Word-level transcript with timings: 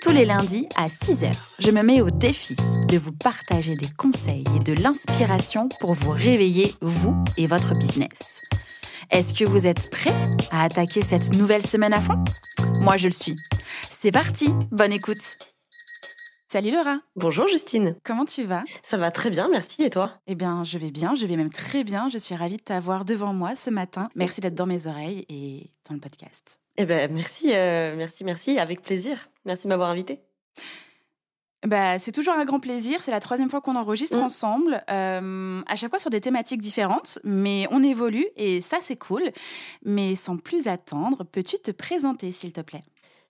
Tous 0.00 0.12
les 0.12 0.24
lundis 0.24 0.66
à 0.76 0.86
6h, 0.86 1.30
je 1.58 1.70
me 1.70 1.82
mets 1.82 2.00
au 2.00 2.08
défi 2.08 2.56
de 2.88 2.96
vous 2.96 3.12
partager 3.12 3.76
des 3.76 3.88
conseils 3.98 4.44
et 4.56 4.58
de 4.58 4.72
l'inspiration 4.72 5.68
pour 5.78 5.92
vous 5.92 6.10
réveiller, 6.10 6.74
vous 6.80 7.22
et 7.36 7.46
votre 7.46 7.74
business. 7.74 8.40
Est-ce 9.10 9.34
que 9.34 9.44
vous 9.44 9.66
êtes 9.66 9.90
prêts 9.90 10.14
à 10.50 10.62
attaquer 10.62 11.02
cette 11.02 11.34
nouvelle 11.34 11.66
semaine 11.66 11.92
à 11.92 12.00
fond? 12.00 12.24
Moi, 12.80 12.96
je 12.96 13.08
le 13.08 13.12
suis. 13.12 13.36
C'est 13.90 14.10
parti, 14.10 14.48
bonne 14.70 14.92
écoute 14.92 15.36
Salut 16.48 16.72
Laura. 16.72 16.96
Bonjour 17.14 17.46
Justine. 17.46 17.94
Comment 18.02 18.24
tu 18.24 18.44
vas? 18.44 18.64
Ça 18.82 18.96
va 18.96 19.10
très 19.10 19.28
bien, 19.30 19.48
merci. 19.48 19.82
Et 19.82 19.90
toi? 19.90 20.12
Eh 20.26 20.34
bien, 20.34 20.64
je 20.64 20.78
vais 20.78 20.90
bien, 20.90 21.14
je 21.14 21.26
vais 21.26 21.36
même 21.36 21.52
très 21.52 21.84
bien. 21.84 22.08
Je 22.08 22.18
suis 22.18 22.34
ravie 22.34 22.56
de 22.56 22.62
t'avoir 22.62 23.04
devant 23.04 23.34
moi 23.34 23.54
ce 23.54 23.70
matin. 23.70 24.08
Merci 24.14 24.40
d'être 24.40 24.56
dans 24.56 24.66
mes 24.66 24.86
oreilles 24.86 25.26
et 25.28 25.70
dans 25.88 25.94
le 25.94 26.00
podcast. 26.00 26.59
Eh 26.76 26.84
ben, 26.86 27.12
merci, 27.12 27.54
euh, 27.54 27.94
merci, 27.96 28.24
merci. 28.24 28.58
Avec 28.58 28.82
plaisir. 28.82 29.18
Merci 29.44 29.64
de 29.64 29.68
m'avoir 29.70 29.90
invité. 29.90 30.20
Bah, 31.66 31.98
c'est 31.98 32.12
toujours 32.12 32.34
un 32.34 32.44
grand 32.46 32.58
plaisir. 32.60 33.02
C'est 33.02 33.10
la 33.10 33.20
troisième 33.20 33.50
fois 33.50 33.60
qu'on 33.60 33.76
enregistre 33.76 34.16
Mm. 34.16 34.22
ensemble, 34.22 34.84
euh, 34.90 35.60
à 35.66 35.76
chaque 35.76 35.90
fois 35.90 35.98
sur 35.98 36.08
des 36.08 36.22
thématiques 36.22 36.62
différentes, 36.62 37.18
mais 37.22 37.66
on 37.70 37.82
évolue 37.82 38.26
et 38.36 38.62
ça 38.62 38.78
c'est 38.80 38.96
cool. 38.96 39.30
Mais 39.84 40.14
sans 40.16 40.38
plus 40.38 40.68
attendre, 40.68 41.24
peux-tu 41.24 41.58
te 41.58 41.70
présenter 41.70 42.32
s'il 42.32 42.52
te 42.52 42.62
plaît? 42.62 42.82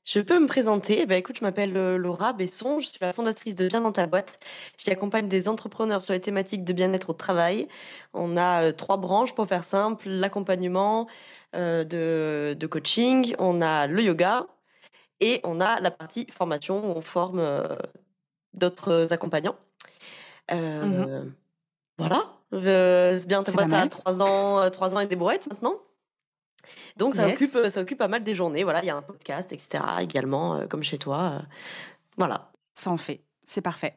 Je 0.05 0.21
peux 0.21 0.39
me 0.39 0.47
présenter. 0.47 1.01
Eh 1.01 1.07
ben, 1.07 1.17
écoute, 1.19 1.37
je 1.39 1.45
m'appelle 1.45 1.77
euh, 1.77 1.99
Laura 1.99 2.33
Besson. 2.33 2.79
Je 2.81 2.87
suis 2.87 2.99
la 3.01 3.13
fondatrice 3.13 3.55
de 3.55 3.69
Bien 3.69 3.81
dans 3.83 3.93
ta 3.93 4.07
boîte. 4.07 4.39
J'y 4.79 4.91
accompagne 4.91 5.29
des 5.29 5.47
entrepreneurs 5.49 6.01
sur 6.01 6.13
les 6.15 6.21
thématiques 6.21 6.65
de 6.65 6.73
bien-être 6.73 7.11
au 7.11 7.13
travail. 7.13 7.69
On 8.15 8.37
a 8.37 8.73
trois 8.73 8.97
branches 8.97 9.35
pour 9.35 9.47
faire 9.47 9.65
simple 9.65 10.09
l'accompagnement 10.09 11.07
de, 11.55 12.55
de 12.59 12.67
coaching, 12.67 13.35
on 13.39 13.61
a 13.61 13.87
le 13.87 14.03
yoga 14.03 14.47
et 15.21 15.41
on 15.45 15.61
a 15.61 15.81
la 15.81 15.91
partie 15.91 16.27
formation 16.33 16.79
où 16.85 16.97
on 16.97 17.03
forme 17.03 17.39
euh, 17.41 17.63
d'autres 18.55 19.13
accompagnants. 19.13 19.57
Euh, 20.53 21.25
Voilà. 21.99 22.25
Euh, 22.53 23.19
c'est 23.19 23.27
bien 23.29 23.45
ça 23.45 23.53
mal. 23.67 23.89
trois 23.91 24.23
ans, 24.23 24.61
euh, 24.61 24.71
trois 24.71 24.97
ans 24.97 25.01
et 25.01 25.07
des 25.07 25.17
brouettes 25.17 25.49
maintenant. 25.49 25.75
Donc 26.97 27.15
ça 27.15 27.27
Yes. 27.27 27.35
occupe, 27.37 27.55
euh, 27.57 27.69
ça 27.71 27.81
occupe 27.83 27.99
pas 27.99 28.09
mal 28.09 28.25
des 28.25 28.35
journées. 28.35 28.65
Voilà, 28.65 28.81
il 28.83 28.87
y 28.87 28.91
a 28.91 28.97
un 28.97 29.03
podcast, 29.03 29.53
etc. 29.53 29.83
également, 30.01 30.57
euh, 30.57 30.67
comme 30.67 30.83
chez 30.83 30.99
toi. 30.99 31.33
euh, 31.35 31.43
voilà. 32.17 32.51
Ça 32.75 32.91
en 32.91 32.97
fait. 32.97 33.21
C'est 33.53 33.63
parfait. 33.63 33.97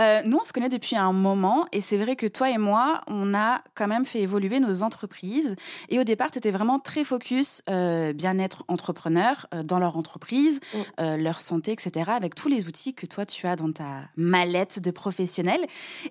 Euh, 0.00 0.20
nous, 0.24 0.38
on 0.40 0.44
se 0.44 0.52
connaît 0.52 0.68
depuis 0.68 0.96
un 0.96 1.12
moment 1.12 1.64
et 1.70 1.80
c'est 1.80 1.96
vrai 1.96 2.16
que 2.16 2.26
toi 2.26 2.50
et 2.50 2.58
moi, 2.58 3.02
on 3.06 3.34
a 3.34 3.62
quand 3.76 3.86
même 3.86 4.04
fait 4.04 4.20
évoluer 4.20 4.58
nos 4.58 4.82
entreprises. 4.82 5.54
Et 5.90 6.00
au 6.00 6.02
départ, 6.02 6.32
tu 6.32 6.38
étais 6.38 6.50
vraiment 6.50 6.80
très 6.80 7.04
focus 7.04 7.62
euh, 7.70 8.12
bien-être 8.12 8.64
entrepreneur 8.66 9.46
euh, 9.54 9.62
dans 9.62 9.78
leur 9.78 9.96
entreprise, 9.96 10.58
Mm. 10.98 11.14
leur 11.18 11.38
santé, 11.40 11.70
etc., 11.70 12.10
avec 12.10 12.34
tous 12.34 12.48
les 12.48 12.66
outils 12.66 12.92
que 12.94 13.06
toi, 13.06 13.24
tu 13.26 13.46
as 13.46 13.54
dans 13.54 13.70
ta 13.70 14.08
mallette 14.16 14.80
de 14.80 14.90
professionnel. 14.90 15.60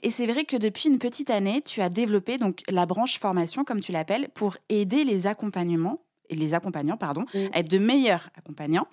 Et 0.02 0.10
c'est 0.10 0.26
vrai 0.26 0.46
que 0.46 0.56
depuis 0.56 0.88
une 0.88 1.00
petite 1.00 1.30
année, 1.30 1.62
tu 1.62 1.82
as 1.82 1.90
développé 1.90 2.38
donc 2.38 2.62
la 2.70 2.86
branche 2.86 3.20
formation, 3.20 3.66
comme 3.66 3.82
tu 3.82 3.92
l'appelles, 3.92 4.30
pour 4.34 4.56
aider 4.70 5.04
les 5.04 5.28
accompagnements 5.28 6.00
et 6.30 6.36
les 6.36 6.54
accompagnants, 6.54 6.96
pardon, 6.98 7.26
Mm. 7.34 7.38
à 7.54 7.60
être 7.60 7.70
de 7.70 7.78
meilleurs 7.78 8.30
accompagnants. 8.38 8.88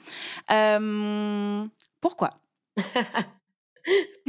Pourquoi? 2.01 2.31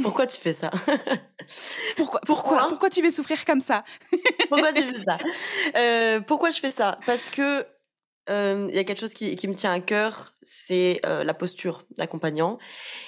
Pourquoi 0.02 0.26
tu 0.26 0.40
fais 0.40 0.52
ça? 0.54 0.70
Pourquoi, 1.96 2.20
pourquoi, 2.20 2.22
Pourquoi 2.26 2.68
pourquoi 2.68 2.90
tu 2.90 3.02
veux 3.02 3.10
souffrir 3.10 3.44
comme 3.44 3.60
ça? 3.60 3.84
Pourquoi 4.48 4.72
tu 4.72 4.82
fais 4.82 5.02
ça? 5.04 5.18
Euh, 5.76 6.20
Pourquoi 6.20 6.50
je 6.50 6.60
fais 6.60 6.70
ça? 6.70 6.98
Parce 7.06 7.30
que 7.30 7.66
euh, 8.30 8.66
il 8.68 8.76
y 8.76 8.78
a 8.78 8.84
quelque 8.84 9.00
chose 9.00 9.14
qui, 9.14 9.34
qui 9.36 9.48
me 9.48 9.54
tient 9.54 9.72
à 9.72 9.80
cœur, 9.80 10.34
c'est 10.42 11.00
euh, 11.06 11.24
la 11.24 11.34
posture 11.34 11.82
d'accompagnant, 11.96 12.58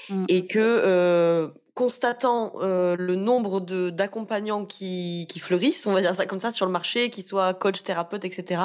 Mm. 0.09 0.25
et 0.29 0.47
que 0.47 1.53
constatant 1.75 2.53
le 2.61 3.15
nombre 3.15 3.61
d'accompagnants 3.91 4.65
qui, 4.67 5.27
qui 5.29 5.39
fleurissent, 5.39 5.87
on 5.87 5.93
va 5.93 6.01
dire 6.01 6.15
ça 6.15 6.27
comme 6.27 6.41
ça, 6.41 6.51
sur 6.51 6.67
le 6.67 6.73
marché, 6.73 7.11
qui 7.11 7.23
soient 7.23 7.55
coach, 7.55 7.83
thérapeute, 7.83 8.25
etc. 8.25 8.63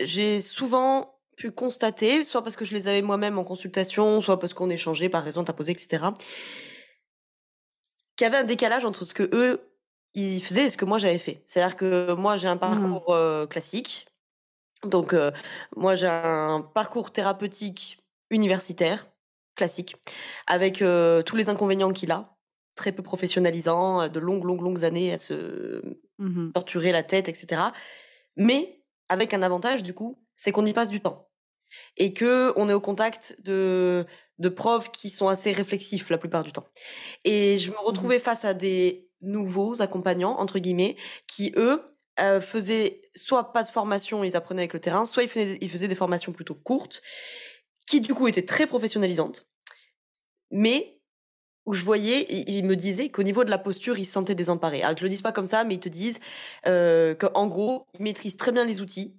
j'ai 0.00 0.40
souvent 0.40 1.11
pu 1.36 1.50
constater, 1.50 2.24
soit 2.24 2.42
parce 2.42 2.56
que 2.56 2.64
je 2.64 2.74
les 2.74 2.88
avais 2.88 3.02
moi-même 3.02 3.38
en 3.38 3.44
consultation, 3.44 4.20
soit 4.20 4.38
parce 4.38 4.54
qu'on 4.54 4.70
échangeait 4.70 5.08
par 5.08 5.24
raison 5.24 5.44
posé, 5.44 5.72
etc. 5.72 6.04
Qu'il 8.16 8.24
y 8.24 8.28
avait 8.28 8.38
un 8.38 8.44
décalage 8.44 8.84
entre 8.84 9.04
ce 9.04 9.14
que 9.14 9.28
eux 9.32 9.68
ils 10.14 10.42
faisaient 10.42 10.66
et 10.66 10.70
ce 10.70 10.76
que 10.76 10.84
moi 10.84 10.98
j'avais 10.98 11.18
fait. 11.18 11.42
C'est-à-dire 11.46 11.76
que 11.76 12.12
moi 12.12 12.36
j'ai 12.36 12.48
un 12.48 12.58
parcours 12.58 13.14
euh, 13.14 13.46
classique, 13.46 14.06
donc 14.84 15.14
euh, 15.14 15.30
moi 15.74 15.94
j'ai 15.94 16.06
un 16.06 16.60
parcours 16.74 17.12
thérapeutique 17.12 17.98
universitaire 18.30 19.08
classique, 19.56 19.96
avec 20.46 20.82
euh, 20.82 21.22
tous 21.22 21.36
les 21.36 21.48
inconvénients 21.48 21.92
qu'il 21.92 22.10
a, 22.12 22.36
très 22.74 22.92
peu 22.92 23.02
professionnalisant, 23.02 24.08
de 24.08 24.20
longues 24.20 24.44
longues 24.44 24.62
longues 24.62 24.84
années 24.84 25.12
à 25.12 25.18
se 25.18 25.82
Mhm. 26.22 26.52
torturer 26.52 26.92
la 26.92 27.02
tête, 27.02 27.28
etc. 27.28 27.62
Mais 28.36 28.82
avec 29.08 29.34
un 29.34 29.42
avantage 29.42 29.82
du 29.82 29.94
coup, 29.94 30.21
c'est 30.36 30.52
qu'on 30.52 30.66
y 30.66 30.72
passe 30.72 30.88
du 30.88 31.00
temps 31.00 31.28
et 31.96 32.12
que 32.12 32.52
on 32.56 32.68
est 32.68 32.74
au 32.74 32.80
contact 32.80 33.36
de 33.42 34.06
de 34.38 34.48
profs 34.48 34.90
qui 34.90 35.08
sont 35.10 35.28
assez 35.28 35.52
réflexifs 35.52 36.10
la 36.10 36.18
plupart 36.18 36.42
du 36.42 36.52
temps. 36.52 36.66
Et 37.24 37.58
je 37.58 37.70
me 37.70 37.78
retrouvais 37.78 38.18
face 38.18 38.44
à 38.44 38.54
des 38.54 39.08
nouveaux 39.20 39.82
accompagnants 39.82 40.38
entre 40.38 40.58
guillemets 40.58 40.96
qui 41.28 41.52
eux 41.56 41.84
euh, 42.20 42.40
faisaient 42.40 43.02
soit 43.14 43.52
pas 43.52 43.62
de 43.62 43.68
formation, 43.68 44.24
ils 44.24 44.36
apprenaient 44.36 44.62
avec 44.62 44.72
le 44.74 44.80
terrain, 44.80 45.06
soit 45.06 45.22
ils 45.22 45.28
faisaient, 45.28 45.58
ils 45.60 45.70
faisaient 45.70 45.88
des 45.88 45.94
formations 45.94 46.32
plutôt 46.32 46.54
courtes 46.54 47.02
qui 47.86 48.00
du 48.00 48.14
coup 48.14 48.28
étaient 48.28 48.44
très 48.44 48.66
professionnalisantes, 48.66 49.46
mais 50.50 51.00
où 51.64 51.74
je 51.74 51.84
voyais, 51.84 52.26
ils 52.28 52.64
me 52.64 52.74
disaient 52.74 53.10
qu'au 53.10 53.22
niveau 53.22 53.44
de 53.44 53.50
la 53.50 53.58
posture, 53.58 53.98
ils 53.98 54.04
se 54.04 54.12
sentaient 54.12 54.34
désemparés. 54.34 54.82
Alors, 54.82 54.92
ils 54.92 54.96
te 54.96 55.04
le 55.04 55.08
disent 55.08 55.22
pas 55.22 55.32
comme 55.32 55.46
ça, 55.46 55.62
mais 55.62 55.74
ils 55.74 55.80
te 55.80 55.88
disent 55.88 56.18
euh, 56.66 57.14
qu'en 57.14 57.46
gros, 57.46 57.86
ils 57.94 58.02
maîtrisent 58.02 58.36
très 58.36 58.50
bien 58.50 58.64
les 58.64 58.80
outils, 58.80 59.16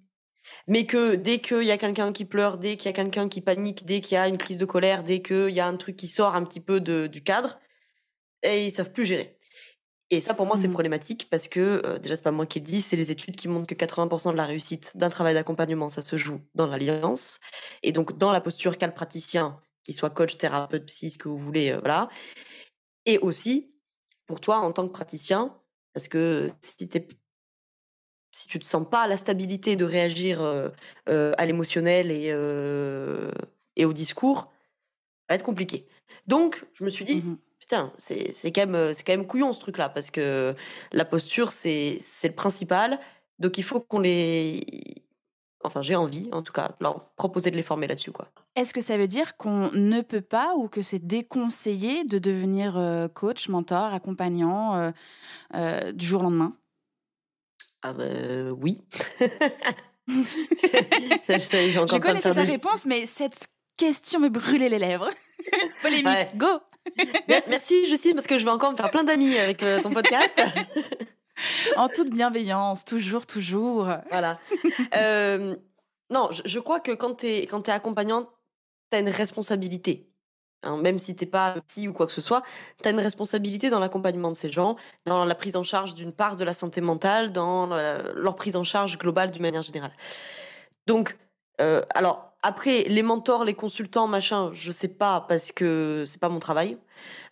mais 0.68 0.86
que 0.86 1.16
dès 1.16 1.40
qu'il 1.40 1.64
y 1.64 1.72
a 1.72 1.78
quelqu'un 1.78 2.12
qui 2.14 2.26
pleure, 2.26 2.58
dès 2.58 2.78
qu'il 2.78 2.86
y 2.88 2.90
a 2.90 2.94
quelqu'un 2.94 3.30
qui 3.30 3.42
panique, 3.42 3.86
dès 3.86 4.02
qu'il 4.02 4.16
y 4.16 4.18
a 4.18 4.28
une 4.28 4.38
crise 4.38 4.58
de 4.58 4.66
colère, 4.66 5.04
dès 5.04 5.22
qu'il 5.22 5.50
y 5.50 5.60
a 5.60 5.68
un 5.68 5.78
truc 5.78 5.96
qui 5.98 6.08
sort 6.08 6.36
un 6.36 6.44
petit 6.44 6.60
peu 6.60 6.80
de, 6.80 7.08
du 7.08 7.24
cadre, 7.24 7.60
et 8.44 8.66
ils 8.66 8.72
savent 8.72 8.92
plus 8.92 9.06
gérer. 9.06 9.38
Et 10.12 10.22
ça, 10.22 10.34
pour 10.36 10.46
moi, 10.46 10.56
c'est 10.58 10.68
Mhm. 10.68 10.74
problématique 10.74 11.28
parce 11.32 11.48
que, 11.48 11.82
euh, 11.86 11.98
déjà, 11.98 12.16
c'est 12.16 12.24
pas 12.24 12.32
moi 12.32 12.46
qui 12.46 12.60
le 12.60 12.66
dis, 12.66 12.82
c'est 12.82 12.96
les 12.96 13.12
études 13.12 13.36
qui 13.36 13.48
montrent 13.48 13.66
que 13.68 13.74
80% 13.74 14.32
de 14.32 14.38
la 14.38 14.46
réussite 14.46 14.96
d'un 14.98 15.10
travail 15.10 15.34
d'accompagnement, 15.34 15.90
ça 15.90 16.04
se 16.04 16.18
joue 16.18 16.42
dans 16.54 16.68
l'alliance. 16.68 17.40
Et 17.82 17.92
donc, 17.92 18.18
dans 18.18 18.32
la 18.32 18.42
posture 18.42 18.78
qu'a 18.78 18.86
le 18.88 18.94
praticien, 18.94 19.60
qu'il 19.84 19.96
soit 19.96 20.12
coach, 20.12 20.38
thérapeute, 20.38 20.86
psy, 20.86 21.10
ce 21.10 21.18
que 21.18 21.30
vous 21.30 21.38
voulez, 21.40 21.72
euh, 21.72 21.80
voilà. 21.80 22.10
Et 23.06 23.18
aussi, 23.20 23.74
pour 24.28 24.40
toi, 24.40 24.58
en 24.60 24.72
tant 24.72 24.88
que 24.88 24.94
praticien, 24.94 25.58
parce 25.94 26.08
que 26.08 26.48
si, 26.62 26.88
t'es- 26.90 27.08
si 28.34 28.48
tu 28.48 28.60
te 28.60 28.66
sens 28.66 28.86
pas 28.90 29.08
la 29.08 29.16
stabilité 29.16 29.76
de 29.76 29.86
réagir 29.86 30.42
euh, 30.42 30.70
euh, 31.08 31.34
à 31.38 31.46
l'émotionnel 31.46 32.12
et, 32.12 32.30
euh, 32.32 33.32
et 33.78 33.86
au 33.86 33.94
discours, 33.94 34.52
ça 35.28 35.30
va 35.30 35.36
être 35.36 35.44
compliqué. 35.44 35.86
Donc, 36.28 36.66
je 36.74 36.84
me 36.84 36.90
suis 36.90 37.06
dit, 37.06 37.18
Mhm. 37.18 37.38
putain, 37.60 37.94
c'est 37.98 38.34
quand, 38.52 38.68
même, 38.68 38.92
quand 39.06 39.14
même 39.14 39.28
couillon 39.28 39.54
ce 39.54 39.60
truc-là, 39.60 39.88
parce 39.88 40.10
que 40.10 40.56
la 40.92 41.06
posture, 41.06 41.52
c'est 41.52 42.00
le 42.24 42.32
principal. 42.32 43.00
Donc, 43.40 43.58
il 43.58 43.64
faut 43.64 43.80
qu'on 43.80 44.00
les. 44.00 44.62
Enfin, 45.64 45.82
j'ai 45.82 45.96
envie, 45.96 46.28
en 46.34 46.42
tout 46.42 46.52
cas, 46.52 46.72
leur 46.82 47.12
proposer 47.12 47.50
de 47.52 47.56
les 47.56 47.64
former 47.64 47.88
là-dessus, 47.88 48.12
quoi. 48.12 48.28
Est-ce 48.56 48.74
que 48.74 48.82
ça 48.82 48.98
veut 48.98 49.08
dire 49.08 49.38
qu'on 49.38 49.72
ne 49.72 50.02
peut 50.02 50.22
pas 50.22 50.56
ou 50.58 50.68
que 50.68 50.82
c'est 50.82 51.00
déconseillé 51.00 52.04
de 52.04 52.20
devenir 52.20 53.10
coach, 53.14 53.48
mentor, 53.48 53.94
accompagnant 53.94 54.92
du 55.94 56.06
jour 56.06 56.20
au 56.22 56.24
lendemain? 56.26 56.58
Ah, 57.84 57.94
bah, 57.94 58.04
oui. 58.60 58.82
Ça, 60.10 61.38
je 61.38 61.80
encore 61.80 62.00
connaissais 62.00 62.34
ta 62.34 62.46
des- 62.46 62.52
réponse, 62.52 62.86
mais 62.86 63.06
cette 63.06 63.48
question 63.78 64.20
me 64.20 64.30
brûlait 64.30 64.70
les 64.70 64.80
lèvres. 64.80 65.10
Polémique, 65.82 66.06
Ouais. 66.08 66.32
go 66.36 66.48
Mer- 67.28 67.44
Merci, 67.48 67.86
Justine, 67.88 68.14
parce 68.16 68.28
que 68.28 68.38
je 68.38 68.46
vais 68.46 68.52
encore 68.52 68.72
me 68.72 68.78
faire 68.78 68.92
plein 68.92 69.04
d'amis 69.04 69.38
avec 69.38 69.64
euh, 69.64 69.82
ton 69.82 69.92
podcast. 69.92 70.42
En 71.78 71.90
toute 71.90 72.12
bienveillance, 72.12 72.86
toujours, 72.86 73.26
toujours. 73.26 73.92
voilà. 74.12 74.40
Euh, 74.96 75.56
non, 76.12 76.30
je, 76.32 76.44
je 76.46 76.60
crois 76.60 76.80
que 76.80 76.92
quand 76.92 77.16
tu 77.16 77.26
es, 77.28 77.48
quand 77.48 77.68
es 77.68 77.72
accompagnante, 77.72 78.30
tu 78.92 78.98
as 78.98 79.00
une 79.00 79.10
responsabilité. 79.10 80.13
Hein, 80.64 80.78
même 80.78 81.00
si 81.00 81.16
t'es 81.16 81.26
pas 81.26 81.56
petit 81.68 81.88
ou 81.88 81.94
quoi 81.94 82.08
que 82.08 82.14
ce 82.14 82.22
soit, 82.22 82.44
tu 82.82 82.88
as 82.88 82.92
une 82.92 83.00
responsabilité 83.00 83.70
dans 83.70 83.80
l'accompagnement 83.80 84.32
de 84.32 84.36
ces 84.36 84.50
gens, 84.50 84.76
dans 85.06 85.26
la 85.26 85.36
prise 85.36 85.56
en 85.56 85.64
charge 85.64 85.96
d'une 85.96 86.14
part 86.14 86.36
de 86.36 86.44
la 86.44 86.54
santé 86.54 86.82
mentale, 86.82 87.32
dans 87.32 87.68
leur 87.68 88.36
prise 88.36 88.56
en 88.56 88.64
charge 88.64 88.98
globale 88.98 89.32
d'une 89.32 89.42
manière 89.42 89.62
générale. 89.62 89.92
Donc, 90.88 91.18
euh, 91.62 91.82
alors 91.94 92.34
après 92.42 92.84
les 92.84 93.04
mentors, 93.04 93.46
les 93.46 93.54
consultants, 93.54 94.08
machin, 94.08 94.50
je 94.54 94.72
sais 94.72 94.88
pas 94.88 95.22
parce 95.22 95.52
que 95.52 96.04
c'est 96.06 96.20
pas 96.20 96.30
mon 96.30 96.40
travail. 96.40 96.78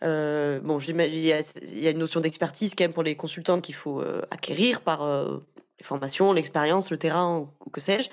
Euh, 0.04 0.60
bon, 0.62 0.80
il 0.80 1.16
y, 1.18 1.34
a 1.34 1.92
une 1.92 1.98
notion 1.98 2.22
d'expertise 2.22 2.76
quand 2.76 2.84
même 2.84 2.94
pour 2.94 3.04
les 3.04 3.16
consultants 3.16 3.60
qu'il 3.60 3.76
faut 3.76 4.02
euh, 4.02 4.22
acquérir 4.32 4.82
par 4.82 5.06
les 5.06 5.84
formations, 5.84 6.32
l'expérience, 6.34 6.92
le 6.92 6.98
terrain 6.98 7.40
ou 7.40 7.70
que 7.70 7.82
sais-je. 7.82 8.10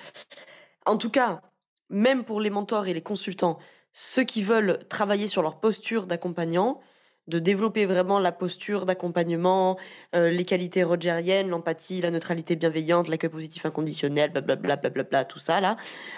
En 0.87 0.97
tout 0.97 1.11
cas, 1.11 1.41
même 1.88 2.25
pour 2.25 2.41
les 2.41 2.50
mentors 2.50 2.87
et 2.87 2.94
les 2.94 3.03
consultants, 3.03 3.59
ceux 3.93 4.25
qui 4.25 4.43
veulent 4.43 4.79
travailler 4.88 5.29
sur 5.29 5.43
leur 5.43 5.61
posture 5.61 6.06
d'accompagnant, 6.06 6.81
de 7.29 7.38
développer 7.38 7.85
vraiment 7.85 8.19
la 8.19 8.32
posture 8.32 8.87
d'accompagnement, 8.87 9.79
euh, 10.17 10.31
les 10.31 10.44
qualités 10.44 10.82
rogeriennes, 10.82 11.50
l'empathie, 11.50 12.00
la 12.00 12.11
neutralité 12.11 12.56
bienveillante, 12.56 13.08
l'accueil 13.08 13.31
positif 13.31 13.67
inconditionnel, 13.67 14.31
blablabla, 14.32 15.05
bla 15.05 15.25
tout 15.26 15.38
ça 15.38 15.61
là, 15.61 15.76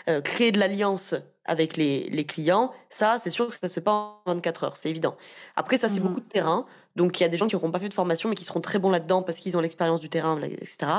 euh, 0.09 0.21
créer 0.21 0.53
de 0.53 0.59
l'alliance 0.59 1.15
avec 1.45 1.77
les, 1.77 2.09
les 2.11 2.25
clients, 2.25 2.73
ça 2.91 3.19
c'est 3.19 3.31
sûr 3.31 3.49
que 3.49 3.55
ça 3.55 3.69
se 3.69 3.81
passe 3.81 3.85
pas 3.85 4.23
en 4.25 4.35
24 4.35 4.65
heures, 4.65 4.77
c'est 4.77 4.89
évident. 4.89 5.17
Après 5.57 5.79
ça 5.79 5.89
c'est 5.89 5.99
mmh 5.99 6.05
beaucoup 6.05 6.21
de 6.21 6.29
terrain, 6.29 6.65
donc 6.95 7.19
il 7.19 7.25
y 7.25 7.27
a 7.27 7.29
des 7.29 7.37
gens 7.37 7.49
qui 7.49 7.57
n'auront 7.57 7.73
pas 7.73 7.81
fait 7.81 7.89
de 7.89 7.95
formation 7.95 8.29
mais 8.29 8.37
qui 8.37 8.45
seront 8.45 8.61
très 8.61 8.79
bons 8.79 8.91
là-dedans 8.91 9.23
parce 9.23 9.39
qu'ils 9.41 9.57
ont 9.57 9.61
l'expérience 9.61 10.01
du 10.01 10.09
terrain, 10.09 10.41
etc. 10.41 10.93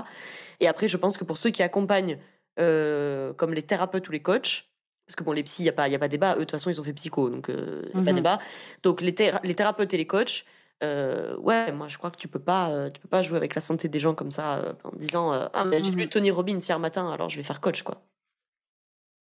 Et 0.60 0.68
après 0.68 0.90
je 0.90 0.98
pense 0.98 1.16
que 1.18 1.24
pour 1.24 1.38
ceux 1.38 1.52
qui 1.52 1.64
accompagnent 1.64 2.18
euh, 2.60 3.32
comme 3.34 3.54
les 3.54 3.64
thérapeutes 3.64 4.10
ou 4.10 4.12
les 4.12 4.22
coachs, 4.22 4.66
parce 5.12 5.18
que 5.18 5.24
bon, 5.26 5.34
les 5.34 5.44
psys, 5.44 5.64
il 5.64 5.66
n'y 5.66 5.70
a, 5.70 5.74
pas, 5.74 5.90
y 5.90 5.96
a 5.96 6.00
pas 6.00 6.08
débat. 6.08 6.36
Eux, 6.36 6.40
de 6.40 6.40
toute 6.42 6.52
façon, 6.52 6.70
ils 6.70 6.80
ont 6.80 6.84
fait 6.86 6.94
psycho, 6.94 7.30
donc 7.30 7.48
il 7.50 7.56
euh, 7.56 7.82
n'y 7.94 8.02
a 8.02 8.04
pas 8.06 8.12
mhm. 8.12 8.16
débat. 8.16 8.40
Donc 8.82 9.02
les, 9.02 9.14
les 9.44 9.56
thérapeutes 9.56 9.94
et 9.94 9.98
les 9.98 10.08
coachs, 10.08 10.46
euh, 10.84 11.36
ouais, 11.38 11.74
moi 11.74 11.90
je 11.90 11.98
crois 11.98 12.12
que 12.12 12.18
tu 12.18 12.30
peux 12.30 12.40
pas, 12.40 12.70
euh, 12.70 12.90
tu 12.90 13.02
peux 13.02 13.10
pas 13.10 13.22
jouer 13.22 13.36
avec 13.36 13.54
la 13.54 13.60
santé 13.60 13.90
des 13.90 14.00
gens 14.00 14.16
comme 14.16 14.32
ça 14.32 14.76
en 14.86 14.96
disant 14.96 15.32
ah 15.32 15.66
mais 15.66 15.84
j'ai 15.84 15.92
lu 15.92 16.04
mhm. 16.04 16.10
Tony 16.10 16.32
Robbins 16.32 16.60
hier 16.60 16.80
matin, 16.80 17.12
alors 17.12 17.28
je 17.28 17.36
vais 17.36 17.44
faire 17.44 17.60
coach 17.60 17.84
quoi. 17.84 18.02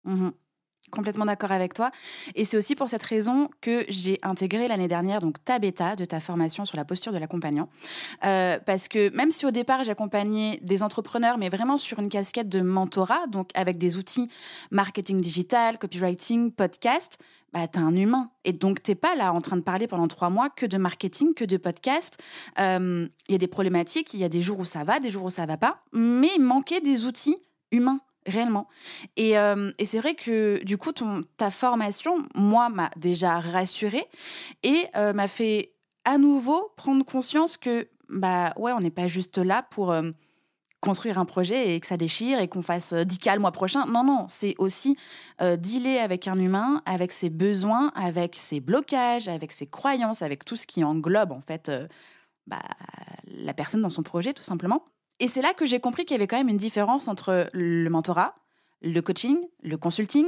Mhm. 0.03 0.31
Complètement 0.91 1.25
d'accord 1.25 1.51
avec 1.51 1.73
toi. 1.73 1.91
Et 2.33 2.45
c'est 2.45 2.57
aussi 2.57 2.73
pour 2.73 2.89
cette 2.89 3.03
raison 3.03 3.49
que 3.61 3.85
j'ai 3.89 4.19
intégré 4.23 4.67
l'année 4.67 4.87
dernière 4.87 5.19
donc 5.21 5.43
ta 5.43 5.59
bêta 5.59 5.95
de 5.95 6.05
ta 6.05 6.19
formation 6.19 6.65
sur 6.65 6.77
la 6.77 6.85
posture 6.85 7.11
de 7.11 7.19
l'accompagnant. 7.19 7.69
Euh, 8.25 8.57
parce 8.65 8.87
que 8.87 9.15
même 9.15 9.31
si 9.31 9.45
au 9.45 9.51
départ 9.51 9.83
j'accompagnais 9.83 10.59
des 10.63 10.81
entrepreneurs, 10.81 11.37
mais 11.37 11.49
vraiment 11.49 11.77
sur 11.77 11.99
une 11.99 12.09
casquette 12.09 12.49
de 12.49 12.61
mentorat, 12.61 13.27
donc 13.27 13.51
avec 13.53 13.77
des 13.77 13.97
outils 13.97 14.29
marketing 14.71 15.21
digital, 15.21 15.77
copywriting, 15.77 16.51
podcast, 16.51 17.19
bah, 17.53 17.67
t'es 17.67 17.79
un 17.79 17.95
humain. 17.95 18.31
Et 18.45 18.53
donc, 18.53 18.83
t'es 18.83 18.95
pas 18.95 19.15
là 19.15 19.33
en 19.33 19.41
train 19.41 19.57
de 19.57 19.61
parler 19.61 19.87
pendant 19.87 20.07
trois 20.07 20.29
mois 20.29 20.49
que 20.49 20.65
de 20.65 20.77
marketing, 20.77 21.33
que 21.33 21.45
de 21.45 21.57
podcast. 21.57 22.17
Euh, 22.59 23.07
il 23.27 23.31
y 23.31 23.35
a 23.35 23.39
des 23.39 23.47
problématiques, 23.47 24.13
il 24.13 24.19
y 24.19 24.23
a 24.23 24.29
des 24.29 24.41
jours 24.41 24.59
où 24.59 24.65
ça 24.65 24.83
va, 24.83 24.99
des 24.99 25.09
jours 25.09 25.25
où 25.25 25.29
ça 25.29 25.45
va 25.45 25.57
pas, 25.57 25.81
mais 25.93 26.29
il 26.35 26.43
manquait 26.43 26.81
des 26.81 27.05
outils 27.05 27.37
humains 27.71 28.01
réellement. 28.29 28.67
Euh, 29.19 29.71
et, 29.77 29.85
c'est 29.85 29.99
vrai 29.99 30.15
que 30.15 30.63
du 30.63 30.77
coup, 30.77 30.91
ton, 30.91 31.23
ta 31.37 31.51
formation, 31.51 32.23
moi, 32.35 32.69
m'a 32.69 32.89
déjà 32.95 33.39
rassurée 33.39 34.05
et 34.63 34.85
euh, 34.95 35.13
m'a 35.13 35.27
fait 35.27 35.73
à 36.05 36.17
nouveau 36.17 36.71
prendre 36.77 37.03
conscience 37.05 37.57
que, 37.57 37.87
bah 38.09 38.53
ouais, 38.57 38.71
on 38.71 38.79
n'est 38.79 38.89
pas 38.89 39.07
juste 39.07 39.37
là 39.37 39.63
pour 39.69 39.91
euh, 39.91 40.11
construire 40.81 41.19
un 41.19 41.25
projet 41.25 41.75
et 41.75 41.79
que 41.79 41.87
ça 41.87 41.97
déchire 41.97 42.39
et 42.39 42.47
qu'on 42.47 42.61
fasse 42.61 42.93
10 42.93 43.17
cas 43.19 43.35
le 43.35 43.41
mois 43.41 43.51
prochain. 43.51 43.85
Non, 43.85 44.03
non, 44.03 44.25
c'est 44.29 44.55
aussi 44.57 44.95
dealer 45.41 45.99
avec 45.99 46.27
un 46.27 46.39
humain, 46.39 46.81
avec 46.85 47.11
ses 47.11 47.29
besoins, 47.29 47.91
avec 47.95 48.35
ses 48.35 48.61
blocages, 48.61 49.27
avec 49.27 49.51
ses 49.51 49.67
croyances, 49.67 50.21
avec 50.21 50.45
tout 50.45 50.55
ce 50.55 50.65
qui 50.65 50.83
englobe 50.83 51.33
en 51.33 51.41
fait 51.41 51.69
bah, 52.47 52.61
la 53.27 53.53
personne 53.53 53.81
dans 53.81 53.89
son 53.89 54.03
projet, 54.03 54.33
tout 54.33 54.43
simplement. 54.43 54.85
Et 55.19 55.27
c'est 55.27 55.41
là 55.41 55.53
que 55.53 55.65
j'ai 55.65 55.79
compris 55.79 56.05
qu'il 56.05 56.15
y 56.15 56.19
avait 56.19 56.27
quand 56.27 56.37
même 56.37 56.49
une 56.49 56.57
différence 56.57 57.07
entre 57.07 57.49
le 57.53 57.89
mentorat, 57.89 58.35
le 58.81 59.01
coaching, 59.01 59.37
le 59.61 59.77
consulting, 59.77 60.25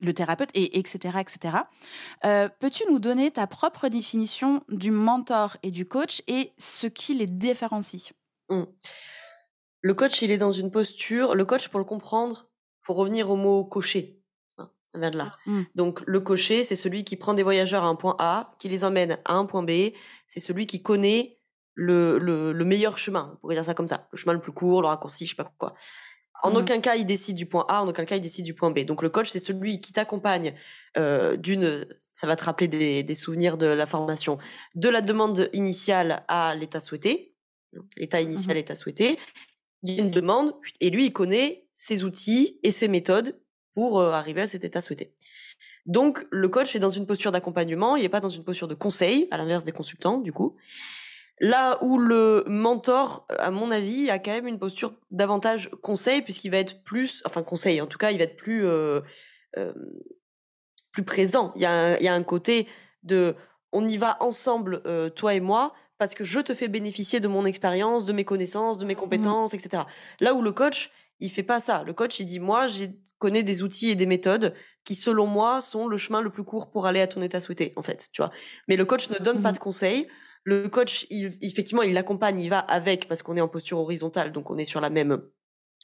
le, 0.00 0.14
thérapeute, 0.14 0.50
et 0.54 0.78
etc. 0.78 1.18
etc. 1.20 1.58
Euh, 2.24 2.48
peux-tu 2.60 2.84
nous 2.90 2.98
donner 2.98 3.30
ta 3.30 3.46
propre 3.46 3.88
définition 3.88 4.62
du 4.68 4.90
mentor 4.90 5.56
et 5.62 5.70
du 5.70 5.86
coach 5.86 6.22
et 6.28 6.52
ce 6.58 6.86
qui 6.86 7.14
les 7.14 7.26
différencie? 7.26 8.12
Mmh. 8.48 8.62
Le 9.80 9.94
coach, 9.94 10.22
il 10.22 10.30
est 10.30 10.38
dans 10.38 10.52
une 10.52 10.70
posture. 10.70 11.34
Le 11.34 11.44
coach, 11.44 11.68
pour 11.68 11.78
le 11.78 11.84
comprendre, 11.84 12.48
faut 12.82 12.94
revenir 12.94 13.30
au 13.30 13.36
mot 13.36 13.64
cocher. 13.64 14.22
Hein, 14.58 14.70
vient 14.94 15.10
de 15.10 15.18
là. 15.18 15.36
Mmh. 15.46 15.62
Donc, 15.74 16.02
le 16.06 16.20
cocher, 16.20 16.64
c'est 16.64 16.76
celui 16.76 17.04
qui 17.04 17.16
prend 17.16 17.34
des 17.34 17.42
voyageurs 17.42 17.84
à 17.84 17.88
un 17.88 17.94
point 17.94 18.16
A, 18.18 18.54
qui 18.58 18.68
les 18.68 18.84
emmène 18.84 19.18
à 19.24 19.34
un 19.34 19.44
point 19.44 19.62
B. 19.62 19.92
C'est 20.26 20.40
celui 20.40 20.66
qui 20.66 20.82
connaît 20.82 21.37
le, 21.78 22.52
le, 22.52 22.64
meilleur 22.64 22.98
chemin, 22.98 23.30
on 23.32 23.36
pourrait 23.36 23.54
dire 23.54 23.64
ça 23.64 23.74
comme 23.74 23.86
ça, 23.86 24.08
le 24.10 24.18
chemin 24.18 24.32
le 24.32 24.40
plus 24.40 24.52
court, 24.52 24.82
le 24.82 24.88
raccourci, 24.88 25.26
je 25.26 25.30
sais 25.30 25.36
pas 25.36 25.50
quoi. 25.58 25.74
En 26.42 26.50
mmh. 26.50 26.56
aucun 26.56 26.80
cas, 26.80 26.96
il 26.96 27.06
décide 27.06 27.36
du 27.36 27.46
point 27.46 27.64
A, 27.68 27.82
en 27.82 27.88
aucun 27.88 28.04
cas, 28.04 28.16
il 28.16 28.20
décide 28.20 28.44
du 28.44 28.54
point 28.54 28.70
B. 28.70 28.80
Donc 28.80 29.02
le 29.02 29.10
coach, 29.10 29.30
c'est 29.30 29.38
celui 29.38 29.80
qui 29.80 29.92
t'accompagne 29.92 30.54
euh, 30.96 31.36
d'une, 31.36 31.86
ça 32.12 32.26
va 32.26 32.36
te 32.36 32.44
rappeler 32.44 32.68
des, 32.68 33.02
des, 33.02 33.14
souvenirs 33.14 33.58
de 33.58 33.66
la 33.66 33.86
formation, 33.86 34.38
de 34.74 34.88
la 34.88 35.00
demande 35.00 35.48
initiale 35.52 36.24
à 36.28 36.54
l'état 36.54 36.80
souhaité, 36.80 37.34
l'état 37.96 38.20
initial, 38.20 38.54
mmh. 38.54 38.58
l'état 38.58 38.76
souhaité. 38.76 39.18
Il 39.84 39.94
y 39.94 40.00
a 40.00 40.02
une 40.02 40.10
demande, 40.10 40.54
et 40.80 40.90
lui, 40.90 41.06
il 41.06 41.12
connaît 41.12 41.68
ses 41.74 42.02
outils 42.02 42.58
et 42.64 42.72
ses 42.72 42.88
méthodes 42.88 43.40
pour 43.74 44.00
euh, 44.00 44.10
arriver 44.10 44.42
à 44.42 44.46
cet 44.48 44.64
état 44.64 44.80
souhaité. 44.80 45.14
Donc 45.86 46.26
le 46.30 46.48
coach 46.48 46.74
est 46.74 46.80
dans 46.80 46.90
une 46.90 47.06
posture 47.06 47.30
d'accompagnement, 47.32 47.96
il 47.96 48.02
n'est 48.02 48.08
pas 48.08 48.20
dans 48.20 48.28
une 48.28 48.44
posture 48.44 48.68
de 48.68 48.74
conseil, 48.74 49.28
à 49.30 49.38
l'inverse 49.38 49.64
des 49.64 49.72
consultants, 49.72 50.18
du 50.18 50.32
coup. 50.32 50.56
Là 51.40 51.78
où 51.82 51.98
le 51.98 52.44
mentor, 52.46 53.26
à 53.38 53.50
mon 53.50 53.70
avis, 53.70 54.10
a 54.10 54.18
quand 54.18 54.32
même 54.32 54.46
une 54.46 54.58
posture 54.58 54.94
davantage 55.10 55.70
conseil, 55.82 56.22
puisqu'il 56.22 56.50
va 56.50 56.58
être 56.58 56.82
plus, 56.82 57.22
enfin 57.24 57.42
conseil, 57.42 57.80
en 57.80 57.86
tout 57.86 57.98
cas, 57.98 58.10
il 58.10 58.18
va 58.18 58.24
être 58.24 58.36
plus, 58.36 58.66
euh, 58.66 59.00
euh, 59.56 59.72
plus 60.90 61.04
présent. 61.04 61.52
Il 61.54 61.62
y, 61.62 61.66
a 61.66 61.72
un, 61.72 61.96
il 61.96 62.02
y 62.02 62.08
a 62.08 62.14
un 62.14 62.22
côté 62.22 62.66
de, 63.02 63.36
on 63.72 63.86
y 63.86 63.96
va 63.96 64.16
ensemble, 64.20 64.82
euh, 64.86 65.10
toi 65.10 65.34
et 65.34 65.40
moi, 65.40 65.74
parce 65.98 66.14
que 66.14 66.24
je 66.24 66.40
te 66.40 66.54
fais 66.54 66.68
bénéficier 66.68 67.20
de 67.20 67.28
mon 67.28 67.44
expérience, 67.44 68.06
de 68.06 68.12
mes 68.12 68.24
connaissances, 68.24 68.78
de 68.78 68.84
mes 68.84 68.94
mmh 68.94 68.98
compétences, 68.98 69.54
etc. 69.54 69.84
Là 70.20 70.34
où 70.34 70.42
le 70.42 70.52
coach, 70.52 70.90
il 71.20 71.30
fait 71.30 71.42
pas 71.42 71.60
ça. 71.60 71.82
Le 71.84 71.92
coach, 71.92 72.18
il 72.20 72.24
dit, 72.24 72.40
moi, 72.40 72.66
j'ai 72.68 72.90
connais 73.18 73.42
des 73.42 73.62
outils 73.62 73.90
et 73.90 73.94
des 73.96 74.06
méthodes 74.06 74.54
qui, 74.84 74.94
selon 74.94 75.26
moi, 75.26 75.60
sont 75.60 75.88
le 75.88 75.96
chemin 75.96 76.20
le 76.20 76.30
plus 76.30 76.44
court 76.44 76.70
pour 76.70 76.86
aller 76.86 77.00
à 77.00 77.06
ton 77.06 77.20
état 77.20 77.40
souhaité, 77.40 77.72
en 77.76 77.82
fait, 77.82 78.08
tu 78.12 78.22
vois. 78.22 78.30
Mais 78.68 78.76
le 78.76 78.84
coach 78.84 79.10
ne 79.10 79.18
donne 79.18 79.42
pas 79.42 79.50
mmh 79.50 79.54
de 79.54 79.58
conseils. 79.58 80.08
Le 80.44 80.68
coach, 80.68 81.06
effectivement, 81.10 81.82
il 81.82 81.94
l'accompagne, 81.94 82.40
il 82.40 82.48
va 82.48 82.58
avec 82.58 83.08
parce 83.08 83.22
qu'on 83.22 83.36
est 83.36 83.40
en 83.40 83.48
posture 83.48 83.78
horizontale, 83.78 84.32
donc 84.32 84.50
on 84.50 84.58
est 84.58 84.64
sur 84.64 84.80
la 84.80 84.90
même, 84.90 85.22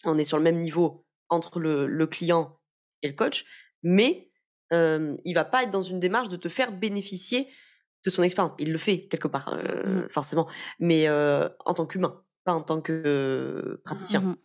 on 0.05 0.19
est 0.19 0.25
sur 0.25 0.39
le 0.39 0.43
même 0.43 0.61
niveau 0.61 1.07
entre 1.29 1.61
le, 1.61 2.07
client 2.07 2.59
et 3.03 3.09
le 3.09 3.15
coach, 3.15 3.45
mais 3.83 4.31
euh, 4.73 5.17
il 5.25 5.35
va 5.35 5.45
pas 5.45 5.65
être 5.65 5.71
dans 5.71 5.83
une 5.83 6.01
démarche 6.01 6.29
de 6.29 6.37
te 6.37 6.49
faire 6.49 6.73
bénéficier 6.73 7.49
de 8.05 8.11
son 8.11 8.23
expérience. 8.23 8.53
Il 8.59 8.73
le 8.73 8.79
fait 8.79 9.07
quelque 9.07 9.29
part, 9.29 9.55
euh, 9.59 10.05
mmh. 10.05 10.09
forcément, 10.11 10.47
mais 10.79 11.09
euh, 11.09 11.49
en 11.65 11.75
tant 11.75 11.87
qu'humain, 11.87 12.23
pas 12.45 12.53
en 12.53 12.63
tant 12.63 12.81
que 12.81 13.03
euh, 13.05 13.81
praticien. 13.85 14.21
Mmh 14.21 14.37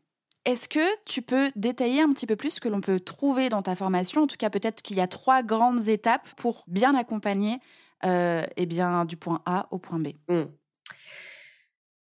Est-ce 0.46 0.70
que 0.70 1.04
tu 1.06 1.22
peux 1.22 1.52
détailler 1.56 2.02
un 2.02 2.12
petit 2.14 2.26
peu 2.26 2.36
plus 2.36 2.52
ce 2.52 2.62
que 2.62 2.70
l'on 2.70 2.82
peut 2.82 3.00
trouver 3.00 3.50
dans 3.50 3.62
ta 3.62 3.76
formation? 3.76 4.24
En 4.24 4.28
tout 4.28 4.38
cas, 4.38 4.50
peut-être 4.50 4.82
qu'il 4.82 4.98
y 4.98 5.02
a 5.02 5.08
trois 5.08 5.44
grandes 5.44 5.88
étapes 5.88 6.28
pour 6.38 6.64
bien 6.68 6.96
accompagner 6.96 7.60
eh 8.04 8.66
bien, 8.66 9.06
du 9.06 9.18
point 9.18 9.42
A 9.46 9.68
au 9.72 9.80
point 9.80 10.00
B 10.00 10.10
mmh. 10.28 10.44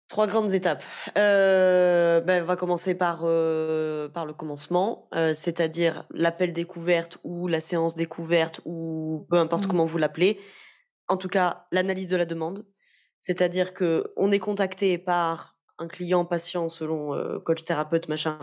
Trois 0.08 0.26
grandes 0.26 0.54
étapes. 0.54 0.82
Euh, 1.18 2.22
ben, 2.22 2.42
on 2.42 2.46
va 2.46 2.56
commencer 2.56 2.94
par, 2.94 3.20
euh, 3.24 4.08
par 4.08 4.24
le 4.24 4.32
commencement, 4.32 5.06
c'est-à-dire 5.34 6.06
l'appel 6.10 6.54
découverte 6.54 7.18
ou 7.24 7.46
la 7.46 7.60
séance 7.60 7.94
découverte 7.94 8.62
ou 8.64 9.26
peu 9.28 9.36
importe 9.36 9.66
mmh. 9.66 9.68
comment 9.68 9.84
vous 9.84 9.98
l'appelez. 9.98 10.40
En 11.08 11.18
tout 11.18 11.28
cas, 11.28 11.66
l'analyse 11.72 12.08
de 12.08 12.16
la 12.16 12.24
demande. 12.24 12.66
C'est-à-dire 13.20 13.74
que 13.74 14.14
on 14.16 14.32
est 14.32 14.38
contacté 14.38 14.96
par 14.96 15.58
un 15.78 15.88
client 15.88 16.24
patient 16.24 16.70
selon 16.70 17.40
coach 17.44 17.64
thérapeute 17.64 18.08
machin 18.08 18.38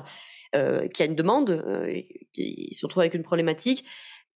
qui 0.53 1.01
a 1.01 1.05
une 1.05 1.15
demande, 1.15 1.65
qui 2.31 2.75
se 2.75 2.85
retrouve 2.85 3.01
avec 3.01 3.15
une 3.15 3.23
problématique 3.23 3.85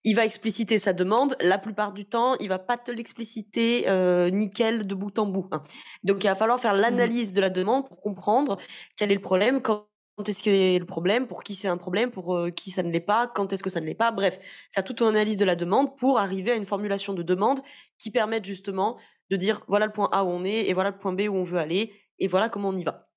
il 0.03 0.15
va 0.15 0.25
expliciter 0.25 0.79
sa 0.79 0.94
demande. 0.94 1.36
La 1.41 1.58
plupart 1.58 1.94
du 1.94 2.06
temps, 2.06 2.36
il 2.39 2.50
va 2.50 2.60
pas 2.60 2.77
te 2.77 2.91
l'expliciter 2.91 3.88
euh, 3.88 4.29
nickel 4.29 4.88
de 4.88 4.96
bout 4.96 5.18
en 5.20 5.25
bout. 5.25 5.48
Hein. 5.51 5.62
Donc, 6.03 6.24
il 6.24 6.27
va 6.27 6.36
falloir 6.36 6.60
faire 6.60 6.74
mmh. 6.74 6.82
l'analyse 6.82 7.34
de 7.34 7.41
la 7.41 7.50
demande 7.50 7.88
pour 7.88 8.00
comprendre 8.01 8.58
quel 8.96 9.12
est 9.12 9.15
le 9.15 9.22
problème, 9.22 9.62
quand 9.62 9.86
est-ce 10.27 10.44
qu'il 10.44 10.53
a 10.53 10.77
le 10.77 10.86
problème, 10.86 11.27
pour 11.27 11.44
qui 11.44 11.56
c'est 11.56 11.68
un 11.68 11.77
problème, 11.77 12.12
pour 12.12 12.36
euh, 12.36 12.50
qui 12.50 12.72
ça 12.72 12.84
ne 12.84 12.91
l'est 12.91 13.00
pas, 13.00 13.27
quand 13.27 13.53
est-ce 13.53 13.63
que 13.63 13.70
ça 13.70 13.79
ne 13.79 13.86
l'est 13.86 13.96
pas. 13.96 14.12
Bref, 14.12 14.38
faire 14.74 14.84
toute 14.84 15.01
une 15.01 15.08
analyse 15.08 15.38
de 15.38 15.46
la 15.46 15.56
demande 15.56 15.98
pour 15.98 16.20
arriver 16.20 16.51
à 16.51 16.56
une 16.56 16.65
formulation 16.65 17.13
de 17.13 17.24
demande 17.24 17.62
qui 17.98 18.12
permette 18.12 18.46
justement 18.46 18.98
de 19.29 19.38
dire 19.38 19.62
voilà 19.68 19.86
le 19.86 19.91
point 19.91 20.10
A 20.12 20.24
où 20.24 20.27
on 20.27 20.44
est 20.44 20.68
et 20.68 20.74
voilà 20.74 20.89
le 20.89 20.98
point 20.98 21.13
B 21.13 21.22
où 21.29 21.36
on 21.36 21.44
veut 21.44 21.60
aller 21.60 21.94
et 22.18 22.27
voilà 22.27 22.50
comment 22.50 22.70
on 22.70 22.77
y 22.77 22.84
va. 22.84 23.10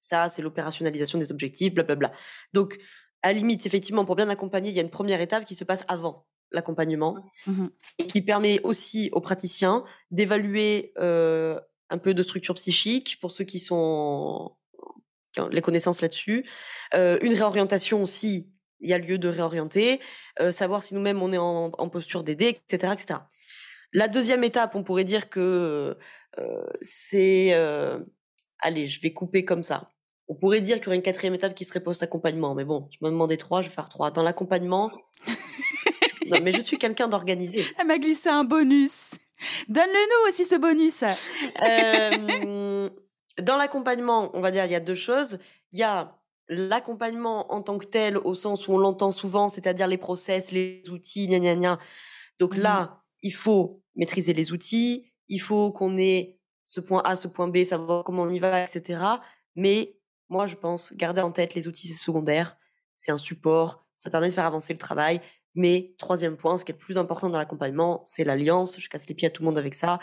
Ça, 0.00 0.28
c'est 0.28 0.42
l'opérationnalisation 0.42 1.18
des 1.18 1.32
objectifs, 1.32 1.74
blablabla. 1.74 2.12
Donc, 2.52 2.78
à 3.22 3.32
limite, 3.32 3.66
effectivement, 3.66 4.04
pour 4.04 4.16
bien 4.16 4.28
accompagner, 4.28 4.70
il 4.70 4.76
y 4.76 4.78
a 4.78 4.82
une 4.82 4.90
première 4.90 5.20
étape 5.20 5.44
qui 5.44 5.54
se 5.54 5.64
passe 5.64 5.84
avant. 5.88 6.26
l'accompagnement 6.50 7.18
Mhm. 7.46 7.68
et 7.98 8.06
qui 8.06 8.22
permet 8.22 8.58
aussi 8.62 9.10
aux 9.12 9.20
praticiens 9.20 9.84
d'évaluer 10.10 10.94
euh, 10.98 11.60
un 11.90 11.98
peu 11.98 12.14
de 12.14 12.22
structure 12.22 12.54
psychique 12.54 13.18
pour 13.20 13.32
ceux 13.32 13.44
qui 13.44 13.58
sont 13.58 14.56
qui 15.34 15.40
ont 15.42 15.48
les 15.48 15.60
connaissances 15.60 16.00
là-dessus. 16.00 16.48
Euh, 16.94 17.18
une 17.20 17.34
réorientation 17.34 18.02
aussi, 18.02 18.50
il 18.80 18.88
y 18.88 18.94
a 18.94 18.98
lieu 18.98 19.18
de 19.18 19.28
réorienter, 19.28 20.00
euh, 20.40 20.50
savoir 20.50 20.82
si 20.82 20.94
nous-mêmes 20.94 21.20
on 21.20 21.34
est 21.34 21.38
en, 21.38 21.70
en 21.76 21.88
posture 21.90 22.24
d'aider, 22.24 22.46
etc., 22.48 22.94
etc. 22.94 23.20
La 23.92 24.08
deuxième 24.08 24.42
étape, 24.42 24.74
on 24.74 24.82
pourrait 24.82 25.04
dire 25.04 25.28
que 25.28 25.98
c'est, 26.80 27.52
allez, 28.60 28.86
je 28.86 29.00
vais 29.02 29.12
couper 29.12 29.44
comme 29.44 29.62
ça. 29.62 29.90
On 30.28 30.34
pourrait 30.34 30.60
dire 30.60 30.76
qu'il 30.76 30.84
y 30.84 30.86
aurait 30.88 30.96
une 30.96 31.02
quatrième 31.02 31.34
étape 31.34 31.54
qui 31.54 31.64
serait 31.64 31.80
post-accompagnement, 31.80 32.54
mais 32.54 32.64
bon, 32.64 32.82
tu 32.90 32.98
m'as 33.00 33.10
demandé 33.10 33.36
trois, 33.36 33.62
je 33.62 33.68
vais 33.68 33.74
faire 33.74 33.88
trois. 33.88 34.10
Dans 34.10 34.22
l'accompagnement, 34.22 34.90
non, 36.26 36.38
mais 36.42 36.52
je 36.52 36.60
suis 36.60 36.78
quelqu'un 36.78 37.08
d'organisé. 37.08 37.64
Elle 37.78 37.86
m'a 37.86 37.98
glissé 37.98 38.28
un 38.28 38.44
bonus. 38.44 39.12
Donne-le 39.68 39.92
nous 39.92 40.28
aussi 40.30 40.44
ce 40.44 40.56
bonus. 40.56 41.02
Euh, 41.66 42.90
dans 43.40 43.56
l'accompagnement, 43.56 44.30
on 44.34 44.40
va 44.40 44.50
dire 44.50 44.64
il 44.66 44.72
y 44.72 44.74
a 44.74 44.80
deux 44.80 44.94
choses. 44.94 45.38
Il 45.72 45.78
y 45.78 45.82
a 45.82 46.18
l'accompagnement 46.48 47.52
en 47.52 47.62
tant 47.62 47.78
que 47.78 47.86
tel, 47.86 48.16
au 48.18 48.34
sens 48.34 48.68
où 48.68 48.72
on 48.72 48.78
l'entend 48.78 49.10
souvent, 49.12 49.48
c'est-à-dire 49.48 49.86
les 49.86 49.98
process, 49.98 50.50
les 50.50 50.82
outils, 50.90 51.26
gna 51.28 51.38
gna 51.38 51.54
gna. 51.54 51.78
Donc 52.38 52.54
Mhm. 52.56 52.62
là, 52.62 53.02
il 53.22 53.34
faut 53.34 53.82
maîtriser 53.96 54.32
les 54.32 54.52
outils, 54.52 55.10
il 55.28 55.40
faut 55.40 55.72
qu'on 55.72 55.96
ait 55.96 56.38
ce 56.66 56.80
point 56.80 57.02
A, 57.04 57.16
ce 57.16 57.28
point 57.28 57.48
B, 57.48 57.64
savoir 57.64 58.04
comment 58.04 58.22
on 58.22 58.30
y 58.30 58.38
va, 58.38 58.62
etc. 58.64 59.00
Mais 59.56 59.97
moi, 60.28 60.46
je 60.46 60.56
pense, 60.56 60.92
garder 60.94 61.20
en 61.20 61.30
tête 61.32 61.54
les 61.54 61.68
outils, 61.68 61.88
c'est 61.88 61.94
secondaire, 61.94 62.56
c'est 62.96 63.12
un 63.12 63.18
support, 63.18 63.86
ça 63.96 64.10
permet 64.10 64.28
de 64.28 64.34
faire 64.34 64.44
avancer 64.46 64.72
le 64.72 64.78
travail. 64.78 65.20
Mais 65.54 65.94
troisième 65.98 66.36
point, 66.36 66.56
ce 66.56 66.64
qui 66.64 66.70
est 66.72 66.74
le 66.74 66.78
plus 66.78 66.98
important 66.98 67.28
dans 67.30 67.38
l'accompagnement, 67.38 68.02
c'est 68.04 68.22
l'alliance. 68.24 68.78
Je 68.78 68.88
casse 68.88 69.08
les 69.08 69.14
pieds 69.14 69.28
à 69.28 69.30
tout 69.30 69.42
le 69.42 69.46
monde 69.46 69.58
avec 69.58 69.74
ça. 69.74 69.98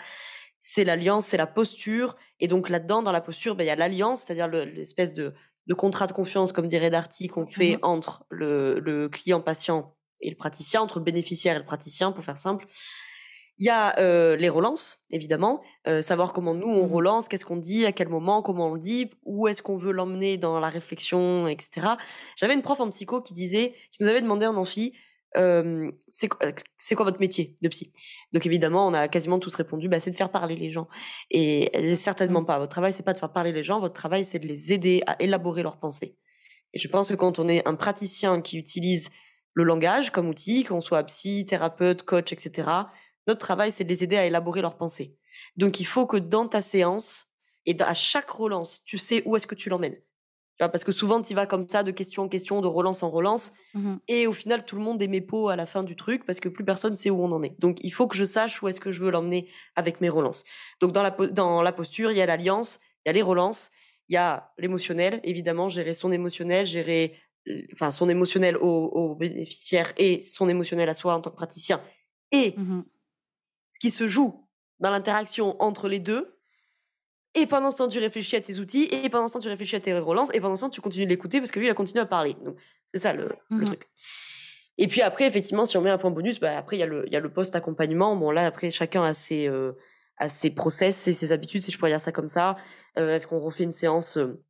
C'est 0.61 0.83
l'alliance, 0.83 1.27
c'est 1.27 1.37
la 1.37 1.47
posture. 1.47 2.15
Et 2.39 2.47
donc 2.47 2.67
là-dedans, 2.69 3.03
dans 3.03 3.11
la 3.11 3.21
posture, 3.21 3.55
ben, 3.55 3.63
il 3.63 3.67
y 3.67 3.69
a 3.69 3.75
l'alliance, 3.75 4.21
c'est-à-dire 4.23 4.47
le- 4.47 4.65
l'espèce 4.65 5.13
de, 5.13 5.33
de 5.67 5.73
contrat 5.73 6.07
de 6.07 6.11
confiance, 6.11 6.51
comme 6.51 6.67
dirait 6.67 6.89
Darty, 6.89 7.27
qu'on 7.27 7.47
fait 7.47 7.73
Mhm. 7.73 7.79
entre 7.83 8.25
le, 8.29 8.79
le 8.79 9.07
client 9.09 9.39
patient 9.41 9.95
et 10.19 10.29
le 10.29 10.35
praticien, 10.35 10.81
entre 10.81 10.97
le 10.99 11.05
bénéficiaire 11.05 11.55
et 11.55 11.59
le 11.59 11.65
praticien, 11.65 12.11
pour 12.11 12.23
faire 12.23 12.37
simple. 12.37 12.65
Il 13.57 13.65
y 13.65 13.69
a 13.69 13.97
euh, 13.99 14.35
les 14.35 14.49
relances, 14.49 14.99
évidemment, 15.11 15.61
euh, 15.87 16.01
savoir 16.01 16.33
comment 16.33 16.53
nous 16.53 16.67
on 16.67 16.87
Mhm. 16.87 16.91
relance, 16.93 17.27
qu'est-ce 17.29 17.45
qu'on 17.45 17.55
dit, 17.57 17.85
à 17.85 17.91
quel 17.93 18.09
moment, 18.09 18.41
comment 18.41 18.69
on 18.69 18.73
le 18.73 18.79
dit, 18.81 19.11
où 19.23 19.47
est-ce 19.47 19.61
qu'on 19.61 19.77
veut 19.77 19.93
l'emmener 19.93 20.37
dans 20.37 20.59
la 20.59 20.69
réflexion, 20.69 21.47
etc. 21.47 21.87
J'avais 22.35 22.53
une 22.53 22.61
prof 22.61 22.79
en 22.81 22.89
psycho 22.89 23.21
qui 23.21 23.33
disait, 23.33 23.73
qui 23.91 24.03
nous 24.03 24.09
avait 24.09 24.21
demandé 24.21 24.45
en 24.45 24.57
amphi, 24.57 24.93
euh, 25.37 25.91
c'est 26.09 26.27
quoi, 26.27 27.05
votre 27.05 27.19
métier 27.19 27.57
de 27.61 27.67
psy? 27.69 27.91
Donc 28.33 28.45
évidemment, 28.45 28.87
on 28.87 28.93
a 28.93 29.07
quasiment 29.07 29.39
tous 29.39 29.55
répondu, 29.55 29.87
bah, 29.89 29.99
c'est 29.99 30.11
de 30.11 30.15
faire 30.15 30.31
parler 30.31 30.55
les 30.55 30.69
gens. 30.71 30.87
Et 31.31 31.95
certainement 31.95 32.41
Mhm. 32.41 32.45
pas. 32.45 32.59
Votre 32.59 32.71
travail, 32.71 32.93
c'est 32.93 33.03
pas 33.03 33.13
de 33.13 33.19
faire 33.19 33.31
parler 33.33 33.51
les 33.53 33.63
gens. 33.63 33.79
Votre 33.79 33.93
travail, 33.93 34.25
c'est 34.25 34.39
de 34.39 34.47
les 34.47 34.73
aider 34.73 35.01
à 35.07 35.15
élaborer 35.21 35.63
leurs 35.63 35.77
pensées. 35.79 36.17
Et 36.73 36.79
je 36.79 36.87
pense 36.89 37.09
que 37.09 37.15
quand 37.15 37.39
on 37.39 37.47
est 37.47 37.67
un 37.67 37.75
praticien 37.75 38.41
qui 38.41 38.57
utilise 38.57 39.09
le 39.53 39.63
langage 39.63 40.11
comme 40.11 40.27
outil, 40.29 40.63
qu'on 40.65 40.81
soit 40.81 41.03
psy, 41.05 41.45
thérapeute, 41.45 42.03
coach, 42.03 42.33
etc., 42.33 42.67
notre 43.27 43.39
travail, 43.39 43.71
c'est 43.71 43.83
de 43.83 43.89
les 43.89 44.03
aider 44.03 44.17
à 44.17 44.25
élaborer 44.25 44.61
leurs 44.61 44.77
pensées. 44.77 45.17
Donc, 45.57 45.79
il 45.79 45.85
faut 45.85 46.05
que 46.05 46.17
dans 46.17 46.47
ta 46.47 46.61
séance 46.61 47.27
et 47.65 47.75
à 47.81 47.93
chaque 47.93 48.29
relance, 48.29 48.83
tu 48.85 48.97
sais 48.97 49.23
où 49.25 49.35
est-ce 49.35 49.47
que 49.47 49.55
tu 49.55 49.69
l'emmènes. 49.69 49.95
Tu 50.57 50.63
vois, 50.63 50.69
parce 50.69 50.83
que 50.85 50.91
souvent, 50.93 51.21
tu 51.21 51.33
vas 51.35 51.47
comme 51.47 51.67
ça, 51.67 51.83
de 51.83 51.91
question 51.91 52.23
en 52.23 52.29
question, 52.29 52.61
de 52.61 52.67
relance 52.67 53.03
en 53.03 53.09
relance, 53.09 53.51
Mhm. 53.73 53.99
et 54.07 54.25
au 54.27 54.31
final, 54.33 54.63
tout 54.63 54.77
le 54.77 54.81
monde 54.83 55.01
est 55.01 55.21
pots 55.21 55.49
à 55.49 55.55
la 55.57 55.65
fin 55.65 55.83
du 55.83 55.95
truc 55.97 56.25
parce 56.25 56.39
que 56.39 56.47
plus 56.47 56.63
personne 56.63 56.95
sait 56.95 57.09
où 57.09 57.21
on 57.21 57.31
en 57.33 57.43
est. 57.43 57.59
Donc, 57.59 57.79
il 57.83 57.91
faut 57.91 58.07
que 58.07 58.15
je 58.15 58.23
sache 58.23 58.63
où 58.63 58.67
est-ce 58.69 58.79
que 58.79 58.91
je 58.91 59.01
veux 59.01 59.11
l'emmener 59.11 59.49
avec 59.75 59.99
mes 59.99 60.07
relances. 60.07 60.43
Donc, 60.79 60.93
dans 60.93 61.03
la, 61.03 61.11
dans 61.11 61.61
la 61.61 61.71
posture, 61.73 62.11
il 62.11 62.17
y 62.17 62.21
a 62.21 62.25
l'alliance, 62.25 62.79
il 63.05 63.09
y 63.09 63.11
a 63.11 63.13
les 63.13 63.21
relances, 63.21 63.69
il 64.07 64.13
y 64.13 64.17
a 64.17 64.53
l'émotionnel, 64.57 65.19
évidemment, 65.23 65.67
gérer 65.67 65.93
son 65.93 66.11
émotionnel, 66.13 66.65
gérer 66.65 67.17
enfin, 67.73 67.91
son 67.91 68.07
émotionnel 68.07 68.55
au, 68.55 68.85
au 68.85 69.15
bénéficiaire 69.15 69.91
et 69.97 70.21
son 70.21 70.47
émotionnel 70.47 70.87
à 70.87 70.93
soi 70.93 71.15
en 71.15 71.19
tant 71.21 71.31
que 71.31 71.35
praticien. 71.35 71.81
Et 72.31 72.53
Mhm. 72.57 72.85
Ce 73.75 73.79
qui 73.79 73.91
se 73.91 74.07
joue 74.07 74.47
dans 74.79 74.89
l'interaction 74.89 75.61
entre 75.61 75.89
les 75.89 75.99
deux. 75.99 76.37
Et 77.33 77.45
pendant 77.45 77.71
ce 77.71 77.79
temps, 77.79 77.89
tu 77.89 77.99
réfléchis 77.99 78.37
à 78.37 78.41
tes 78.41 78.59
outils, 78.59 78.85
et 78.89 79.09
pendant 79.09 79.27
ce 79.27 79.33
temps, 79.33 79.39
tu 79.41 79.49
réfléchis 79.49 79.75
à 79.75 79.81
tes 79.81 79.97
relances, 79.99 80.29
et 80.33 80.39
pendant 80.39 80.55
ce 80.55 80.61
temps, 80.61 80.69
tu 80.69 80.79
continues 80.79 81.03
de 81.05 81.09
l'écouter 81.09 81.39
parce 81.39 81.51
que 81.51 81.59
lui, 81.59 81.67
il 81.67 81.69
a 81.69 81.73
continué 81.73 81.99
à 81.99 82.05
parler. 82.05 82.37
Donc, 82.45 82.55
c'est 82.93 83.01
ça 83.01 83.11
le, 83.11 83.27
le 83.49 83.57
Mhm. 83.57 83.65
truc. 83.65 83.89
Et 84.77 84.87
puis 84.87 85.01
après, 85.01 85.25
effectivement, 85.27 85.65
si 85.65 85.75
on 85.75 85.81
met 85.81 85.89
un 85.89 85.97
point 85.97 86.11
bonus, 86.11 86.39
bah, 86.39 86.57
après, 86.57 86.77
il 86.77 86.79
y 86.79 86.83
a 86.83 86.85
le, 86.85 87.05
il 87.07 87.11
y 87.11 87.17
a 87.17 87.19
le 87.19 87.29
post-accompagnement. 87.31 88.15
Bon, 88.15 88.31
là, 88.31 88.45
après, 88.45 88.71
chacun 88.71 89.03
a 89.03 89.13
ses, 89.13 89.49
euh, 89.49 89.73
a 90.17 90.29
ses 90.29 90.49
process 90.51 90.95
ses 90.95 91.31
habitudes, 91.33 91.61
si 91.61 91.71
je 91.71 91.77
pourrais 91.77 91.91
dire 91.91 91.99
ça 91.99 92.13
comme 92.13 92.29
ça. 92.29 92.55
Euh, 92.97 93.13
Est-ce 93.15 93.27
qu'on 93.27 93.39
refait 93.41 93.63
une 93.65 93.73
séance 93.73 94.15
euh, 94.17 94.41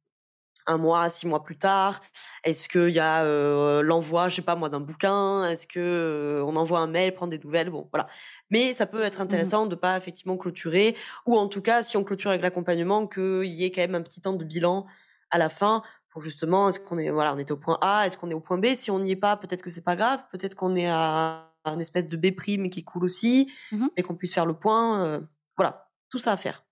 un 0.68 0.78
mois, 0.78 1.08
six 1.10 1.28
mois 1.28 1.44
plus 1.44 1.58
tard? 1.58 2.02
Est-ce 2.44 2.68
qu'il 2.70 2.90
y 2.90 3.00
a 3.00 3.24
euh, 3.24 3.82
l'envoi, 3.82 4.30
je 4.30 4.38
sais 4.38 4.42
pas 4.42 4.56
moi, 4.56 4.70
d'un 4.70 4.80
bouquin? 4.80 5.46
Est-ce 5.48 5.68
que 5.68 5.80
euh, 5.80 6.44
on 6.46 6.56
envoie 6.56 6.80
un 6.80 6.88
mail, 6.88 7.14
prendre 7.14 7.32
des 7.32 7.40
nouvelles? 7.44 7.70
Bon, 7.70 7.88
voilà. 7.92 8.08
Mais 8.50 8.74
ça 8.74 8.86
peut 8.86 9.02
être 9.04 9.22
intéressant 9.22 9.66
de 9.66 9.76
pas 9.76 9.98
effectivement 9.98 10.38
clôturer, 10.38 10.96
ou 11.26 11.38
en 11.38 11.48
tout 11.48 11.62
cas, 11.62 11.84
si 11.84 11.98
on 11.98 12.04
clôture 12.04 12.30
avec 12.32 12.42
l'accompagnement, 12.42 13.08
qu'il 13.08 13.46
y 13.46 13.64
ait 13.66 13.72
quand 13.72 13.82
même 13.82 13.96
un 13.96 14.02
petit 14.02 14.22
temps 14.22 14.34
de 14.34 14.44
bilan 14.44 14.86
à 15.32 15.38
la 15.38 15.50
fin 15.50 15.84
pour 16.10 16.22
justement, 16.22 16.70
est-ce 16.70 16.80
qu'on 16.80 16.98
est, 16.98 17.10
voilà, 17.10 17.34
on 17.34 17.38
était 17.38 17.52
au 17.52 17.58
point 17.58 17.78
A, 17.82 18.06
est-ce 18.06 18.18
qu'on 18.18 18.32
est 18.32 18.34
au 18.36 18.40
point 18.40 18.58
B? 18.58 18.68
Si 18.76 18.90
on 18.90 19.00
n'y 19.00 19.12
est 19.12 19.16
pas, 19.18 19.36
peut-être 19.36 19.62
que 19.62 19.70
c'est 19.70 19.82
pas 19.84 19.98
grave, 19.98 20.24
peut-être 20.32 20.56
qu'on 20.56 20.76
est 20.78 20.88
à 20.88 21.52
un 21.66 21.80
espèce 21.80 22.08
de 22.08 22.16
B 22.16 22.34
prime 22.34 22.70
qui 22.70 22.84
coule 22.86 23.04
aussi, 23.04 23.52
Mhm. 23.72 23.90
et 23.98 24.04
qu'on 24.04 24.16
puisse 24.16 24.34
faire 24.34 24.46
le 24.46 24.54
point. 24.54 25.04
euh, 25.04 25.20
voilà, 25.58 25.90
tout 26.10 26.20
ça 26.20 26.32
à 26.34 26.38
faire. 26.38 26.64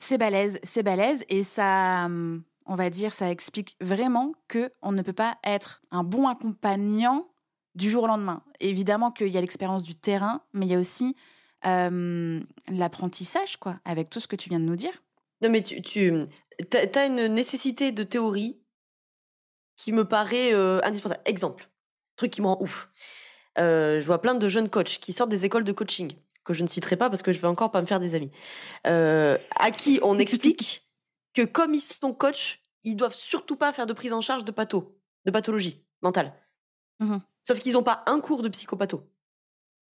C'est 0.00 0.18
balèze, 0.18 0.58
c'est 0.64 0.82
balèze 0.82 1.24
et 1.28 1.42
ça, 1.44 2.04
hum, 2.06 2.42
on 2.68 2.76
va 2.76 2.90
dire, 2.90 3.12
ça 3.12 3.30
explique 3.30 3.76
vraiment 3.80 4.34
que 4.46 4.70
on 4.82 4.92
ne 4.92 5.02
peut 5.02 5.14
pas 5.14 5.38
être 5.42 5.80
un 5.90 6.04
bon 6.04 6.28
accompagnant 6.28 7.26
du 7.74 7.90
jour 7.90 8.04
au 8.04 8.06
lendemain. 8.06 8.42
Évidemment 8.60 9.10
qu'il 9.10 9.28
y 9.28 9.38
a 9.38 9.40
l'expérience 9.40 9.82
du 9.82 9.94
terrain, 9.94 10.42
mais 10.52 10.66
il 10.66 10.72
y 10.72 10.74
a 10.74 10.78
aussi 10.78 11.16
euh, 11.66 12.40
l'apprentissage, 12.68 13.56
quoi, 13.56 13.80
avec 13.84 14.10
tout 14.10 14.20
ce 14.20 14.28
que 14.28 14.36
tu 14.36 14.50
viens 14.50 14.60
de 14.60 14.64
nous 14.64 14.76
dire. 14.76 14.92
Non, 15.40 15.48
mais 15.48 15.62
tu, 15.62 15.80
tu 15.80 16.28
as, 16.94 17.06
une 17.06 17.26
nécessité 17.28 17.90
de 17.90 18.02
théorie 18.02 18.60
qui 19.76 19.92
me 19.92 20.04
paraît 20.04 20.52
euh, 20.52 20.80
indispensable. 20.84 21.22
Exemple, 21.24 21.70
truc 22.16 22.32
qui 22.32 22.42
me 22.42 22.48
rend 22.48 22.58
ouf. 22.60 22.90
Euh, 23.58 24.00
je 24.00 24.06
vois 24.06 24.20
plein 24.20 24.34
de 24.34 24.48
jeunes 24.48 24.68
coachs 24.68 24.98
qui 25.00 25.12
sortent 25.12 25.30
des 25.30 25.46
écoles 25.46 25.64
de 25.64 25.72
coaching, 25.72 26.12
que 26.44 26.52
je 26.52 26.62
ne 26.62 26.68
citerai 26.68 26.96
pas 26.96 27.08
parce 27.08 27.22
que 27.22 27.32
je 27.32 27.40
vais 27.40 27.48
encore 27.48 27.70
pas 27.70 27.80
me 27.80 27.86
faire 27.86 28.00
des 28.00 28.14
amis, 28.14 28.30
à 28.84 29.70
qui 29.70 30.00
on 30.02 30.18
explique 30.18 30.87
que 31.38 31.44
comme 31.44 31.72
ils 31.74 31.80
sont 31.80 32.12
coachs, 32.12 32.58
ils 32.82 32.96
doivent 32.96 33.14
surtout 33.14 33.54
pas 33.54 33.72
faire 33.72 33.86
de 33.86 33.92
prise 33.92 34.12
en 34.12 34.20
charge 34.20 34.44
de 34.44 34.50
patho, 34.50 34.98
de 35.24 35.30
pathologie 35.30 35.86
mentale. 36.02 36.34
Mhm. 36.98 37.20
Sauf 37.46 37.60
qu'ils 37.60 37.74
n'ont 37.74 37.84
pas 37.84 38.02
un 38.06 38.20
cours 38.20 38.42
de 38.42 38.48
psychopatho. 38.48 39.08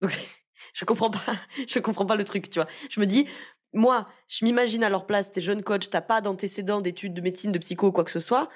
Donc 0.01 0.11
je 0.73 0.83
comprends 0.83 1.09
pas, 1.09 1.21
je 1.65 1.79
comprends 1.79 2.05
pas 2.05 2.17
le 2.17 2.25
truc, 2.25 2.49
tu 2.49 2.59
vois. 2.59 2.67
Je 2.89 2.99
me 2.99 3.05
dis, 3.05 3.25
moi, 3.71 4.09
je 4.27 4.43
m'imagine 4.43 4.83
à 4.83 4.89
leur 4.89 5.05
place, 5.05 5.31
t'es 5.31 5.39
jeune 5.39 5.63
coach, 5.63 5.89
t'as 5.89 6.01
pas 6.01 6.19
d'antécédents 6.19 6.81
d'études 6.81 7.13
de 7.13 7.21
médecine, 7.21 7.53
de 7.53 7.59
psycho 7.59 7.87
ou 7.87 7.91
quoi 7.93 8.03
que 8.03 8.11
ce 8.11 8.19
soit. 8.19 8.49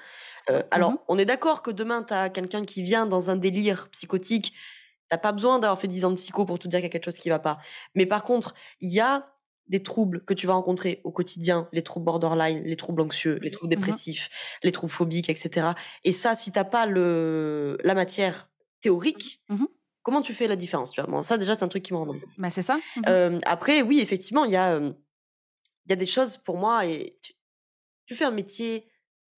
Euh, 0.50 0.62
alors, 0.70 0.92
Mhm. 0.92 0.98
on 1.08 1.18
est 1.18 1.24
d'accord 1.24 1.62
que 1.62 1.70
demain, 1.70 2.02
t'as 2.02 2.28
quelqu'un 2.28 2.62
qui 2.62 2.82
vient 2.82 3.06
dans 3.06 3.30
un 3.30 3.36
délire 3.36 3.88
psychotique, 3.92 4.54
t'as 5.08 5.18
pas 5.18 5.32
besoin 5.32 5.58
d'avoir 5.58 5.80
fait 5.80 5.88
10 5.88 6.04
ans 6.04 6.10
de 6.10 6.16
psycho 6.16 6.44
pour 6.44 6.58
te 6.58 6.68
dire 6.68 6.80
qu'il 6.80 6.84
y 6.84 6.86
a 6.86 6.90
quelque 6.90 7.06
chose 7.06 7.18
qui 7.18 7.30
va 7.30 7.38
pas. 7.38 7.60
Mais 7.94 8.04
par 8.04 8.24
contre, 8.24 8.54
il 8.80 8.92
y 8.92 9.00
a 9.00 9.33
des 9.68 9.82
troubles 9.82 10.24
que 10.24 10.34
tu 10.34 10.46
vas 10.46 10.52
rencontrer 10.54 11.00
au 11.04 11.10
quotidien, 11.12 11.68
les 11.72 11.82
troubles 11.82 12.04
borderline, 12.06 12.62
les 12.64 12.76
troubles 12.76 13.00
anxieux, 13.02 13.38
les 13.42 13.50
troubles 13.50 13.74
Mhm. 13.74 13.80
dépressifs, 13.80 14.28
les 14.62 14.72
troubles 14.72 14.92
phobiques, 14.92 15.30
etc. 15.30 15.68
Et 16.04 16.12
ça, 16.12 16.34
si 16.34 16.52
t'as 16.52 16.64
pas 16.64 16.86
le, 16.86 17.78
la 17.82 17.94
matière 17.94 18.50
théorique, 18.82 19.42
Mhm. 19.48 19.66
comment 20.02 20.20
tu 20.22 20.34
fais 20.34 20.46
la 20.48 20.56
différence 20.56 20.90
tu 20.90 21.00
vois? 21.00 21.10
Bon, 21.10 21.22
Ça, 21.22 21.38
déjà, 21.38 21.56
c'est 21.56 21.64
un 21.64 21.68
truc 21.68 21.82
qui 21.82 21.92
me 21.94 21.98
rend. 21.98 22.14
Bah, 22.38 22.50
c'est 22.50 22.62
ça. 22.62 22.78
Mhm. 22.96 23.02
Euh, 23.08 23.38
après, 23.46 23.80
oui, 23.82 24.00
effectivement, 24.00 24.44
il 24.44 24.52
y 24.52 24.56
a, 24.56 24.72
euh, 24.74 24.92
y 25.88 25.92
a 25.92 25.96
des 25.96 26.06
choses 26.06 26.36
pour 26.36 26.58
moi 26.58 26.84
et 26.86 27.18
tu, 27.22 27.32
tu 28.06 28.14
fais 28.14 28.24
un 28.26 28.30
métier 28.30 28.88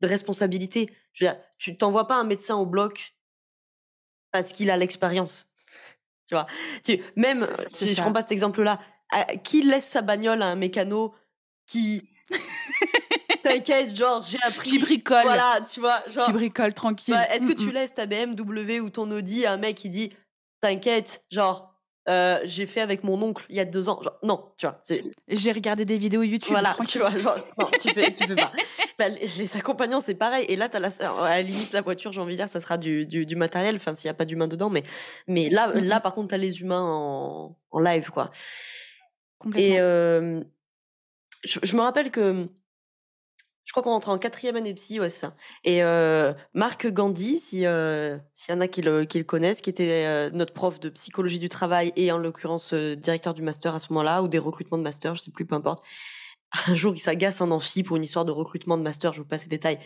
de 0.00 0.08
responsabilité. 0.08 0.90
Je 1.12 1.24
veux 1.24 1.30
dire, 1.32 1.40
tu 1.58 1.78
t'envoies 1.78 2.08
pas 2.08 2.16
un 2.16 2.24
médecin 2.24 2.56
au 2.56 2.66
bloc 2.66 3.14
parce 4.32 4.52
qu'il 4.52 4.70
a 4.70 4.76
l'expérience. 4.76 5.48
Tu 6.26 6.34
vois, 6.34 6.46
tu, 6.84 7.00
même, 7.14 7.46
si 7.72 7.94
je 7.94 8.00
prends 8.00 8.12
pas 8.12 8.22
cet 8.22 8.32
exemple-là, 8.32 8.80
à- 9.10 9.36
qui 9.36 9.62
laisse 9.62 9.86
sa 9.86 10.02
bagnole 10.02 10.42
à 10.42 10.46
un 10.46 10.56
mécano 10.56 11.14
qui, 11.66 12.08
t'inquiète, 13.42 13.94
genre, 13.96 14.22
j'ai 14.22 14.38
appris. 14.42 14.70
Qui 14.70 14.78
bricole, 14.78 15.22
Voilà, 15.24 15.60
tu 15.72 15.80
vois, 15.80 16.02
genre. 16.08 16.26
qui 16.26 16.32
bricole 16.32 16.74
tranquille. 16.74 17.14
Bah, 17.14 17.28
Est-ce 17.34 17.46
que 17.46 17.52
Mm, 17.52 17.56
tu 17.56 17.66
mm. 17.66 17.72
laisses 17.72 17.94
ta 17.94 18.06
BMW 18.06 18.80
ou 18.80 18.90
ton 18.90 19.10
Audi 19.10 19.46
à 19.46 19.52
un 19.52 19.56
mec 19.56 19.76
qui 19.76 19.90
dit 19.90 20.12
T'inquiète, 20.60 21.22
genre, 21.30 21.72
euh, 22.08 22.40
j'ai 22.44 22.66
fait 22.66 22.80
avec 22.80 23.02
mon 23.04 23.20
oncle 23.20 23.44
il 23.48 23.56
y 23.56 23.60
a 23.60 23.64
deux 23.64 23.88
ans. 23.88 24.00
Genre, 24.02 24.16
non, 24.22 24.52
tu 24.56 24.66
vois. 24.66 24.80
J'ai 25.28 25.52
regardé 25.52 25.84
des 25.84 25.98
vidéos 25.98 26.22
YouTube. 26.22 26.50
Voilà, 26.50 26.74
tu 26.88 26.98
vois, 26.98 27.10
genre, 27.18 27.36
non, 27.58 27.68
tu 27.80 27.90
fais, 27.92 28.12
tu 28.12 28.24
fais 28.26 28.34
pas. 28.36 28.52
Bah, 28.98 29.08
les 29.10 29.56
accompagnants, 29.58 30.00
c'est 30.00 30.14
pareil. 30.14 30.46
Et 30.48 30.56
là, 30.56 30.70
as 30.72 30.78
la, 30.78 30.88
à 30.88 31.28
la 31.36 31.42
limite, 31.42 31.74
la 31.74 31.82
voiture, 31.82 32.12
j'ai 32.12 32.20
envie 32.22 32.32
de 32.32 32.38
dire, 32.38 32.48
ça 32.48 32.62
sera 32.62 32.78
du, 32.78 33.04
du, 33.04 33.26
du 33.26 33.36
matériel, 33.36 33.76
enfin, 33.76 33.94
s'il 33.94 34.08
n'y 34.08 34.10
a 34.12 34.14
pas 34.14 34.24
d'humain 34.24 34.48
dedans. 34.48 34.70
Mais, 34.70 34.84
mais 35.28 35.50
là, 35.50 35.68
mm-hmm. 35.68 35.84
là, 35.84 36.00
par 36.00 36.14
contre, 36.14 36.28
tu 36.28 36.34
as 36.34 36.38
les 36.38 36.60
humains 36.62 36.80
en, 36.82 37.58
en 37.72 37.78
live, 37.78 38.08
quoi. 38.10 38.30
Et 39.54 39.76
je, 41.44 41.76
me 41.76 41.80
rappelle 41.80 42.10
que 42.10 42.48
je 43.64 43.72
crois 43.72 43.82
qu'on 43.82 43.90
rentre 43.90 44.08
en 44.08 44.18
quatrième 44.18 44.56
année 44.56 44.74
psy, 44.74 45.00
ouais, 45.00 45.08
c'est 45.08 45.20
ça. 45.20 45.36
Et 45.64 45.82
Marc 46.54 46.86
Gandhi, 46.88 47.38
si 47.38 47.58
s'il 47.58 47.64
y 47.64 48.52
en 48.52 48.60
a 48.60 48.68
qui 48.68 48.82
le, 48.82 49.04
connaissent, 49.22 49.60
qui 49.60 49.70
était 49.70 50.30
notre 50.32 50.52
prof 50.52 50.80
de 50.80 50.88
psychologie 50.88 51.38
du 51.38 51.48
travail 51.48 51.92
et 51.96 52.10
en 52.12 52.18
l'occurrence 52.18 52.74
directeur 52.74 53.34
du 53.34 53.42
master 53.42 53.74
à 53.74 53.78
ce 53.78 53.92
moment-là 53.92 54.22
ou 54.22 54.28
des 54.28 54.38
recrutements 54.38 54.78
de 54.78 54.82
master, 54.82 55.14
je 55.14 55.22
sais 55.22 55.30
plus, 55.30 55.46
peu 55.46 55.54
importe. 55.54 55.84
Un 56.68 56.74
jour, 56.74 56.94
il 56.94 57.00
s'agace 57.00 57.40
en 57.40 57.50
amphi 57.50 57.82
pour 57.82 57.96
une 57.96 58.04
histoire 58.04 58.24
de 58.24 58.32
recrutement 58.32 58.78
de 58.78 58.82
master. 58.82 59.12
Je 59.12 59.20
vous 59.20 59.28
passe 59.28 59.42
les 59.42 59.48
détails. 59.48 59.80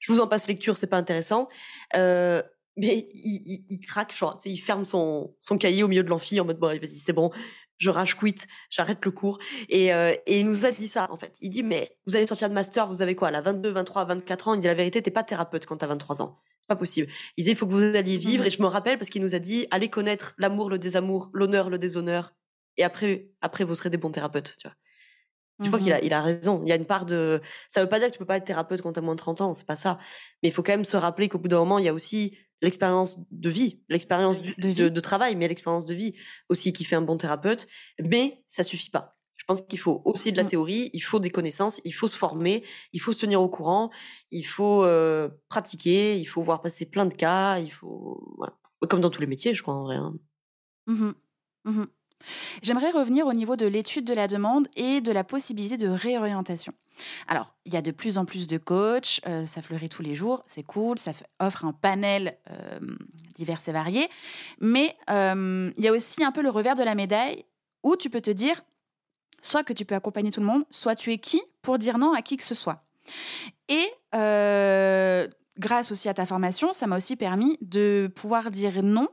Je 0.00 0.12
vous 0.12 0.20
en 0.20 0.26
passe 0.26 0.46
lecture, 0.48 0.76
c'est 0.76 0.86
pas 0.86 0.98
intéressant. 0.98 1.48
Mais 2.76 3.08
il, 3.14 3.42
il, 3.46 3.66
il, 3.70 3.80
craque, 3.80 4.14
il 4.44 4.58
ferme 4.58 4.84
son, 4.84 5.36
son 5.38 5.58
cahier 5.58 5.84
au 5.84 5.88
milieu 5.88 6.02
de 6.02 6.08
l'amphi 6.08 6.40
en 6.40 6.44
mode 6.44 6.58
bon, 6.58 6.68
vas-y, 6.68 6.96
c'est 6.96 7.12
bon, 7.12 7.30
je 7.84 7.90
rage 7.90 8.16
quitte, 8.16 8.46
j'arrête 8.70 9.04
le 9.04 9.10
cours. 9.10 9.38
Et, 9.68 9.92
euh, 9.92 10.14
et 10.26 10.40
il 10.40 10.46
nous 10.46 10.64
a 10.64 10.72
dit 10.72 10.88
ça, 10.88 11.08
en 11.10 11.16
fait. 11.16 11.36
Il 11.40 11.50
dit, 11.50 11.62
mais 11.62 11.96
vous 12.06 12.16
allez 12.16 12.26
sortir 12.26 12.48
de 12.48 12.54
master, 12.54 12.88
vous 12.88 13.02
avez 13.02 13.14
quoi, 13.14 13.30
là, 13.30 13.40
22, 13.40 13.70
23, 13.70 14.06
24 14.06 14.48
ans? 14.48 14.54
Il 14.54 14.60
dit, 14.60 14.66
la 14.66 14.74
vérité, 14.74 15.02
t'es 15.02 15.10
pas 15.10 15.22
thérapeute 15.22 15.66
quand 15.66 15.76
t'as 15.76 15.86
23 15.86 16.22
ans. 16.22 16.40
Pas 16.66 16.76
possible. 16.76 17.08
Il 17.36 17.44
dit, 17.44 17.50
il 17.50 17.56
faut 17.56 17.66
que 17.66 17.72
vous 17.72 17.96
alliez 17.96 18.16
vivre. 18.16 18.42
Mhm. 18.42 18.46
Et 18.46 18.50
je 18.50 18.62
me 18.62 18.66
rappelle 18.66 18.98
parce 18.98 19.10
qu'il 19.10 19.22
nous 19.22 19.34
a 19.34 19.38
dit, 19.38 19.66
allez 19.70 19.88
connaître 19.88 20.34
l'amour, 20.38 20.70
le 20.70 20.78
désamour, 20.78 21.30
l'honneur, 21.34 21.68
le 21.68 21.78
déshonneur. 21.78 22.32
Et 22.76 22.84
après, 22.84 23.28
après, 23.42 23.64
vous 23.64 23.74
serez 23.74 23.90
des 23.90 23.98
bons 23.98 24.10
thérapeutes, 24.10 24.56
tu 24.58 24.66
vois. 24.66 24.74
Je 25.60 25.68
crois 25.68 25.78
qu'il 25.78 25.92
a, 25.92 26.02
il 26.02 26.12
a 26.12 26.20
raison. 26.20 26.62
Il 26.64 26.68
y 26.68 26.72
a 26.72 26.74
une 26.74 26.86
part 26.86 27.06
de, 27.06 27.40
ça 27.68 27.80
veut 27.80 27.88
pas 27.88 28.00
dire 28.00 28.08
que 28.08 28.14
tu 28.14 28.18
peux 28.18 28.24
pas 28.24 28.38
être 28.38 28.44
thérapeute 28.44 28.82
quand 28.82 28.92
t'as 28.92 29.00
moins 29.00 29.14
de 29.14 29.20
30 29.20 29.40
ans, 29.40 29.52
c'est 29.52 29.66
pas 29.66 29.76
ça. 29.76 29.98
Mais 30.42 30.48
il 30.48 30.52
faut 30.52 30.64
quand 30.64 30.72
même 30.72 30.84
se 30.84 30.96
rappeler 30.96 31.28
qu'au 31.28 31.38
bout 31.38 31.46
d'un 31.46 31.58
moment, 31.58 31.78
il 31.78 31.84
y 31.84 31.88
a 31.88 31.94
aussi 31.94 32.36
l'expérience 32.64 33.18
de 33.30 33.50
vie, 33.50 33.82
l'expérience 33.88 34.38
de, 34.40 34.88
de, 34.88 35.00
travail, 35.00 35.36
mais 35.36 35.46
l'expérience 35.48 35.86
de 35.86 35.94
vie 35.94 36.14
aussi 36.48 36.72
qui 36.72 36.84
fait 36.84 36.96
un 36.96 37.02
bon 37.02 37.16
thérapeute. 37.16 37.66
Mais 38.10 38.42
ça 38.46 38.62
suffit 38.62 38.90
pas. 38.90 39.16
Je 39.36 39.44
pense 39.46 39.60
qu'il 39.60 39.78
faut 39.78 40.00
aussi 40.06 40.32
de 40.32 40.38
la 40.38 40.44
mmh. 40.44 40.48
théorie, 40.48 40.90
il 40.94 41.02
faut 41.02 41.20
des 41.20 41.30
connaissances, 41.30 41.80
il 41.84 41.92
faut 41.92 42.08
se 42.08 42.16
former, 42.16 42.64
il 42.94 43.00
faut 43.00 43.12
se 43.12 43.20
tenir 43.20 43.42
au 43.42 43.48
courant, 43.50 43.90
il 44.30 44.46
faut 44.46 44.84
euh, 44.84 45.28
pratiquer, 45.48 46.18
il 46.18 46.24
faut 46.24 46.40
voir 46.40 46.62
passer 46.62 46.86
plein 46.86 47.04
de 47.04 47.12
cas, 47.12 47.58
il 47.58 47.70
faut 47.70 48.34
voilà. 48.38 48.54
comme 48.88 49.02
dans 49.02 49.10
tous 49.10 49.20
les 49.20 49.26
métiers, 49.26 49.52
je 49.52 49.62
crois 49.62 49.74
en 49.74 49.82
vrai. 49.82 49.96
Hein. 49.96 50.14
Mmh 50.86 51.12
mmh 51.64 51.84
J'aimerais 52.62 52.90
revenir 52.90 53.26
au 53.26 53.32
niveau 53.32 53.56
de 53.56 53.66
l'étude 53.66 54.04
de 54.04 54.14
la 54.14 54.28
demande 54.28 54.68
et 54.76 55.00
de 55.00 55.12
la 55.12 55.24
possibilité 55.24 55.76
de 55.76 55.88
réorientation. 55.88 56.72
Alors, 57.28 57.54
il 57.64 57.74
y 57.74 57.76
a 57.76 57.82
de 57.82 57.90
plus 57.90 58.18
en 58.18 58.24
plus 58.24 58.46
de 58.46 58.58
coachs, 58.58 59.20
euh, 59.26 59.46
ça 59.46 59.62
fleurit 59.62 59.88
tous 59.88 60.02
les 60.02 60.14
jours, 60.14 60.42
c'est 60.46 60.62
cool, 60.62 60.98
ça 60.98 61.12
offre 61.40 61.64
un 61.64 61.72
panel 61.72 62.38
euh, 62.50 62.78
divers 63.34 63.60
et 63.66 63.72
varié, 63.72 64.08
mais 64.60 64.96
euh, 65.10 65.72
il 65.76 65.84
y 65.84 65.88
a 65.88 65.92
aussi 65.92 66.22
un 66.22 66.32
peu 66.32 66.42
le 66.42 66.50
revers 66.50 66.76
de 66.76 66.82
la 66.82 66.94
médaille 66.94 67.44
où 67.82 67.96
tu 67.96 68.10
peux 68.10 68.20
te 68.20 68.30
dire, 68.30 68.62
soit 69.42 69.64
que 69.64 69.72
tu 69.72 69.84
peux 69.84 69.94
accompagner 69.94 70.30
tout 70.30 70.40
le 70.40 70.46
monde, 70.46 70.64
soit 70.70 70.94
tu 70.94 71.12
es 71.12 71.18
qui 71.18 71.42
pour 71.62 71.78
dire 71.78 71.98
non 71.98 72.12
à 72.12 72.22
qui 72.22 72.36
que 72.36 72.44
ce 72.44 72.54
soit. 72.54 72.84
Et 73.68 73.90
grâce 75.58 75.92
aussi 75.92 76.08
à 76.08 76.14
ta 76.14 76.26
formation, 76.26 76.72
ça 76.72 76.86
m'a 76.86 76.96
aussi 76.96 77.16
permis 77.16 77.58
de 77.60 78.10
pouvoir 78.14 78.50
dire 78.50 78.82
non 78.82 79.08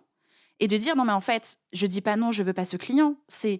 et 0.62 0.68
de 0.68 0.78
dire 0.78 0.96
non 0.96 1.04
mais 1.04 1.12
en 1.12 1.22
fait, 1.22 1.58
je 1.74 1.86
dis 1.88 2.00
pas 2.00 2.16
non, 2.16 2.32
je 2.32 2.44
veux 2.44 2.54
pas 2.54 2.64
ce 2.64 2.78
client, 2.78 3.16
c'est 3.28 3.60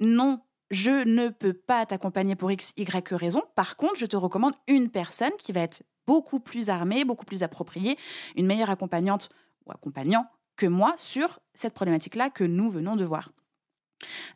non, 0.00 0.40
je 0.70 1.04
ne 1.04 1.28
peux 1.28 1.54
pas 1.54 1.86
t'accompagner 1.86 2.36
pour 2.36 2.50
x 2.50 2.72
y 2.76 3.14
raison. 3.14 3.42
Par 3.54 3.76
contre, 3.76 3.96
je 3.96 4.06
te 4.06 4.16
recommande 4.16 4.54
une 4.66 4.90
personne 4.90 5.32
qui 5.38 5.52
va 5.52 5.60
être 5.60 5.82
beaucoup 6.06 6.40
plus 6.40 6.68
armée, 6.68 7.04
beaucoup 7.04 7.24
plus 7.24 7.42
appropriée, 7.42 7.96
une 8.36 8.46
meilleure 8.46 8.70
accompagnante 8.70 9.30
ou 9.64 9.72
accompagnant 9.72 10.26
que 10.56 10.66
moi 10.66 10.94
sur 10.96 11.38
cette 11.54 11.72
problématique-là 11.72 12.30
que 12.30 12.44
nous 12.44 12.68
venons 12.68 12.96
de 12.96 13.04
voir. 13.04 13.30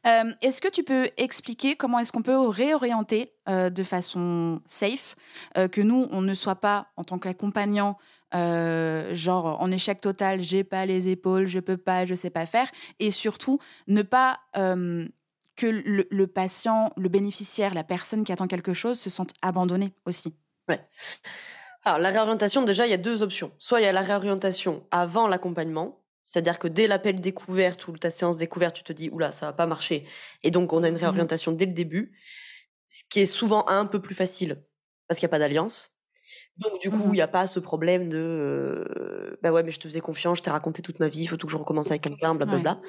Euh, 0.07 0.33
est-ce 0.43 0.61
que 0.61 0.69
tu 0.69 0.85
peux 0.85 1.11
expliquer 1.17 1.77
comment 1.77 1.99
est-ce 1.99 2.13
qu'on 2.13 2.23
peut 2.23 2.39
réorienter 2.39 3.33
euh, 3.49 3.71
de 3.71 3.83
façon 3.83 4.61
safe, 4.67 5.17
euh, 5.57 5.69
que 5.69 5.81
nous, 5.81 6.07
on 6.11 6.21
ne 6.21 6.35
soit 6.35 6.57
pas, 6.57 6.89
en 6.97 7.05
tant 7.05 7.19
qu'accompagnant, 7.19 7.99
euh, 8.35 9.15
genre 9.15 9.61
en 9.61 9.71
échec 9.71 10.01
total, 10.01 10.43
j'ai 10.43 10.65
pas 10.65 10.87
les 10.87 11.09
épaules, 11.09 11.47
je 11.47 11.61
peux 11.61 11.77
pas, 11.77 12.07
je 12.07 12.15
sais 12.15 12.31
pas 12.31 12.47
faire, 12.47 12.71
et 12.99 13.11
surtout 13.11 13.59
ne 13.87 14.03
pas 14.03 14.41
euh, 14.57 15.07
que 15.57 15.67
le, 15.67 16.27
patient, 16.27 16.93
le 16.97 17.09
bénéficiaire, 17.09 17.75
la 17.75 17.85
personne 17.85 18.25
qui 18.25 18.33
attend 18.33 18.47
quelque 18.47 18.75
chose 18.75 18.99
se 18.99 19.11
sente 19.11 19.33
abandonné 19.43 19.93
aussi. 20.05 20.35
Ouais. 20.69 20.81
Alors 21.85 21.99
la 21.99 22.11
réorientation, 22.11 22.63
déjà, 22.63 22.87
il 22.87 22.91
y 22.91 22.95
a 22.95 22.99
deux 22.99 23.23
options. 23.23 23.53
Soit 23.59 23.81
il 23.81 23.85
y 23.85 23.87
a 23.87 23.93
la 23.93 24.03
réorientation 24.03 24.87
avant 24.91 25.29
l'accompagnement, 25.29 26.03
c'est-à-dire 26.25 26.59
que 26.59 26.67
dès 26.67 26.87
l'appel 26.87 27.21
découverte 27.21 27.87
ou 27.87 27.93
ta 27.93 28.11
séance 28.11 28.39
découverte, 28.39 28.75
tu 28.75 28.83
te 28.83 28.93
dis 28.93 29.11
oula, 29.11 29.31
ça 29.31 29.47
va 29.47 29.53
pas 29.53 29.67
marcher, 29.67 30.07
et 30.43 30.51
donc 30.51 30.73
on 30.73 30.83
a 30.83 30.89
une 30.89 30.95
mmh 30.95 30.99
réorientation 30.99 31.53
dès 31.53 31.67
le 31.67 31.73
début, 31.73 32.19
ce 32.89 33.03
qui 33.09 33.21
est 33.21 33.27
souvent 33.27 33.69
un 33.69 33.87
peu 33.87 34.01
plus 34.01 34.15
facile 34.15 34.65
parce 35.07 35.19
qu'il 35.19 35.27
n'y 35.27 35.31
a 35.31 35.37
pas 35.37 35.39
d'alliance. 35.39 35.94
Donc 36.57 36.81
du 36.81 36.91
coup, 36.91 37.01
il 37.05 37.09
mmh 37.09 37.13
n'y 37.13 37.21
a 37.21 37.29
pas 37.29 37.47
ce 37.47 37.61
problème 37.61 38.09
de 38.09 38.19
euh, 38.19 39.37
bah 39.43 39.53
ouais, 39.53 39.63
mais 39.63 39.71
je 39.71 39.81
te 39.81 39.89
faisais 39.89 40.01
confiance, 40.01 40.39
je 40.39 40.43
t'ai 40.43 40.51
raconté 40.51 40.83
toute 40.83 41.01
ma 41.01 41.09
vie, 41.09 41.23
il 41.23 41.27
faut 41.27 41.37
toujours 41.37 41.61
recommencer 41.61 41.91
avec 41.91 42.03
quelqu'un, 42.03 42.35
blablabla. 42.35 42.81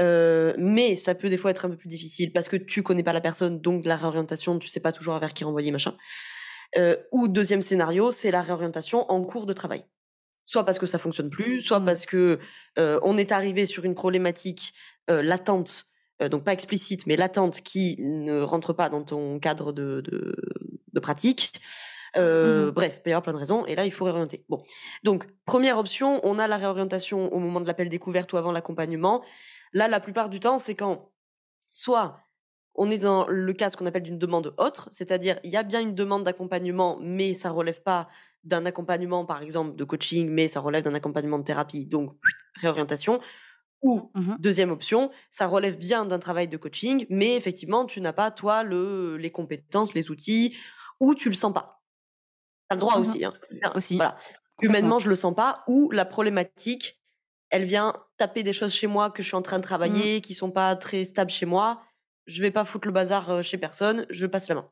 Euh, 0.00 0.54
mais 0.58 0.96
ça 0.96 1.14
peut 1.14 1.28
des 1.28 1.36
fois 1.36 1.50
être 1.50 1.64
un 1.64 1.70
peu 1.70 1.76
plus 1.76 1.88
difficile 1.88 2.32
parce 2.32 2.48
que 2.48 2.56
tu 2.56 2.82
connais 2.82 3.02
pas 3.02 3.12
la 3.12 3.20
personne, 3.20 3.60
donc 3.60 3.84
la 3.84 3.96
réorientation, 3.96 4.58
tu 4.58 4.68
sais 4.68 4.80
pas 4.80 4.92
toujours 4.92 5.18
vers 5.18 5.32
qui 5.34 5.44
renvoyer, 5.44 5.70
machin. 5.70 5.96
Euh, 6.76 6.96
ou 7.12 7.28
deuxième 7.28 7.62
scénario, 7.62 8.12
c'est 8.12 8.30
la 8.30 8.42
réorientation 8.42 9.10
en 9.10 9.24
cours 9.24 9.46
de 9.46 9.52
travail. 9.52 9.84
Soit 10.44 10.64
parce 10.64 10.78
que 10.78 10.86
ça 10.86 10.98
fonctionne 10.98 11.30
plus, 11.30 11.62
soit 11.62 11.80
mmh. 11.80 11.84
parce 11.84 12.06
que 12.06 12.38
euh, 12.78 13.00
on 13.02 13.18
est 13.18 13.32
arrivé 13.32 13.66
sur 13.66 13.84
une 13.84 13.94
problématique 13.94 14.72
latente, 15.08 15.86
donc 16.30 16.44
pas 16.44 16.52
explicite, 16.52 17.06
mais 17.06 17.16
latente, 17.16 17.62
qui 17.62 17.96
ne 17.98 18.42
rentre 18.42 18.74
pas 18.74 18.90
dans 18.90 19.02
ton 19.02 19.38
cadre 19.38 19.72
de, 19.72 20.02
de, 20.02 20.36
de 20.92 21.00
pratique. 21.00 21.54
Euh, 22.16 22.68
mmh. 22.68 22.70
Bref, 22.70 22.94
il 22.96 23.02
peut 23.02 23.10
y 23.10 23.12
avoir 23.12 23.22
plein 23.22 23.32
de 23.32 23.38
raisons. 23.38 23.66
Et 23.66 23.74
là, 23.74 23.84
il 23.84 23.92
faut 23.92 24.04
réorienter. 24.04 24.44
Bon. 24.48 24.62
Donc, 25.02 25.26
première 25.44 25.78
option, 25.78 26.20
on 26.24 26.38
a 26.38 26.48
la 26.48 26.56
réorientation 26.56 27.32
au 27.32 27.38
moment 27.38 27.60
de 27.60 27.66
l'appel 27.66 27.88
découverte 27.88 28.32
ou 28.32 28.36
avant 28.36 28.52
l'accompagnement. 28.52 29.22
Là, 29.72 29.88
la 29.88 30.00
plupart 30.00 30.28
du 30.28 30.40
temps, 30.40 30.58
c'est 30.58 30.74
quand 30.74 31.12
soit 31.70 32.20
on 32.74 32.90
est 32.90 32.98
dans 32.98 33.26
le 33.26 33.52
cas 33.52 33.68
ce 33.68 33.76
qu'on 33.76 33.86
appelle 33.86 34.04
d'une 34.04 34.18
demande 34.18 34.54
autre, 34.56 34.88
c'est-à-dire 34.92 35.38
il 35.42 35.50
y 35.50 35.56
a 35.56 35.64
bien 35.64 35.80
une 35.80 35.94
demande 35.94 36.22
d'accompagnement, 36.24 36.98
mais 37.02 37.34
ça 37.34 37.50
relève 37.50 37.82
pas 37.82 38.08
d'un 38.44 38.64
accompagnement, 38.66 39.24
par 39.24 39.42
exemple, 39.42 39.74
de 39.74 39.84
coaching, 39.84 40.28
mais 40.30 40.46
ça 40.46 40.60
relève 40.60 40.84
d'un 40.84 40.94
accompagnement 40.94 41.38
de 41.38 41.44
thérapie, 41.44 41.84
donc 41.86 42.14
réorientation. 42.54 43.20
Ou 43.82 44.10
mmh 44.14 44.36
deuxième 44.40 44.70
option, 44.70 45.10
ça 45.30 45.46
relève 45.46 45.76
bien 45.76 46.04
d'un 46.04 46.18
travail 46.18 46.48
de 46.48 46.56
coaching, 46.56 47.06
mais 47.10 47.36
effectivement, 47.36 47.84
tu 47.84 48.00
n'as 48.00 48.12
pas 48.12 48.30
toi 48.30 48.62
le 48.62 49.16
les 49.16 49.30
compétences, 49.30 49.94
les 49.94 50.10
outils, 50.10 50.56
ou 51.00 51.14
tu 51.14 51.28
le 51.30 51.36
sens 51.36 51.52
pas. 51.52 51.77
T'as 52.68 52.76
le 52.76 52.80
droit 52.80 52.98
mmh 52.98 53.02
aussi. 53.02 53.24
Hein. 53.24 53.32
Aussi. 53.74 53.96
Voilà. 53.96 54.18
Humainement, 54.60 54.98
je 54.98 55.08
le 55.08 55.14
sens 55.14 55.34
pas. 55.34 55.64
Ou 55.68 55.90
la 55.90 56.04
problématique, 56.04 57.00
elle 57.50 57.64
vient 57.64 57.94
taper 58.16 58.42
des 58.42 58.52
choses 58.52 58.72
chez 58.72 58.86
moi 58.86 59.10
que 59.10 59.22
je 59.22 59.28
suis 59.28 59.36
en 59.36 59.42
train 59.42 59.58
de 59.58 59.62
travailler, 59.62 60.18
mmh. 60.18 60.20
qui 60.20 60.34
sont 60.34 60.50
pas 60.50 60.76
très 60.76 61.04
stables 61.04 61.30
chez 61.30 61.46
moi. 61.46 61.82
Je 62.26 62.42
vais 62.42 62.50
pas 62.50 62.64
foutre 62.64 62.86
le 62.86 62.92
bazar 62.92 63.42
chez 63.42 63.56
personne. 63.56 64.06
Je 64.10 64.26
passe 64.26 64.48
la 64.48 64.56
main. 64.56 64.68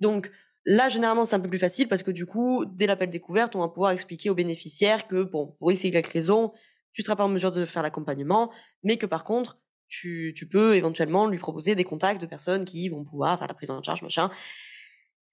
Donc 0.00 0.30
là, 0.64 0.88
généralement, 0.88 1.24
c'est 1.24 1.34
un 1.34 1.40
peu 1.40 1.48
plus 1.48 1.58
facile 1.58 1.88
parce 1.88 2.02
que 2.02 2.10
du 2.10 2.26
coup, 2.26 2.64
dès 2.66 2.86
l'appel 2.86 3.10
découverte, 3.10 3.56
on 3.56 3.60
va 3.60 3.68
pouvoir 3.68 3.90
expliquer 3.90 4.30
aux 4.30 4.34
bénéficiaires 4.34 5.08
que 5.08 5.22
bon, 5.22 5.56
pour 5.58 5.72
X 5.72 5.84
y 5.84 6.06
raison, 6.06 6.52
tu 6.92 7.02
seras 7.02 7.16
pas 7.16 7.24
en 7.24 7.28
mesure 7.28 7.52
de 7.52 7.64
faire 7.64 7.82
l'accompagnement, 7.82 8.52
mais 8.82 8.96
que 8.96 9.06
par 9.06 9.24
contre, 9.24 9.58
tu, 9.88 10.34
tu 10.36 10.46
peux 10.46 10.76
éventuellement 10.76 11.26
lui 11.26 11.38
proposer 11.38 11.74
des 11.74 11.84
contacts 11.84 12.20
de 12.20 12.26
personnes 12.26 12.64
qui 12.64 12.88
vont 12.88 13.04
pouvoir 13.04 13.38
faire 13.38 13.48
la 13.48 13.54
prise 13.54 13.70
en 13.70 13.82
charge, 13.82 14.02
machin. 14.02 14.30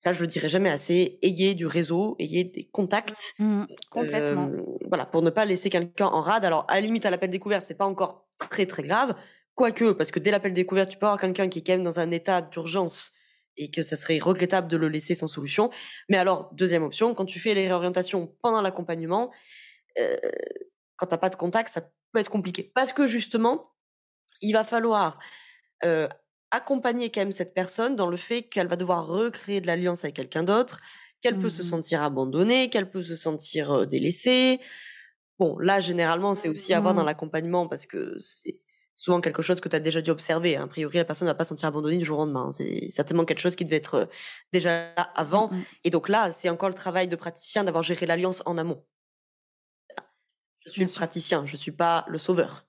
Ça, 0.05 0.13
je 0.13 0.21
le 0.21 0.27
dirai 0.27 0.49
jamais 0.49 0.69
assez. 0.69 1.17
Ayez 1.23 1.55
du 1.55 1.65
réseau, 1.65 2.15
ayez 2.19 2.43
des 2.43 2.65
contacts. 2.65 3.33
Mmh, 3.39 3.63
complètement. 3.89 4.49
Euh, 4.49 4.61
voilà, 4.87 5.07
pour 5.07 5.23
ne 5.23 5.31
pas 5.31 5.45
laisser 5.45 5.71
quelqu'un 5.71 6.05
en 6.05 6.21
rade. 6.21 6.45
Alors, 6.45 6.63
à 6.69 6.75
la 6.75 6.81
limite, 6.81 7.07
à 7.07 7.09
l'appel 7.09 7.31
découverte, 7.31 7.65
c'est 7.65 7.73
pas 7.73 7.87
encore 7.87 8.27
très 8.37 8.67
très 8.67 8.83
grave. 8.83 9.15
Quoique, 9.55 9.93
parce 9.93 10.11
que 10.11 10.19
dès 10.19 10.29
l'appel 10.29 10.53
découverte, 10.53 10.91
tu 10.91 10.99
peux 10.99 11.07
avoir 11.07 11.19
quelqu'un 11.19 11.49
qui 11.49 11.57
est 11.57 11.63
quand 11.63 11.73
même 11.73 11.81
dans 11.81 11.99
un 11.99 12.11
état 12.11 12.43
d'urgence 12.43 13.13
et 13.57 13.71
que 13.71 13.81
ça 13.81 13.95
serait 13.95 14.19
regrettable 14.19 14.67
de 14.67 14.77
le 14.77 14.89
laisser 14.89 15.15
sans 15.15 15.25
solution. 15.25 15.71
Mais 16.07 16.17
alors, 16.17 16.53
deuxième 16.53 16.83
option, 16.83 17.15
quand 17.15 17.25
tu 17.25 17.39
fais 17.39 17.55
les 17.55 17.65
réorientations 17.65 18.31
pendant 18.43 18.61
l'accompagnement, 18.61 19.31
euh, 19.97 20.17
quand 20.97 21.07
t'as 21.07 21.17
pas 21.17 21.29
de 21.29 21.35
contact, 21.35 21.69
ça 21.69 21.81
peut 22.11 22.19
être 22.19 22.29
compliqué. 22.29 22.71
Parce 22.75 22.93
que 22.93 23.07
justement, 23.07 23.71
il 24.41 24.53
va 24.53 24.63
falloir 24.63 25.17
euh, 25.83 26.07
accompagner 26.55 27.11
quand 27.11 27.21
même 27.21 27.31
cette 27.31 27.53
personne 27.53 27.95
dans 27.95 28.09
le 28.09 28.17
fait 28.17 28.43
qu'elle 28.43 28.67
va 28.67 28.75
devoir 28.75 29.07
recréer 29.07 29.61
de 29.61 29.67
l'alliance 29.67 30.03
avec 30.03 30.15
quelqu'un 30.15 30.43
d'autre, 30.43 30.79
qu'elle 31.21 31.37
peut 31.37 31.49
se 31.49 31.61
mmh 31.61 31.65
sentir 31.65 32.03
abandonnée, 32.03 32.69
qu'elle 32.69 32.89
peut 32.89 33.03
se 33.03 33.15
sentir 33.15 33.87
délaissée. 33.87 34.59
Bon, 35.39 35.57
là, 35.59 35.79
généralement, 35.79 36.33
c'est 36.33 36.49
aussi 36.49 36.73
avoir 36.73 36.93
dans 36.93 37.03
mmh. 37.03 37.05
l'accompagnement 37.05 37.67
parce 37.67 37.85
que 37.85 38.15
c'est 38.19 38.59
souvent 38.95 39.21
quelque 39.21 39.41
chose 39.41 39.59
que 39.59 39.69
tu 39.69 39.75
as 39.75 39.79
déjà 39.79 40.01
dû 40.01 40.09
observer. 40.09 40.55
A 40.55 40.65
priori, 40.67 40.97
la 40.97 41.05
personne 41.05 41.27
ne 41.27 41.31
va 41.31 41.35
pas 41.35 41.43
se 41.43 41.49
sentir 41.49 41.67
abandonnée 41.67 41.97
du 41.97 42.05
jour 42.05 42.19
au 42.19 42.21
lendemain. 42.21 42.51
C'est 42.51 42.89
certainement 42.89 43.25
quelque 43.25 43.39
chose 43.39 43.55
qui 43.55 43.65
devait 43.65 43.75
être 43.75 44.09
déjà 44.53 44.93
là 44.95 45.11
avant. 45.15 45.49
Mm, 45.49 45.57
mm. 45.57 45.65
Et 45.83 45.89
donc 45.89 46.09
là, 46.09 46.31
c'est 46.31 46.49
encore 46.49 46.69
le 46.69 46.75
travail 46.75 47.07
de 47.07 47.15
praticien 47.15 47.63
d'avoir 47.63 47.83
géré 47.83 48.05
l'alliance 48.05 48.41
en 48.45 48.57
amont. 48.57 48.83
Je 50.65 50.71
suis 50.71 50.79
Bien 50.79 50.87
le 50.87 50.91
sûr. 50.91 50.99
praticien, 50.99 51.45
je 51.45 51.57
suis 51.57 51.71
pas 51.71 52.05
le 52.07 52.17
sauveur, 52.17 52.65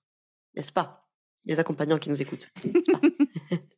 n'est-ce 0.54 0.72
pas? 0.72 1.08
Les 1.46 1.60
accompagnants 1.60 1.98
qui 1.98 2.10
nous 2.10 2.20
écoutent. 2.20 2.48
n'est-ce 2.64 2.92
pas? 2.92 3.00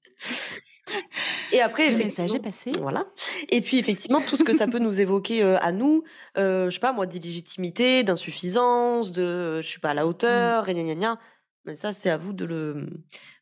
Et 1.53 1.61
après, 1.61 1.91
Le 1.91 1.99
message 1.99 2.35
est 2.35 2.41
passé. 2.41 2.73
Voilà. 2.81 3.07
Et 3.51 3.61
puis 3.61 3.79
effectivement, 3.79 4.21
tout 4.21 4.37
ce 4.37 4.45
que 4.45 4.53
ça 4.53 4.67
peut 4.67 4.79
nous 4.79 5.01
évoquer 5.01 5.43
euh, 5.43 5.59
à 5.61 5.73
nous, 5.73 6.05
euh, 6.37 6.67
je 6.67 6.75
sais 6.75 6.81
pas 6.81 6.93
moi, 6.93 7.07
d'illégitimité, 7.07 8.05
d'insuffisance, 8.05 9.13
de 9.13 9.61
je 9.61 9.67
suis 9.67 9.81
pas 9.81 9.91
à 9.91 9.95
la 9.95 10.07
hauteur, 10.07 10.69
et 10.69 10.75
gna 10.75 10.83
gna 10.83 10.95
gna. 10.95 11.19
Mais 11.65 11.77
ça, 11.77 11.93
c'est 11.93 12.11
à 12.11 12.17
vous 12.17 12.33
de 12.33 12.45
le 12.45 12.87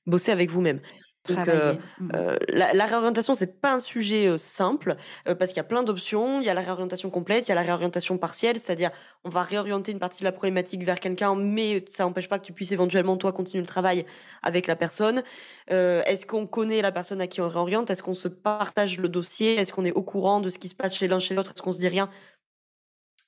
bosser 0.07 0.33
avec 0.33 0.51
vous-même. 0.51 0.81
Donc, 1.29 1.39
euh, 1.39 1.45
Travailler. 1.45 1.81
Mm. 1.99 2.11
euh, 2.15 2.37
la, 2.49 2.73
la 2.73 2.87
réorientation, 2.87 3.35
c'est 3.35 3.61
pas 3.61 3.73
un 3.73 3.81
sujet 3.81 4.27
euh, 4.27 4.39
simple 4.39 4.97
euh, 5.29 5.35
parce 5.35 5.51
qu'il 5.51 5.59
y 5.59 5.61
a 5.61 5.65
plein 5.65 5.83
d'options. 5.83 6.41
Il 6.41 6.47
y 6.47 6.51
a 6.51 6.55
la 6.55 6.61
réorientation 6.61 7.11
complète, 7.11 7.47
il 7.47 7.51
y 7.51 7.53
a 7.53 7.55
la 7.55 7.63
réorientation 7.63 8.19
partielle, 8.19 8.59
c'est-à-dire 8.59 8.91
on 9.25 9.29
va 9.29 9.43
réorienter 9.43 9.93
une 9.93 9.99
partie 9.99 10.21
de 10.21 10.25
la 10.25 10.33
problématique 10.33 10.85
vers 10.85 11.01
quelqu'un, 11.01 11.35
mais 11.35 11.85
ça 11.89 12.05
n'empêche 12.05 12.29
pas 12.29 12.39
que 12.39 12.45
tu 12.45 12.53
puisses 12.53 12.73
éventuellement 12.73 13.17
toi 13.17 13.33
continuer 13.33 13.63
le 13.63 13.69
travail 13.69 14.07
avec 14.43 14.67
la 14.67 14.77
personne. 14.77 15.23
Est-ce 15.69 16.27
qu'on 16.27 16.47
connaît 16.47 16.81
la 16.81 16.93
personne 16.93 17.21
à 17.21 17.27
qui 17.27 17.41
on 17.41 17.49
réoriente? 17.49 17.91
Est-ce 17.91 18.03
qu'on 18.03 18.15
se 18.15 18.29
partage 18.29 18.99
le 18.99 19.09
dossier? 19.09 19.57
Est-ce 19.57 19.73
qu'on 19.73 19.85
est 19.85 19.93
au 19.93 20.03
courant 20.03 20.41
de 20.41 20.49
ce 20.49 20.59
qui 20.59 20.69
se 20.69 20.75
passe 20.75 20.95
chez 20.95 21.09
l'un 21.09 21.19
chez 21.19 21.35
l'autre? 21.35 21.53
Est-ce 21.55 21.63
qu'on 21.63 21.73
se 21.73 21.79
dit 21.79 21.89
rien? 21.89 22.09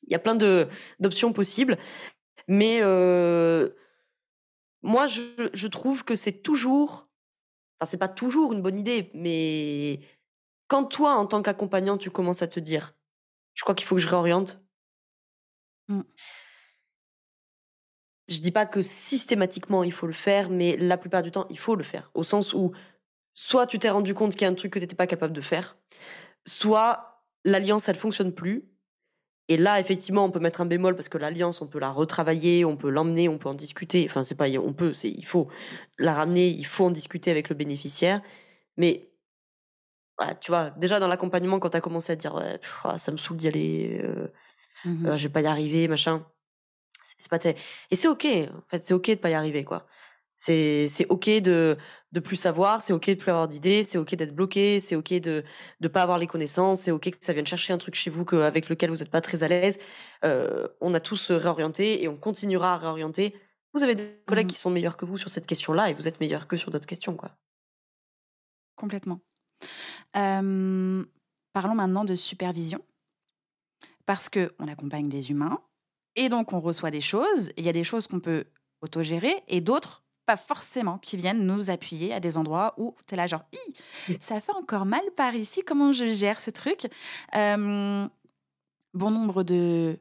Il 0.06 0.12
y 0.12 0.14
a 0.14 0.20
plein 0.20 0.37
de 0.37 0.68
d'options 1.00 1.32
possibles, 1.32 1.76
mais 2.46 2.80
moi 4.82 5.06
je, 5.08 5.20
je 5.52 5.66
trouve 5.66 6.04
que 6.04 6.14
c'est 6.14 6.42
toujours 6.42 7.08
Enfin, 7.80 7.90
c'est 7.90 7.98
pas 7.98 8.08
toujours 8.08 8.52
une 8.52 8.62
bonne 8.62 8.78
idée, 8.78 9.10
mais 9.14 10.00
quand 10.66 10.84
toi, 10.84 11.14
en 11.14 11.26
tant 11.26 11.42
qu'accompagnant, 11.42 11.96
tu 11.96 12.10
commences 12.10 12.42
à 12.42 12.48
te 12.48 12.60
dire, 12.60 12.94
je 13.54 13.62
crois 13.62 13.74
qu'il 13.74 13.86
faut 13.86 13.96
que 13.96 14.00
je 14.00 14.08
réoriente. 14.08 14.60
Mm. 15.88 16.02
Je 18.28 18.40
dis 18.40 18.50
pas 18.50 18.66
que 18.66 18.82
systématiquement 18.82 19.82
il 19.84 19.92
faut 19.92 20.06
le 20.06 20.12
faire, 20.12 20.50
mais 20.50 20.76
la 20.76 20.98
plupart 20.98 21.22
du 21.22 21.30
temps, 21.30 21.46
il 21.48 21.58
faut 21.58 21.76
le 21.76 21.84
faire. 21.84 22.10
Au 22.14 22.22
sens 22.22 22.52
où, 22.52 22.72
soit 23.32 23.66
tu 23.66 23.78
t'es 23.78 23.88
rendu 23.88 24.14
compte 24.14 24.32
qu'il 24.32 24.42
y 24.42 24.44
a 24.44 24.48
un 24.48 24.54
truc 24.54 24.72
que 24.72 24.78
tu 24.78 24.84
n'étais 24.84 24.96
pas 24.96 25.06
capable 25.06 25.32
de 25.32 25.40
faire, 25.40 25.78
soit 26.44 27.24
l'alliance, 27.44 27.88
elle 27.88 27.96
fonctionne 27.96 28.34
plus. 28.34 28.68
Et 29.48 29.56
là, 29.56 29.80
effectivement, 29.80 30.24
on 30.24 30.30
peut 30.30 30.40
mettre 30.40 30.61
un 30.61 30.66
bémol 30.66 30.94
parce 30.94 31.08
que 31.08 31.18
l'alliance, 31.18 31.62
on 31.62 31.66
peut 31.68 31.78
la 31.78 31.90
retravailler, 31.90 32.64
on 32.64 32.76
peut 32.76 32.90
l'emmener, 32.90 33.28
on 33.28 33.38
peut 33.38 33.48
en 33.48 33.54
discuter. 33.54 34.06
Enfin, 34.08 34.24
c'est 34.24 34.34
pas, 34.34 34.48
on 34.58 34.72
peut, 34.74 34.92
c'est, 34.94 35.11
il 35.11 35.24
faut 35.26 35.48
la 35.98 36.14
ramener, 36.14 36.48
il 36.48 36.66
faut 36.66 36.84
en 36.87 36.90
discuter 36.90 37.30
avec 37.30 37.48
le 37.48 37.54
bénéficiaire. 37.56 38.20
Mais, 38.76 39.11
tu 40.40 40.50
vois, 40.50 40.70
déjà 40.70 40.98
dans 41.00 41.08
l'accompagnement, 41.08 41.58
quand 41.61 41.70
tu 41.70 41.76
as 41.76 41.80
commencé 41.80 42.12
à 42.12 42.16
dire, 42.16 42.34
ouais, 42.34 42.58
pff, 42.58 42.80
ah, 42.84 42.98
ça 42.98 43.12
me 43.12 43.16
saoule 43.16 43.37
d'y 43.37 43.48
aller, 43.48 44.00
euh, 44.02 44.28
euh, 45.06 45.16
je 45.18 45.24
vais 45.28 45.32
pas 45.32 45.42
y 45.42 45.46
arriver, 45.46 45.88
machin. 45.88 46.26
C'est- 47.04 47.16
C'est 47.20 47.30
pas 47.30 47.38
très... 47.40 47.56
Et 47.90 47.96
c'est 47.96 48.08
ok, 48.08 48.26
en 48.26 48.62
fait, 48.68 48.82
c'est 48.84 48.94
ok 48.94 49.11
de 49.11 49.14
pas 49.16 49.30
y 49.30 49.34
arriver, 49.34 49.64
quoi. 49.64 49.87
C'est 50.38 50.88
c'est 50.88 51.06
ok 51.11 51.30
de 51.42 51.78
de 52.12 52.21
plus 52.21 52.37
savoir, 52.37 52.81
c'est 52.83 52.92
ok 52.92 53.11
de 53.11 53.14
plus 53.14 53.31
avoir 53.31 53.49
d'idées, 53.49 53.85
c'est 53.85 53.99
ok 53.99 54.14
d'être 54.14 54.35
bloqué, 54.35 54.81
c'est 54.81 54.97
ok 54.97 55.14
de 55.14 55.44
de 55.81 55.88
pas 55.88 56.03
avoir 56.03 56.18
les 56.18 56.27
connaissances, 56.27 56.81
c'est 56.83 56.90
ok 56.90 57.11
que 57.11 57.25
ça 57.25 57.33
vienne 57.35 57.47
chercher 57.47 57.73
un 57.73 57.79
truc 57.79 57.94
chez 57.94 58.11
vous 58.11 58.25
que, 58.25 58.37
avec 58.37 58.68
lequel 58.71 58.90
vous 58.90 58.97
n'êtes 58.97 59.11
pas 59.11 59.21
très 59.21 59.42
à 59.42 59.49
l'aise. 59.49 59.79
Euh, 60.25 60.68
on 60.81 60.94
a 60.94 61.01
tous 61.01 61.31
réorienté 61.31 62.03
et 62.03 62.09
on 62.09 62.16
continuera 62.16 62.75
à 62.75 62.79
réorienter. 62.79 63.35
Vous 63.75 63.83
avez 63.83 63.94
des 63.94 64.23
collègues 64.27 64.47
Mhm. 64.47 64.53
qui 64.53 64.59
sont 64.59 64.71
meilleurs 64.71 64.97
que 64.97 65.05
vous 65.05 65.18
sur 65.18 65.31
cette 65.31 65.47
question-là 65.47 65.90
et 65.90 65.92
vous 65.94 66.09
êtes 66.09 66.21
meilleurs 66.21 66.47
que 66.49 66.57
sur 66.57 66.71
d'autres 66.71 66.87
questions, 66.87 67.16
quoi. 67.16 67.33
Complètement. 68.77 69.21
Euh, 70.16 71.05
parlons 71.53 71.75
maintenant 71.75 72.05
de 72.05 72.14
supervision. 72.14 72.85
Parce 74.07 74.29
qu'on 74.31 74.68
accompagne 74.68 75.09
des 75.09 75.31
humains 75.31 75.62
et 76.16 76.29
donc 76.29 76.53
on 76.53 76.61
reçoit 76.61 76.90
des 76.90 77.01
choses. 77.03 77.51
Il 77.57 77.64
y 77.64 77.68
a 77.68 77.73
des 77.73 77.85
choses 77.85 78.07
qu'on 78.07 78.21
peut 78.21 78.47
autogérer 78.81 79.35
et 79.49 79.61
d'autres 79.61 80.03
pas 80.28 80.36
forcément 80.36 80.98
qui 80.98 81.16
viennent 81.16 81.46
nous 81.46 81.70
appuyer 81.70 82.12
à 82.12 82.20
des 82.20 82.36
endroits 82.36 82.74
où 82.76 82.94
tu 83.06 83.14
es 83.14 83.16
là 83.16 83.26
genre 83.26 83.46
ça 84.20 84.38
fait 84.42 84.52
encore 84.52 84.84
mal 84.84 85.00
par 85.16 85.34
ici 85.34 85.62
comment 85.62 85.90
je 85.90 86.04
gère 86.04 86.38
ce 86.38 86.50
truc? 86.50 86.86
Euh, 87.34 88.06
bon 88.92 89.10
nombre 89.10 89.42
de 89.42 89.98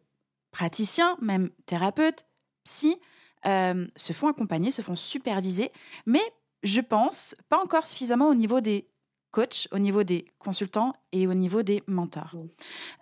praticiens 0.52 1.16
même 1.22 1.50
thérapeutes 1.66 2.26
psy 2.66 2.98
euh, 3.46 3.88
se 3.96 4.12
font 4.12 4.28
accompagner 4.28 4.72
se 4.72 4.82
font 4.82 4.98
superviser 4.98 5.72
mais 6.06 6.24
je 6.62 6.82
pense 6.82 7.34
pas 7.48 7.64
encore 7.64 7.86
suffisamment 7.86 8.28
au 8.28 8.36
niveau 8.36 8.60
des 8.60 8.90
coachs 9.32 9.70
au 9.72 9.80
niveau 9.80 10.04
des 10.04 10.26
consultants 10.40 10.94
et 11.14 11.26
au 11.26 11.36
niveau 11.36 11.64
des 11.64 11.84
mentors. 11.88 12.36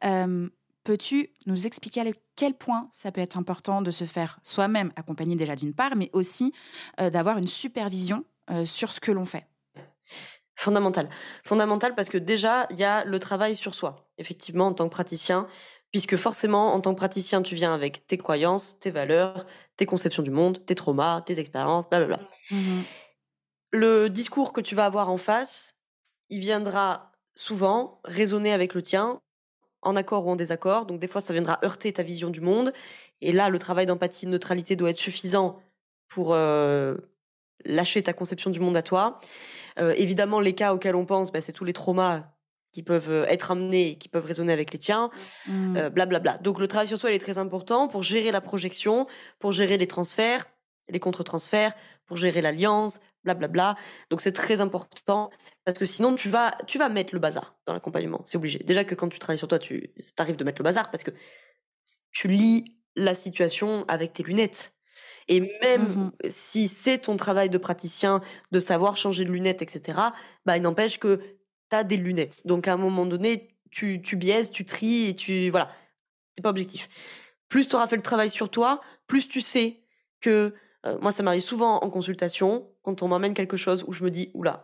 Euh, 0.03 0.47
Peux-tu 0.83 1.31
nous 1.47 1.65
expliquer 1.65 2.01
à 2.01 2.03
quel 2.35 2.53
point 2.53 2.89
ça 2.91 3.11
peut 3.11 3.21
être 3.21 3.37
important 3.37 3.81
de 3.81 3.91
se 3.91 4.03
faire 4.05 4.39
soi-même 4.43 4.91
accompagner 4.95 5.35
déjà 5.35 5.55
d'une 5.55 5.73
part, 5.73 5.95
mais 5.95 6.09
aussi 6.13 6.53
euh, 6.99 7.09
d'avoir 7.09 7.37
une 7.37 7.47
supervision 7.47 8.25
euh, 8.49 8.65
sur 8.65 8.91
ce 8.91 8.99
que 8.99 9.11
l'on 9.11 9.25
fait 9.25 9.47
Fondamental. 10.57 11.09
Fondamental 11.43 11.95
parce 11.95 12.09
que 12.09 12.17
déjà, 12.17 12.67
il 12.69 12.77
y 12.77 12.83
a 12.83 13.03
le 13.03 13.19
travail 13.19 13.55
sur 13.55 13.75
soi, 13.75 14.07
effectivement, 14.17 14.67
en 14.67 14.73
tant 14.73 14.85
que 14.85 14.93
praticien, 14.93 15.47
puisque 15.91 16.15
forcément, 16.15 16.73
en 16.73 16.81
tant 16.81 16.93
que 16.93 16.97
praticien, 16.97 17.41
tu 17.41 17.55
viens 17.55 17.73
avec 17.73 18.07
tes 18.07 18.17
croyances, 18.17 18.79
tes 18.79 18.91
valeurs, 18.91 19.45
tes 19.77 19.85
conceptions 19.85 20.23
du 20.23 20.31
monde, 20.31 20.65
tes 20.65 20.75
traumas, 20.75 21.21
tes 21.21 21.39
expériences, 21.39 21.89
blablabla. 21.89 22.19
Le 23.71 24.09
discours 24.09 24.53
que 24.53 24.61
tu 24.61 24.75
vas 24.75 24.85
avoir 24.85 25.09
en 25.09 25.17
face, 25.17 25.77
il 26.29 26.39
viendra 26.39 27.11
souvent 27.35 27.99
résonner 28.05 28.53
avec 28.53 28.73
le 28.73 28.81
tien, 28.81 29.19
en 29.85 29.95
accord 29.95 30.27
ou 30.27 30.31
en 30.31 30.35
désaccord. 30.35 30.85
Donc 30.85 30.99
des 30.99 31.07
fois, 31.07 31.21
ça 31.21 31.33
viendra 31.33 31.59
heurter 31.63 31.93
ta 31.93 32.03
vision 32.03 32.29
du 32.29 32.41
monde. 32.41 32.73
Et 33.21 33.31
là, 33.31 33.49
le 33.49 33.59
travail 33.59 33.85
d'empathie, 33.85 34.25
de 34.25 34.31
neutralité 34.31 34.75
doit 34.75 34.89
être 34.89 34.97
suffisant 34.97 35.59
pour 36.07 36.33
euh, 36.33 36.95
lâcher 37.63 38.03
ta 38.03 38.13
conception 38.13 38.49
du 38.49 38.59
monde 38.59 38.77
à 38.77 38.81
toi. 38.81 39.19
Euh, 39.79 39.93
évidemment, 39.97 40.39
les 40.39 40.53
cas 40.53 40.73
auxquels 40.73 40.95
on 40.95 41.05
pense, 41.05 41.31
bah, 41.31 41.41
c'est 41.41 41.53
tous 41.53 41.65
les 41.65 41.73
traumas 41.73 42.23
qui 42.71 42.83
peuvent 42.83 43.09
euh, 43.09 43.25
être 43.27 43.51
amenés 43.51 43.91
et 43.91 43.95
qui 43.95 44.09
peuvent 44.09 44.25
résonner 44.25 44.51
avec 44.51 44.73
les 44.73 44.79
tiens, 44.79 45.09
euh, 45.49 45.89
blablabla. 45.89 46.37
Donc 46.39 46.59
le 46.59 46.67
travail 46.67 46.87
sur 46.87 46.97
soi, 46.97 47.09
il 47.09 47.15
est 47.15 47.19
très 47.19 47.37
important 47.37 47.87
pour 47.87 48.03
gérer 48.03 48.31
la 48.31 48.41
projection, 48.41 49.07
pour 49.39 49.53
gérer 49.53 49.77
les 49.77 49.87
transferts, 49.87 50.45
les 50.89 50.99
contre-transferts, 50.99 51.73
pour 52.05 52.17
gérer 52.17 52.41
l'alliance, 52.41 52.99
blablabla. 53.23 53.75
Donc 54.09 54.21
c'est 54.21 54.33
très 54.33 54.59
important 54.59 55.29
parce 55.65 55.77
que 55.79 55.85
sinon 55.85 56.15
tu 56.15 56.29
vas 56.29 56.57
tu 56.67 56.77
vas 56.77 56.89
mettre 56.89 57.13
le 57.15 57.19
bazar 57.19 57.57
dans 57.65 57.73
l'accompagnement, 57.73 58.21
c'est 58.25 58.37
obligé. 58.37 58.59
Déjà 58.59 58.85
que 58.85 58.95
quand 58.95 59.09
tu 59.09 59.19
travailles 59.19 59.39
sur 59.39 59.47
toi, 59.49 59.59
tu 59.59 59.93
t'arrives 60.15 60.37
de 60.37 60.43
mettre 60.45 60.59
le 60.61 60.65
bazar 60.65 60.91
parce 60.91 61.03
que 61.03 61.11
tu 62.11 62.27
lis 62.27 62.77
la 62.95 63.13
situation 63.13 63.85
avec 63.87 64.13
tes 64.13 64.23
lunettes. 64.23 64.73
Et 65.27 65.41
même 65.61 65.97
Mhm. 65.97 66.11
si 66.29 66.67
c'est 66.67 66.99
ton 66.99 67.17
travail 67.17 67.49
de 67.49 67.57
praticien 67.57 68.21
de 68.51 68.59
savoir 68.59 68.95
changer 68.97 69.25
de 69.25 69.31
lunettes, 69.31 69.61
etc., 69.61 70.13
bah, 70.45 70.57
il 70.57 70.63
n'empêche 70.63 70.99
que 70.99 71.17
tu 71.69 71.75
as 71.75 71.83
des 71.83 71.97
lunettes. 71.97 72.45
Donc 72.45 72.67
à 72.67 72.73
un 72.73 72.77
moment 72.77 73.05
donné, 73.05 73.57
tu, 73.71 74.01
tu 74.01 74.15
biaises, 74.15 74.51
tu 74.51 74.65
tries 74.65 75.09
et 75.09 75.15
tu. 75.15 75.49
Voilà. 75.49 75.71
C'est 76.35 76.41
pas 76.43 76.49
objectif. 76.49 76.89
Plus 77.49 77.69
tu 77.69 77.75
auras 77.75 77.87
fait 77.87 77.95
le 77.97 78.01
travail 78.03 78.29
sur 78.29 78.49
toi, 78.49 78.81
plus 79.07 79.27
tu 79.27 79.41
sais 79.41 79.83
que. 80.21 80.53
euh, 80.85 80.97
moi, 81.01 81.11
ça 81.11 81.23
m'arrive 81.23 81.41
souvent 81.41 81.79
en 81.83 81.89
consultation, 81.89 82.69
quand 82.83 83.03
on 83.03 83.07
m'emmène 83.09 83.33
quelque 83.33 83.57
chose 83.57 83.83
où 83.87 83.93
je 83.93 84.03
me 84.03 84.11
dis, 84.11 84.31
oula, 84.35 84.61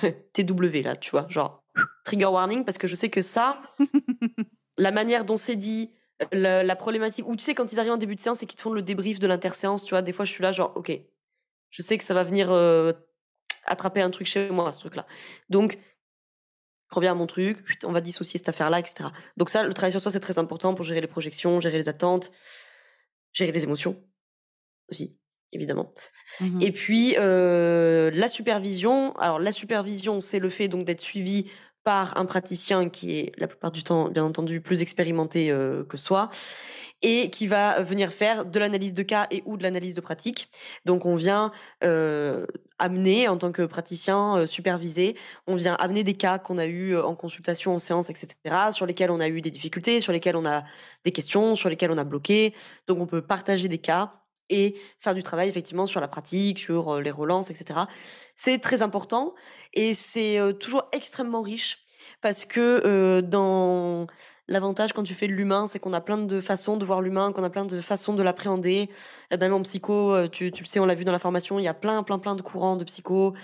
TW 0.32 0.82
là, 0.82 0.96
tu 0.96 1.10
vois, 1.10 1.26
genre, 1.28 1.64
trigger 2.04 2.26
warning, 2.26 2.64
parce 2.64 2.78
que 2.78 2.86
je 2.86 2.94
sais 2.94 3.10
que 3.10 3.22
ça, 3.22 3.62
la 4.78 4.90
manière 4.90 5.24
dont 5.24 5.36
c'est 5.36 5.56
dit, 5.56 5.92
la, 6.32 6.62
la 6.62 6.76
problématique, 6.76 7.26
ou 7.26 7.36
tu 7.36 7.44
sais, 7.44 7.54
quand 7.54 7.72
ils 7.72 7.80
arrivent 7.80 7.92
en 7.92 7.96
début 7.96 8.14
de 8.14 8.20
séance 8.20 8.42
et 8.42 8.46
qu'ils 8.46 8.56
te 8.56 8.62
font 8.62 8.72
le 8.72 8.82
débrief 8.82 9.18
de 9.18 9.26
l'interséance, 9.26 9.84
tu 9.84 9.90
vois, 9.90 10.02
des 10.02 10.12
fois, 10.12 10.24
je 10.24 10.32
suis 10.32 10.42
là, 10.42 10.52
genre, 10.52 10.72
ok, 10.76 10.92
je 11.70 11.82
sais 11.82 11.98
que 11.98 12.04
ça 12.04 12.14
va 12.14 12.22
venir 12.22 12.50
euh, 12.50 12.92
attraper 13.64 14.02
un 14.02 14.10
truc 14.10 14.26
chez 14.26 14.50
moi, 14.50 14.72
ce 14.72 14.80
truc-là. 14.80 15.06
Donc, 15.48 15.78
je 16.92 16.94
reviens 16.94 17.12
à 17.12 17.14
mon 17.14 17.26
truc, 17.26 17.64
on 17.84 17.92
va 17.92 18.02
dissocier 18.02 18.36
cette 18.36 18.50
affaire-là, 18.50 18.78
etc. 18.78 19.08
Donc 19.38 19.48
ça, 19.48 19.62
le 19.62 19.72
travail 19.72 19.92
sur 19.92 20.02
soi, 20.02 20.10
c'est 20.10 20.20
très 20.20 20.38
important 20.38 20.74
pour 20.74 20.84
gérer 20.84 21.00
les 21.00 21.06
projections, 21.06 21.58
gérer 21.58 21.78
les 21.78 21.88
attentes, 21.88 22.30
gérer 23.32 23.50
les 23.50 23.64
émotions 23.64 23.96
aussi, 24.90 25.18
évidemment. 25.52 25.92
Mhm. 26.40 26.62
Et 26.62 26.72
puis 26.72 27.14
euh, 27.18 28.10
la 28.14 28.28
supervision. 28.28 29.14
Alors 29.16 29.38
la 29.38 29.52
supervision, 29.52 30.20
c'est 30.20 30.38
le 30.38 30.48
fait 30.48 30.68
donc 30.68 30.84
d'être 30.84 31.00
suivi 31.00 31.46
par 31.84 32.16
un 32.16 32.26
praticien 32.26 32.88
qui 32.88 33.18
est 33.18 33.32
la 33.38 33.48
plupart 33.48 33.72
du 33.72 33.82
temps, 33.82 34.08
bien 34.08 34.24
entendu, 34.24 34.60
plus 34.60 34.82
expérimenté 34.82 35.50
euh, 35.50 35.84
que 35.84 35.96
soi 35.96 36.30
et 37.02 37.30
qui 37.30 37.48
va 37.48 37.82
venir 37.82 38.12
faire 38.12 38.44
de 38.44 38.58
l'analyse 38.60 38.94
de 38.94 39.02
cas 39.02 39.26
et 39.32 39.42
ou 39.44 39.56
de 39.56 39.64
l'analyse 39.64 39.94
de 39.94 40.00
pratique. 40.00 40.48
Donc 40.84 41.04
on 41.04 41.16
vient 41.16 41.50
euh, 41.82 42.46
amener 42.78 43.26
en 43.26 43.36
tant 43.36 43.50
que 43.50 43.62
praticien 43.62 44.36
euh, 44.36 44.46
supervisé, 44.46 45.16
on 45.48 45.56
vient 45.56 45.74
amener 45.74 46.04
des 46.04 46.14
cas 46.14 46.38
qu'on 46.38 46.58
a 46.58 46.66
eu 46.66 46.96
en 46.96 47.16
consultation, 47.16 47.74
en 47.74 47.78
séance, 47.78 48.08
etc., 48.08 48.36
sur 48.72 48.86
lesquels 48.86 49.10
on 49.10 49.18
a 49.18 49.28
eu 49.28 49.40
des 49.40 49.50
difficultés, 49.50 50.00
sur 50.00 50.12
lesquels 50.12 50.36
on 50.36 50.46
a 50.46 50.62
des 51.04 51.10
questions, 51.10 51.56
sur 51.56 51.68
lesquels 51.68 51.90
on 51.90 51.98
a 51.98 52.04
bloqué. 52.04 52.54
Donc 52.86 53.00
on 53.00 53.06
peut 53.06 53.22
partager 53.22 53.66
des 53.66 53.78
cas 53.78 54.21
et 54.52 54.76
faire 54.98 55.14
du 55.14 55.22
travail 55.22 55.48
effectivement 55.48 55.86
sur 55.86 56.00
la 56.00 56.08
pratique, 56.08 56.58
sur 56.58 57.00
les 57.00 57.10
relances, 57.10 57.50
etc. 57.50 57.80
C'est 58.36 58.58
très 58.58 58.82
important 58.82 59.34
et 59.72 59.94
c'est 59.94 60.38
toujours 60.60 60.84
extrêmement 60.92 61.42
riche 61.42 61.78
parce 62.20 62.44
que 62.44 63.20
dans 63.20 64.06
l'avantage 64.48 64.92
quand 64.92 65.02
tu 65.02 65.14
fais 65.14 65.28
de 65.28 65.32
l'humain, 65.32 65.66
c'est 65.66 65.78
qu'on 65.78 65.92
a 65.92 66.00
plein 66.00 66.18
de 66.18 66.40
façons 66.40 66.76
de 66.76 66.84
voir 66.84 67.00
l'humain, 67.00 67.32
qu'on 67.32 67.44
a 67.44 67.50
plein 67.50 67.64
de 67.64 67.80
façons 67.80 68.12
de 68.12 68.22
l'appréhender. 68.22 68.90
Même 69.30 69.54
en 69.54 69.62
psycho, 69.62 70.28
tu, 70.28 70.52
tu 70.52 70.62
le 70.62 70.68
sais, 70.68 70.80
on 70.80 70.86
l'a 70.86 70.94
vu 70.94 71.04
dans 71.04 71.12
la 71.12 71.18
formation, 71.18 71.58
il 71.58 71.64
y 71.64 71.68
a 71.68 71.74
plein, 71.74 72.02
plein, 72.02 72.18
plein 72.18 72.34
de 72.34 72.42
courants 72.42 72.76
de 72.76 72.84
psycho, 72.84 73.34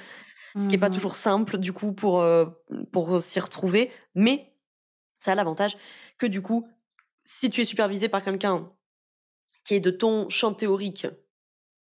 ce 0.57 0.62
qui 0.62 0.68
n'est 0.68 0.79
pas 0.79 0.88
mmh 0.88 0.94
toujours 0.94 1.16
simple 1.16 1.59
du 1.59 1.73
coup 1.73 1.92
pour, 1.92 2.25
pour 2.92 3.23
s'y 3.23 3.40
retrouver, 3.40 3.90
mais 4.14 4.53
ça 5.18 5.33
a 5.33 5.35
l'avantage 5.35 5.77
que 6.18 6.27
du 6.27 6.42
coup, 6.42 6.68
si 7.25 7.51
tu 7.51 7.61
es 7.61 7.64
supervisé 7.64 8.09
par 8.09 8.23
quelqu'un 8.23 8.71
qui 9.69 9.75
est 9.75 9.81
de 9.81 9.91
ton 9.91 10.31
champ 10.31 10.55
théorique, 10.55 11.07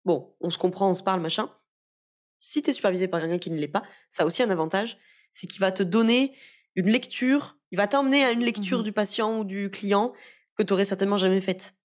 bon, 0.04 0.36
on 0.42 0.50
se 0.50 0.58
comprend, 0.58 0.90
on 0.90 0.94
se 0.94 1.02
parle, 1.02 1.22
machin. 1.22 1.50
Si 2.36 2.62
tu 2.62 2.68
es 2.68 2.72
supervisé 2.74 3.08
par 3.08 3.22
quelqu'un 3.22 3.38
qui 3.38 3.50
ne 3.50 3.56
l'est 3.56 3.66
pas, 3.66 3.82
ça 4.10 4.24
a 4.24 4.26
aussi 4.26 4.42
un 4.42 4.50
avantage, 4.50 4.98
c'est 5.32 5.46
qu'il 5.46 5.60
va 5.60 5.72
te 5.72 5.82
donner 5.82 6.36
une 6.74 6.88
lecture, 6.88 7.56
il 7.70 7.78
va 7.78 7.88
t'emmener 7.88 8.26
à 8.26 8.32
une 8.32 8.44
lecture 8.44 8.80
mmh 8.80 8.82
du 8.82 8.92
patient 8.92 9.38
ou 9.38 9.44
du 9.44 9.70
client 9.70 10.12
que 10.54 10.62
tu 10.62 10.74
aurais 10.74 10.84
certainement 10.84 11.16
jamais 11.16 11.40
faite. 11.40 11.76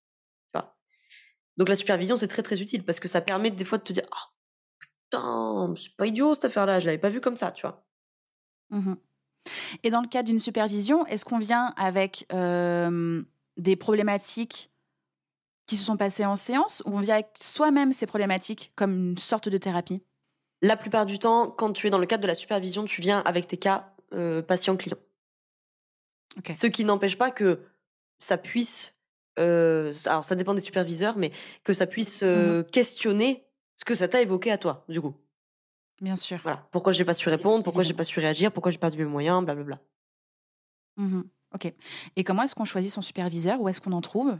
Donc 1.56 1.68
la 1.68 1.76
supervision, 1.76 2.18
c'est 2.18 2.28
très 2.28 2.42
très 2.42 2.60
utile 2.60 2.84
parce 2.84 3.00
que 3.00 3.08
ça 3.08 3.22
permet 3.22 3.50
des 3.50 3.64
fois 3.64 3.78
de 3.78 3.84
te 3.84 3.92
dire 3.94 4.04
oh, 4.12 4.28
putain, 4.78 5.72
c'est 5.76 5.96
pas 5.96 6.06
idiot 6.06 6.34
cette 6.34 6.46
affaire-là, 6.46 6.80
je 6.80 6.86
l'avais 6.86 6.98
pas 6.98 7.08
vu 7.08 7.22
comme 7.22 7.36
ça, 7.36 7.50
tu 7.50 7.62
vois. 7.62 7.86
Mmh 8.68 8.94
Et 9.84 9.90
dans 9.90 10.02
le 10.02 10.08
cas 10.08 10.22
d'une 10.22 10.40
supervision, 10.40 11.06
est-ce 11.06 11.24
qu'on 11.24 11.38
vient 11.38 11.72
avec 11.78 12.26
des 13.56 13.76
problématiques 13.76 14.73
qui 15.66 15.76
se 15.76 15.84
sont 15.84 15.96
passées 15.96 16.24
en 16.24 16.36
séance 16.36 16.82
ou 16.86 16.96
on 16.96 17.00
vient 17.00 17.14
avec 17.14 17.28
soi-même 17.40 17.92
ces 17.92 18.06
problématiques 18.06 18.72
comme 18.76 19.10
une 19.10 19.18
sorte 19.18 19.48
de 19.48 19.58
thérapie 19.58 20.02
La 20.62 20.76
plupart 20.76 21.06
du 21.06 21.18
temps, 21.18 21.50
quand 21.50 21.72
tu 21.72 21.86
es 21.86 21.90
dans 21.90 21.98
le 21.98 22.06
cadre 22.06 22.22
de 22.22 22.28
la 22.28 22.34
supervision, 22.34 22.84
tu 22.84 23.00
viens 23.00 23.20
avec 23.20 23.46
tes 23.46 23.56
cas 23.56 23.94
euh, 24.12 24.42
patient-client. 24.42 24.98
Ce 26.54 26.66
qui 26.66 26.84
n'empêche 26.84 27.16
pas 27.16 27.30
que 27.30 27.60
ça 28.18 28.36
puisse, 28.36 28.94
euh, 29.38 29.92
alors 30.06 30.24
ça 30.24 30.34
dépend 30.34 30.54
des 30.54 30.60
superviseurs, 30.60 31.16
mais 31.16 31.32
que 31.62 31.72
ça 31.72 31.86
puisse 31.86 32.22
euh, 32.22 32.60
mmh 32.60 32.64
questionner 32.64 33.44
ce 33.74 33.84
que 33.84 33.94
ça 33.94 34.08
t'a 34.08 34.20
évoqué 34.22 34.50
à 34.50 34.58
toi, 34.58 34.84
du 34.88 35.00
coup. 35.00 35.14
Bien 36.00 36.16
sûr. 36.16 36.38
Voilà. 36.42 36.66
Pourquoi 36.70 36.92
j'ai 36.92 37.04
pas 37.04 37.14
su 37.14 37.28
répondre, 37.28 37.62
pourquoi 37.64 37.82
j'ai 37.82 37.94
pas 37.94 38.04
su 38.04 38.20
réagir, 38.20 38.52
pourquoi 38.52 38.72
j'ai 38.72 38.78
perdu 38.78 38.98
mes 38.98 39.04
moyens, 39.04 39.44
blablabla. 39.44 39.80
Mmh 40.96 41.22
ok. 41.54 41.72
Et 42.16 42.24
comment 42.24 42.42
est-ce 42.42 42.54
qu'on 42.54 42.64
choisit 42.64 42.92
son 42.92 43.02
superviseur? 43.02 43.60
Où 43.60 43.68
est-ce 43.68 43.80
qu'on 43.80 43.92
en 43.92 44.00
trouve? 44.00 44.36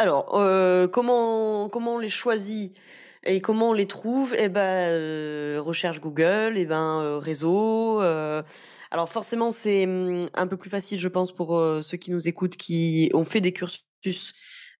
Alors, 0.00 0.36
euh, 0.36 0.86
comment, 0.86 1.68
comment 1.68 1.96
on 1.96 1.98
les 1.98 2.08
choisit 2.08 2.76
et 3.24 3.40
comment 3.40 3.70
on 3.70 3.72
les 3.72 3.88
trouve? 3.88 4.32
Eh 4.38 4.48
ben, 4.48 4.60
euh, 4.60 5.58
recherche 5.60 6.00
Google, 6.00 6.56
et 6.56 6.60
eh 6.60 6.66
ben 6.66 7.00
euh, 7.02 7.18
réseau. 7.18 7.98
alors 7.98 9.08
forcément, 9.08 9.50
c'est 9.50 9.86
hum, 9.86 10.20
un 10.34 10.46
peu 10.46 10.56
plus 10.56 10.70
facile, 10.70 11.00
je 11.00 11.08
pense, 11.08 11.32
pour 11.32 11.60
ceux 11.82 11.96
qui 11.96 12.12
nous 12.12 12.28
écoutent, 12.28 12.56
qui 12.56 13.10
ont 13.12 13.24
fait 13.24 13.40
des 13.40 13.52
cursus 13.52 14.34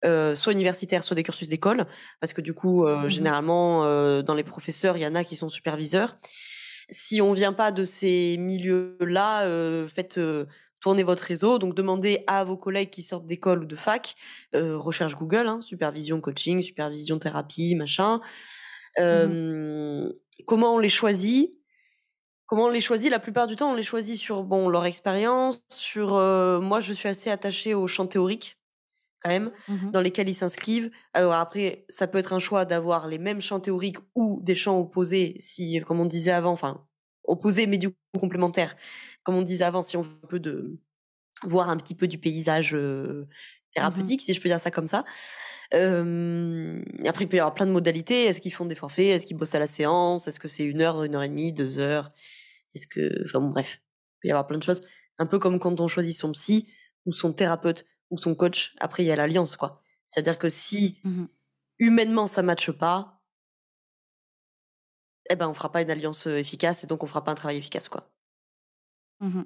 soit 0.05 0.53
universitaires, 0.53 1.03
soit 1.03 1.17
des 1.17 1.25
cursus 1.25 1.49
d'école, 1.49 1.87
parce 2.21 2.33
que 2.33 2.41
du 2.41 2.55
coup, 2.55 2.87
mmh 2.87 3.09
généralement, 3.09 3.83
dans 4.23 4.35
les 4.35 4.45
professeurs, 4.45 4.97
il 4.97 5.01
y 5.01 5.07
en 5.07 5.17
a 5.17 5.25
qui 5.25 5.35
sont 5.35 5.49
superviseurs. 5.49 6.17
Si 6.91 7.21
on 7.21 7.33
vient 7.33 7.53
pas 7.53 7.73
de 7.73 7.83
ces 7.83 8.37
milieux-là, 8.39 9.43
faites 9.89 10.21
tournez 10.81 11.03
votre 11.03 11.23
réseau, 11.25 11.59
donc 11.59 11.75
demandez 11.75 12.25
à 12.27 12.45
vos 12.45 12.57
collègues 12.57 12.91
qui 12.91 13.03
sortent 13.03 13.27
d'école 13.27 13.63
ou 13.65 13.67
de 13.67 13.77
fac, 13.77 14.15
euh, 14.55 14.77
recherche 14.79 15.17
Google, 15.17 15.49
hein, 15.49 15.61
supervision 15.63 16.21
coaching, 16.21 16.63
supervision 16.63 17.19
thérapie, 17.19 17.75
machin. 17.75 18.21
Mmh 19.13 19.35
euh, 19.35 20.13
Comment 20.47 20.75
on 20.77 20.79
les 20.79 20.89
choisit? 20.89 21.55
Comment 22.47 22.65
on 22.67 22.71
les 22.71 22.81
choisit? 22.81 23.11
La 23.11 23.19
plupart 23.19 23.47
du 23.47 23.57
temps, 23.57 23.73
on 23.73 23.75
les 23.75 23.83
choisit 23.83 24.17
sur 24.19 24.43
bon 24.45 24.69
leur 24.69 24.87
expérience, 24.87 25.63
sur 25.71 26.15
euh, 26.15 26.61
moi 26.61 26.81
je 26.81 26.93
suis 26.95 27.09
assez 27.09 27.31
attachée 27.31 27.75
aux 27.75 27.87
champs 27.87 28.07
théoriques 28.07 28.59
quand 29.23 29.31
même, 29.31 29.53
mmh 29.69 29.93
dans 29.93 30.01
lesquels 30.01 30.29
ils 30.29 30.35
s'inscrivent. 30.35 30.91
Alors 31.15 31.35
après, 31.35 31.87
ça 31.89 32.07
peut 32.09 32.19
être 32.19 32.33
un 32.35 32.39
choix 32.41 32.65
d'avoir 32.67 33.09
les 33.09 33.19
mêmes 33.19 33.41
champs 33.43 33.61
théoriques 33.61 33.99
ou 34.17 34.41
des 34.43 34.55
champs 34.55 34.79
opposés, 34.81 35.37
si, 35.41 35.81
comme 35.83 36.01
on 36.01 36.07
disait 36.07 36.33
avant, 36.33 36.53
enfin 36.53 36.87
opposés 37.25 37.67
mais 37.67 37.79
du 37.79 37.91
coup 37.91 37.97
complémentaires 38.21 38.77
comme 39.29 39.37
on 39.37 39.43
disait 39.43 39.65
avant, 39.65 39.83
si 39.83 39.99
on 39.99 40.01
veut 40.01 40.17
un 40.25 40.27
peu 40.27 40.41
de 40.41 40.79
voir 41.43 41.69
un 41.69 41.77
petit 41.77 41.95
peu 41.95 42.09
du 42.09 42.17
paysage 42.17 42.75
mmh 42.75 43.27
thérapeutique, 43.75 44.23
si 44.23 44.33
je 44.33 44.41
peux 44.41 44.49
dire 44.49 44.59
ça 44.59 44.71
comme 44.71 44.87
ça. 44.87 45.05
après, 45.71 47.25
il 47.25 47.29
peut 47.29 47.37
y 47.37 47.39
avoir 47.39 47.53
plein 47.53 47.67
de 47.67 47.71
modalités. 47.71 48.25
Est-ce 48.25 48.41
qu'ils 48.41 48.55
font 48.55 48.65
des 48.65 48.75
forfaits? 48.75 49.09
Est-ce 49.09 49.27
qu'ils 49.27 49.37
bossent 49.37 49.55
à 49.55 49.59
la 49.59 49.67
séance? 49.67 50.27
Est-ce 50.27 50.41
que 50.41 50.49
c'est 50.49 50.65
une 50.65 50.81
heure, 50.81 51.05
une 51.05 51.15
heure 51.15 51.23
et 51.23 51.29
demie, 51.29 51.53
deux 51.53 51.79
heures? 51.79 52.09
Est-ce 52.75 52.87
que, 52.87 53.23
enfin 53.27 53.41
bon, 53.41 53.51
bref, 53.51 53.83
il 53.83 54.17
peut 54.23 54.29
y 54.29 54.31
avoir 54.31 54.47
plein 54.47 54.57
de 54.57 54.63
choses. 54.63 54.83
Un 55.19 55.27
peu 55.27 55.39
comme 55.39 55.59
quand 55.59 55.79
on 55.79 55.89
choisit 55.89 56.17
son 56.17 56.33
psy 56.33 56.73
ou 57.05 57.13
son 57.13 57.35
thérapeute 57.35 57.85
ou 58.09 58.17
son 58.17 58.35
coach. 58.35 58.75
Après, 58.81 59.05
il 59.05 59.07
y 59.07 59.13
a 59.13 59.17
l'alliance, 59.17 59.57
quoi. 59.57 59.83
C'est-à-dire 60.07 60.39
que 60.39 60.49
si 60.49 61.01
mmh 61.05 61.27
humainement 61.81 62.27
ça 62.27 62.43
matche 62.43 62.71
pas, 62.71 63.21
eh 65.29 65.37
ben 65.37 65.49
on 65.49 65.55
fera 65.55 65.71
pas 65.71 65.83
une 65.83 65.91
alliance 65.91 66.27
efficace 66.27 66.83
et 66.83 66.87
donc 66.87 67.05
on 67.05 67.07
fera 67.07 67.23
pas 67.23 67.33
un 67.33 67.35
travail 67.35 67.59
efficace, 67.59 67.89
quoi. 67.89 68.11
Mmh 69.21 69.43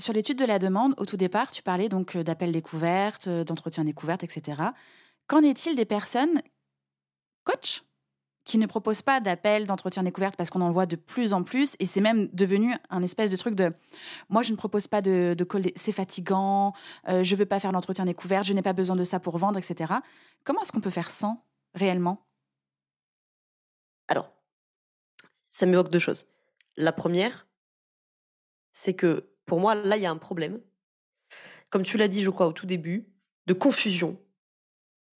sur 0.00 0.12
l'étude 0.12 0.36
de 0.36 0.44
la 0.44 0.58
demande, 0.58 0.94
au 0.96 1.06
tout 1.06 1.16
départ, 1.16 1.52
tu 1.52 1.62
parlais 1.62 1.88
donc 1.88 2.16
d'appels 2.16 2.50
découvertes, 2.50 3.28
d'entretien 3.28 3.84
découverte, 3.84 4.24
etc. 4.24 4.60
Qu'en 5.28 5.42
est-il 5.42 5.76
des 5.76 5.84
personnes 5.84 6.40
coach 7.44 7.84
qui 8.44 8.56
ne 8.56 8.64
proposent 8.66 9.02
pas 9.02 9.20
d'appels, 9.20 9.66
d'entretien 9.66 10.02
découverte 10.02 10.34
parce 10.34 10.48
qu'on 10.48 10.62
en 10.62 10.72
voit 10.72 10.86
de 10.86 10.96
plus 10.96 11.34
en 11.34 11.42
plus 11.42 11.76
et 11.80 11.86
c'est 11.86 12.00
même 12.00 12.28
devenu 12.32 12.74
un 12.88 13.02
espèce 13.02 13.30
de 13.30 13.36
truc 13.36 13.54
de 13.54 13.74
moi 14.30 14.40
je 14.42 14.52
ne 14.52 14.56
propose 14.56 14.86
pas 14.86 15.02
de, 15.02 15.34
de 15.36 15.46
c'est 15.76 15.92
fatigant, 15.92 16.72
je 17.06 17.22
je 17.22 17.36
veux 17.36 17.44
pas 17.44 17.60
faire 17.60 17.72
l'entretien 17.72 18.06
découverte, 18.06 18.46
je 18.46 18.54
n'ai 18.54 18.62
pas 18.62 18.72
besoin 18.72 18.96
de 18.96 19.04
ça 19.04 19.20
pour 19.20 19.36
vendre, 19.36 19.58
etc. 19.58 19.92
Comment 20.44 20.62
est-ce 20.62 20.72
qu'on 20.72 20.80
peut 20.80 20.88
faire 20.88 21.10
sans 21.10 21.44
réellement? 21.74 22.26
Alors, 24.08 24.32
ça 25.50 25.66
m'évoque 25.66 25.90
deux 25.90 25.98
choses. 25.98 26.26
La 26.78 26.92
première, 26.92 27.46
c'est 28.78 28.94
que 28.94 29.28
pour 29.44 29.58
moi, 29.58 29.74
là, 29.74 29.96
il 29.96 30.02
y 30.02 30.06
a 30.06 30.10
un 30.10 30.16
problème. 30.16 30.60
Comme 31.70 31.82
tu 31.82 31.98
l'as 31.98 32.06
dit, 32.06 32.22
je 32.22 32.30
crois, 32.30 32.46
au 32.46 32.52
tout 32.52 32.66
début, 32.66 33.12
de 33.46 33.52
confusion 33.52 34.20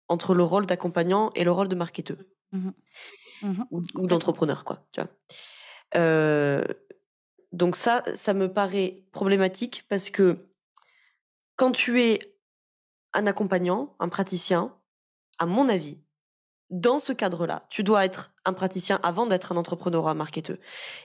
entre 0.07 0.33
le 0.33 0.45
rôle 0.45 0.65
d'accompagnant 0.65 1.31
et 1.35 1.43
le 1.43 1.51
rôle 1.51 1.69
de 1.69 1.75
marketeur 1.75 2.19
mmh 2.53 2.71
mmh 3.43 3.63
ou, 3.71 4.07
d'entrepreneur, 4.07 4.65
quoi. 4.65 4.87
Tu 4.93 5.01
vois? 5.01 5.11
Euh, 5.97 6.65
donc 7.51 7.75
ça, 7.75 8.05
ça 8.15 8.33
me 8.33 8.53
paraît 8.53 9.03
problématique 9.11 9.85
parce 9.89 10.09
que 10.09 10.49
quand 11.57 11.73
tu 11.73 12.01
es 12.01 12.39
un 13.13 13.27
accompagnant, 13.27 13.97
un 13.99 14.09
praticien, 14.09 14.77
à 15.39 15.47
mon 15.47 15.69
avis, 15.69 16.01
dans 16.71 16.99
ce 16.99 17.13
cadre-là, 17.13 17.65
tu 17.71 17.83
dois 17.83 18.05
être 18.05 18.33
un 18.45 18.53
praticien 18.53 19.01
avant 19.03 19.27
d'être 19.27 19.53
un 19.53 19.57
entrepreneur 19.57 20.05
ou 20.05 20.09
un 20.09 20.15
marketeur. 20.15 20.57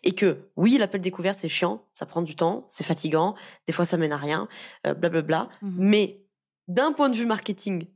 Et 0.04 0.13
que, 0.13 0.49
oui, 0.56 0.78
l'appel 0.78 1.02
découvert, 1.02 1.36
c'est 1.36 1.49
chiant, 1.49 1.86
ça 1.93 2.06
prend 2.06 2.21
du 2.21 2.36
temps, 2.36 2.65
c'est 2.67 2.84
fatigant, 2.84 3.36
des 3.65 3.73
fois 3.73 3.86
ça 3.86 3.97
mène 3.97 4.12
à 4.12 4.17
rien, 4.17 4.47
blablabla. 4.84 5.17
Euh, 5.17 5.21
bla, 5.21 5.49
mmh 5.62 5.76
Mais 5.78 6.26
d'un 6.67 6.91
point 6.91 7.10
de 7.10 7.15
vue 7.15 7.26
marketing, 7.26 7.88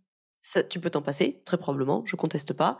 ça, 0.41 0.63
tu 0.63 0.79
peux 0.79 0.89
t'en 0.89 1.01
passer, 1.01 1.41
très 1.45 1.57
probablement, 1.57 2.03
je 2.05 2.15
conteste 2.15 2.53
pas. 2.53 2.79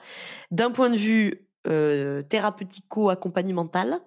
D'un 0.52 0.71
point 0.71 0.89
de 0.89 0.97
vue 0.97 1.47
euh, 1.67 2.21
thérapeutico-accompagnemental, 2.23 4.00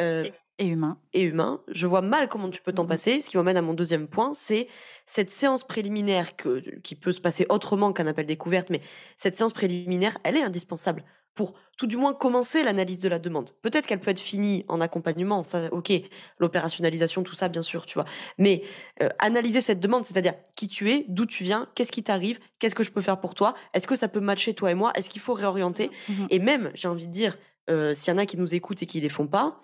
euh, 0.00 0.24
et 0.58 0.66
humain. 0.66 0.98
Et 1.12 1.22
humain. 1.22 1.60
Je 1.68 1.86
vois 1.86 2.02
mal 2.02 2.28
comment 2.28 2.48
tu 2.48 2.62
peux 2.62 2.72
t'en 2.72 2.84
mmh 2.84 2.88
passer. 2.88 3.20
Ce 3.20 3.28
qui 3.28 3.36
m'amène 3.36 3.56
à 3.56 3.62
mon 3.62 3.74
deuxième 3.74 4.06
point, 4.06 4.32
c'est 4.34 4.68
cette 5.06 5.30
séance 5.30 5.66
préliminaire 5.66 6.36
que, 6.36 6.60
qui 6.80 6.94
peut 6.94 7.12
se 7.12 7.20
passer 7.20 7.46
autrement 7.48 7.92
qu'un 7.92 8.06
appel 8.06 8.26
découverte, 8.26 8.70
mais 8.70 8.80
cette 9.16 9.36
séance 9.36 9.52
préliminaire, 9.52 10.16
elle 10.22 10.36
est 10.36 10.42
indispensable 10.42 11.04
pour 11.34 11.54
tout 11.76 11.88
du 11.88 11.96
moins 11.96 12.14
commencer 12.14 12.62
l'analyse 12.62 13.00
de 13.00 13.08
la 13.08 13.18
demande. 13.18 13.50
Peut-être 13.60 13.86
qu'elle 13.86 13.98
peut 13.98 14.12
être 14.12 14.20
finie 14.20 14.64
en 14.68 14.80
accompagnement, 14.80 15.42
ça, 15.42 15.68
ok, 15.72 15.92
l'opérationnalisation, 16.38 17.24
tout 17.24 17.34
ça, 17.34 17.48
bien 17.48 17.62
sûr, 17.62 17.86
tu 17.86 17.94
vois. 17.94 18.04
Mais 18.38 18.62
euh, 19.02 19.08
analyser 19.18 19.60
cette 19.60 19.80
demande, 19.80 20.04
c'est-à-dire 20.04 20.34
qui 20.56 20.68
tu 20.68 20.90
es, 20.90 21.04
d'où 21.08 21.26
tu 21.26 21.42
viens, 21.42 21.68
qu'est-ce 21.74 21.90
qui 21.90 22.04
t'arrive, 22.04 22.38
qu'est-ce 22.60 22.76
que 22.76 22.84
je 22.84 22.92
peux 22.92 23.00
faire 23.00 23.20
pour 23.20 23.34
toi, 23.34 23.54
est-ce 23.72 23.88
que 23.88 23.96
ça 23.96 24.06
peut 24.06 24.20
matcher 24.20 24.54
toi 24.54 24.70
et 24.70 24.74
moi, 24.74 24.92
est-ce 24.94 25.10
qu'il 25.10 25.20
faut 25.20 25.34
réorienter? 25.34 25.90
Mmh 26.08 26.26
Et 26.30 26.38
même, 26.38 26.70
j'ai 26.74 26.86
envie 26.86 27.08
de 27.08 27.12
dire, 27.12 27.36
euh, 27.68 27.94
s'il 27.94 28.12
y 28.12 28.14
en 28.14 28.18
a 28.18 28.26
qui 28.26 28.36
nous 28.36 28.54
écoutent 28.54 28.82
et 28.82 28.86
qui 28.86 29.00
les 29.00 29.08
font 29.08 29.26
pas, 29.26 29.60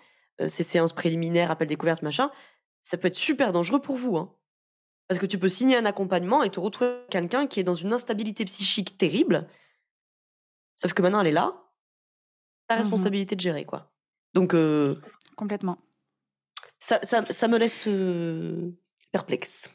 ces 0.47 0.63
séances 0.63 0.93
préliminaires, 0.93 1.51
appels 1.51 1.67
découvertes, 1.67 2.01
machin, 2.01 2.31
ça 2.81 2.97
peut 2.97 3.07
être 3.07 3.15
super 3.15 3.51
dangereux 3.53 3.81
pour 3.81 3.97
vous. 3.97 4.17
Hein. 4.17 4.33
Parce 5.07 5.19
que 5.19 5.25
tu 5.25 5.37
peux 5.37 5.49
signer 5.49 5.75
un 5.75 5.85
accompagnement 5.85 6.43
et 6.43 6.49
te 6.49 6.59
retrouver 6.59 6.95
quelqu'un 7.09 7.47
qui 7.47 7.59
est 7.59 7.63
dans 7.63 7.75
une 7.75 7.93
instabilité 7.93 8.45
psychique 8.45 8.97
terrible. 8.97 9.47
Sauf 10.75 10.93
que 10.93 11.01
maintenant, 11.01 11.21
elle 11.21 11.27
est 11.27 11.31
là. 11.31 11.53
Ta 12.67 12.75
mmh 12.75 12.79
responsabilité 12.79 13.35
de 13.35 13.41
gérer, 13.41 13.65
quoi. 13.65 13.91
Donc. 14.33 14.53
Euh, 14.53 14.95
Complètement. 15.35 15.77
Ça, 16.79 16.99
ça, 17.03 17.25
ça, 17.25 17.47
me 17.47 17.57
laisse 17.57 17.85
euh, 17.87 18.71
perplexe. 19.11 19.69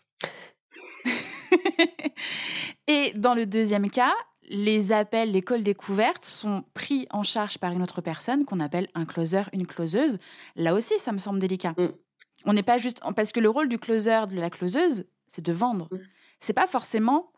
et 2.87 3.13
dans 3.15 3.35
le 3.35 3.47
deuxième 3.47 3.91
cas, 3.91 4.15
les 4.49 4.93
appels, 4.93 5.33
les 5.33 5.43
calls 5.43 5.63
découvertes 5.63 6.25
sont 6.25 6.65
pris 6.75 7.07
en 7.11 7.23
charge 7.23 7.59
par 7.59 7.73
une 7.73 7.83
autre 7.83 8.01
personne 8.01 8.45
qu'on 8.45 8.61
appelle 8.61 8.89
un 8.95 9.05
closer, 9.05 9.43
une 9.53 9.67
closeuse. 9.67 10.19
Là 10.55 10.75
aussi, 10.75 10.99
ça 10.99 11.13
me 11.13 11.19
semble 11.19 11.39
délicat. 11.39 11.75
Mm. 11.77 11.89
On 12.45 12.53
n'est 12.53 12.63
pas 12.63 12.79
juste 12.79 13.01
parce 13.17 13.33
que 13.33 13.41
le 13.41 13.49
rôle 13.49 13.69
du 13.69 13.79
closer, 13.79 14.27
de 14.29 14.37
la 14.37 14.51
closeuse, 14.51 15.05
c'est 15.27 15.45
de 15.45 15.53
vendre. 15.53 15.89
Mm. 15.91 15.99
C'est 16.39 16.53
pas 16.53 16.67
forcément 16.67 17.31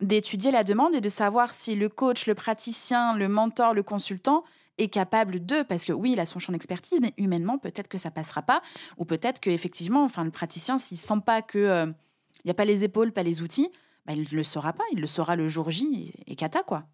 d'étudier 0.00 0.50
la 0.50 0.64
demande 0.64 0.94
et 0.94 1.00
de 1.00 1.08
savoir 1.08 1.54
si 1.54 1.76
le 1.76 1.88
coach, 1.88 2.26
le 2.26 2.34
praticien, 2.34 3.16
le 3.16 3.28
mentor, 3.28 3.74
le 3.74 3.82
consultant 3.82 4.44
est 4.78 4.88
capable 4.88 5.44
de, 5.44 5.62
parce 5.62 5.84
que 5.84 5.92
oui, 5.92 6.12
il 6.12 6.20
a 6.20 6.26
son 6.26 6.38
champ 6.38 6.52
d'expertise, 6.52 7.00
mais 7.02 7.12
humainement, 7.18 7.58
peut-être 7.58 7.88
que 7.88 7.98
ça 7.98 8.10
passera 8.10 8.40
pas, 8.40 8.62
ou 8.96 9.04
peut-être 9.04 9.40
que 9.40 9.50
effectivement, 9.50 10.04
enfin, 10.04 10.24
le 10.24 10.30
praticien, 10.30 10.78
s'il 10.78 10.96
sent 10.96 11.20
pas 11.24 11.42
que 11.42 11.58
euh, 11.58 11.86
il 11.86 12.46
n'y 12.46 12.50
a 12.50 12.54
pas 12.54 12.64
les 12.64 12.82
épaules, 12.82 13.12
pas 13.12 13.22
les 13.22 13.42
outils, 13.42 13.70
bah, 14.10 14.16
il 14.16 14.28
ne 14.32 14.36
le 14.36 14.44
saura 14.44 14.72
pas, 14.72 14.84
il 14.92 15.00
le 15.00 15.06
saura 15.06 15.36
le 15.36 15.48
jour 15.48 15.70
J 15.70 16.12
et 16.26 16.36
cata 16.36 16.62
quoi. 16.62 16.84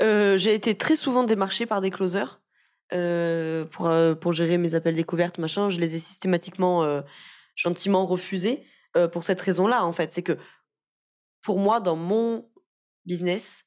Euh, 0.00 0.38
j'ai 0.38 0.54
été 0.54 0.76
très 0.76 0.96
souvent 0.96 1.24
démarchée 1.24 1.66
par 1.66 1.80
des 1.80 1.90
closers 1.90 2.40
euh, 2.92 3.64
pour, 3.66 3.88
euh, 3.88 4.14
pour 4.14 4.32
gérer 4.32 4.58
mes 4.58 4.74
appels 4.74 4.94
découvertes, 4.94 5.38
machin. 5.38 5.68
Je 5.68 5.80
les 5.80 5.94
ai 5.94 5.98
systématiquement, 5.98 7.02
gentiment 7.54 8.06
refusés 8.06 8.64
pour 9.12 9.24
cette 9.24 9.40
raison-là, 9.40 9.84
en 9.84 9.92
fait. 9.92 10.12
C'est 10.12 10.22
que 10.22 10.38
pour 11.42 11.58
moi, 11.58 11.80
dans 11.80 11.96
mon 11.96 12.48
business, 13.04 13.64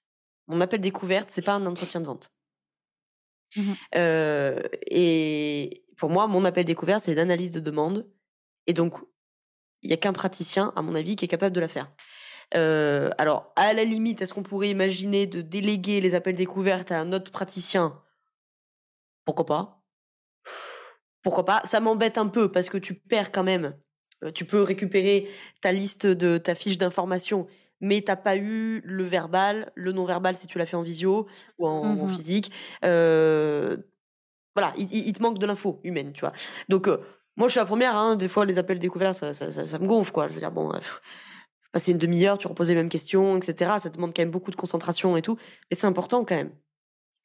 mon 0.47 0.61
appel 0.61 0.81
découverte, 0.81 1.29
c'est 1.29 1.43
pas 1.43 1.53
un 1.53 1.65
entretien 1.65 2.01
de 2.01 2.05
vente. 2.05 2.31
Euh, 3.95 4.61
et 4.87 5.85
pour 5.97 6.09
moi, 6.09 6.27
mon 6.27 6.45
appel 6.45 6.65
découverte, 6.65 7.03
c'est 7.03 7.15
l'analyse 7.15 7.51
de 7.51 7.59
demande. 7.59 8.09
Et 8.67 8.73
donc, 8.73 8.97
il 9.81 9.89
y 9.89 9.93
a 9.93 9.97
qu'un 9.97 10.13
praticien, 10.13 10.73
à 10.75 10.81
mon 10.81 10.95
avis, 10.95 11.15
qui 11.15 11.25
est 11.25 11.29
capable 11.29 11.55
de 11.55 11.61
la 11.61 11.67
faire. 11.67 11.91
Euh, 12.53 13.09
alors, 13.17 13.51
à 13.55 13.73
la 13.73 13.83
limite, 13.83 14.21
est-ce 14.21 14.33
qu'on 14.33 14.43
pourrait 14.43 14.69
imaginer 14.69 15.25
de 15.27 15.41
déléguer 15.41 16.01
les 16.01 16.15
appels 16.15 16.35
découvertes 16.35 16.91
à 16.91 16.99
un 16.99 17.11
autre 17.11 17.31
praticien? 17.31 18.01
Pourquoi 19.25 19.45
pas? 19.45 19.81
Pourquoi 21.23 21.45
pas? 21.45 21.61
Ça 21.65 21.79
m'embête 21.79 22.17
un 22.17 22.27
peu 22.27 22.51
parce 22.51 22.69
que 22.69 22.77
tu 22.77 22.93
perds 22.93 23.31
quand 23.31 23.43
même. 23.43 23.75
Euh, 24.23 24.31
tu 24.31 24.45
peux 24.45 24.61
récupérer 24.61 25.27
ta 25.61 25.71
liste 25.71 26.05
de 26.05 26.37
ta 26.37 26.53
fiche 26.55 26.77
d'information, 26.77 27.47
mais 27.81 28.01
t'as 28.01 28.15
pas 28.15 28.37
eu 28.37 28.81
le 28.85 29.03
verbal, 29.03 29.71
le 29.75 29.91
non-verbal 29.91 30.35
si 30.35 30.47
tu 30.47 30.57
l'as 30.59 30.65
fait 30.65 30.77
en 30.77 30.83
visio 30.83 31.27
ou 31.57 31.67
en, 31.67 31.71
en 31.81 32.05
Mhm. 32.05 32.15
physique. 32.15 32.51
Euh, 32.83 33.77
voilà, 34.55 34.73
il, 34.77 35.11
te 35.11 35.21
manque 35.21 35.39
de 35.39 35.45
l'info 35.45 35.81
humaine, 35.83 36.13
tu 36.13 36.21
vois. 36.21 36.31
Donc, 36.69 36.87
moi, 37.35 37.47
je 37.47 37.51
suis 37.51 37.59
la 37.59 37.65
première. 37.65 37.95
Hein, 37.97 38.15
des 38.15 38.29
fois, 38.29 38.45
les 38.45 38.57
appels 38.57 38.79
découverts, 38.79 39.13
ça, 39.13 39.33
ça, 39.33 39.51
ça, 39.51 39.65
ça 39.65 39.79
me 39.79 39.87
gonfle, 39.87 40.13
quoi. 40.13 40.29
Je 40.29 40.33
veux 40.33 40.39
dire, 40.39 40.51
bon, 40.51 40.71
passer 41.75 41.91
une 41.91 41.97
demi-heure, 41.97 42.37
tu 42.37 42.47
reposes 42.47 42.69
les 42.69 42.75
mêmes 42.75 42.87
questions, 42.87 43.35
etc. 43.35 43.79
Ça 43.79 43.89
demande 43.89 44.15
quand 44.15 44.21
même 44.21 44.31
beaucoup 44.31 44.49
de 44.49 44.55
concentration 44.55 45.17
et 45.17 45.21
tout. 45.21 45.35
Mais 45.69 45.75
c'est 45.75 45.87
important 45.87 46.23
quand 46.23 46.35
même. 46.37 46.51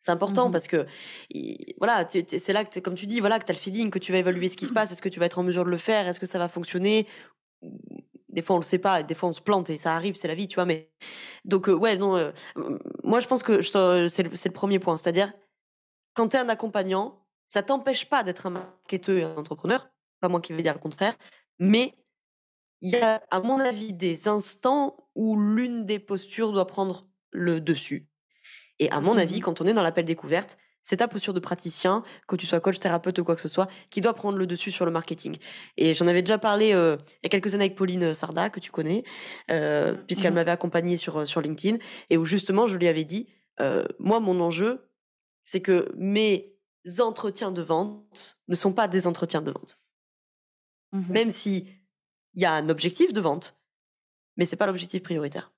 C'est 0.01 0.11
important 0.11 0.47
Mhm. 0.47 0.53
parce 0.53 0.67
que 0.67 0.87
il- 1.31 1.75
voilà, 1.79 2.05
c'est 2.11 2.53
là 2.53 2.65
que, 2.65 2.81
comme 2.81 2.95
tu 2.97 3.07
dis, 3.07 3.21
voilà, 3.21 3.39
que 3.39 3.45
tu 3.45 3.53
as 3.53 3.55
le 3.55 3.61
feeling, 3.61 3.91
que 3.91 4.01
tu 4.01 4.11
vas 4.11 4.19
évaluer 4.19 4.49
ce 4.49 4.57
qui 4.57 4.67
se 4.67 4.73
passe. 4.73 4.91
Est-ce 4.91 5.03
que 5.03 5.09
tu 5.09 5.21
vas 5.21 5.27
être 5.27 5.39
en 5.39 5.45
mesure 5.45 5.65
de 5.65 5.71
le 5.71 5.77
faire? 5.77 6.09
Est-ce 6.09 6.19
que 6.19 6.27
ça 6.27 6.39
va 6.41 6.49
fonctionner? 6.49 7.07
Des 8.29 8.43
fois, 8.43 8.57
on 8.57 8.59
le 8.59 8.65
sait 8.65 8.79
pas. 8.79 9.05
Des 9.05 9.15
fois, 9.15 9.29
on 9.29 9.33
se 9.33 9.41
plante 9.41 9.71
et 9.71 9.77
ça 9.77 9.95
arrive, 9.95 10.17
c'est 10.17 10.27
la 10.29 10.35
vie, 10.35 10.49
tu 10.49 10.57
vois. 10.57 10.65
Mais 10.65 10.91
donc, 11.45 11.69
euh, 11.69 11.75
ouais, 11.75 11.97
non. 11.97 12.17
euh, 12.17 12.33
moi, 13.05 13.21
je 13.21 13.29
pense 13.29 13.45
que 13.45 13.53
le, 13.53 14.09
c'est 14.09 14.23
le 14.49 14.53
premier 14.53 14.81
point. 14.81 14.97
C'est-à-dire, 14.97 15.33
quand 16.15 16.29
tu 16.29 16.37
es 16.37 16.41
un 16.41 16.49
accompagnant, 16.49 17.25
ça 17.47 17.63
t'empêche 17.63 18.09
pas 18.09 18.25
d'être 18.25 18.47
un 18.47 18.51
marketeur 18.51 19.17
et 19.17 19.23
un 19.23 19.37
entrepreneur. 19.37 19.89
Pas 20.21 20.29
moi 20.29 20.41
qui 20.41 20.53
vais 20.53 20.63
dire 20.65 20.75
le 20.75 20.81
contraire. 20.81 21.15
Mais 21.61 21.95
il 22.83 22.91
y 22.93 22.97
a, 22.97 23.23
à 23.31 23.41
mon 23.41 23.61
avis, 23.61 23.93
des 23.93 24.29
instants 24.29 24.97
où 25.15 25.39
l'une 25.39 25.87
des 25.87 25.99
postures 25.99 26.53
doit 26.53 26.67
prendre 26.67 27.09
le 27.33 27.61
dessus. 27.61 28.09
Et 28.79 28.91
à 28.91 29.01
mon 29.01 29.17
avis, 29.17 29.41
quand 29.41 29.61
on 29.61 29.67
est 29.67 29.75
dans 29.75 29.83
l'appel 29.83 30.05
découverte, 30.07 30.57
c'est 30.83 30.97
ta 30.97 31.09
posture 31.09 31.35
de 31.35 31.41
praticien, 31.41 32.03
que 32.27 32.37
tu 32.37 32.47
sois 32.47 32.59
coach, 32.61 32.79
thérapeute 32.79 33.19
ou 33.19 33.25
quoi 33.25 33.35
que 33.37 33.43
ce 33.43 33.49
soit, 33.49 33.69
qui 33.91 34.01
doit 34.01 34.15
prendre 34.15 34.39
le 34.39 34.47
dessus 34.47 34.71
sur 34.71 34.87
le 34.87 34.91
marketing. 34.91 35.37
Et 35.77 35.93
j'en 35.93 36.07
avais 36.07 36.23
déjà 36.23 36.39
parlé 36.39 36.73
euh, 36.73 36.97
il 37.17 37.19
y 37.25 37.27
a 37.27 37.29
quelques 37.29 37.55
années 37.55 37.65
avec 37.65 37.77
Pauline 37.77 38.15
Sarda, 38.15 38.49
que 38.49 38.61
tu 38.61 38.71
connais, 38.71 39.05
euh, 39.51 39.93
puisqu'elle 40.07 40.33
Mhm. 40.33 40.37
m'avait 40.37 40.51
accompagnée 40.51 40.97
sur, 40.97 41.19
euh, 41.19 41.27
sur 41.27 41.43
LinkedIn, 41.43 41.77
et 42.09 42.17
où 42.17 42.25
justement, 42.25 42.67
je 42.67 42.79
lui 42.79 42.89
avais 42.89 43.05
dit, 43.05 43.29
euh, 43.61 43.85
moi, 43.99 44.21
mon 44.21 44.41
enjeu, 44.41 44.89
c'est 45.45 45.61
que 45.61 45.93
mes 45.97 46.57
entretiens 47.01 47.53
de 47.53 47.61
vente 47.61 48.39
ne 48.49 48.55
sont 48.55 48.73
pas 48.73 48.89
des 48.89 49.07
entretiens 49.07 49.43
de 49.43 49.51
vente. 49.51 49.79
Mhm. 50.93 51.13
Même 51.13 51.31
si 51.31 51.69
il 52.35 52.43
y 52.43 52.45
a 52.45 52.53
un 52.53 52.69
objectif 52.69 53.13
de 53.13 53.21
vente, 53.21 53.57
mais 54.37 54.45
c'est 54.45 54.57
pas 54.57 54.67
l'objectif 54.67 55.03
prioritaire. 55.03 55.53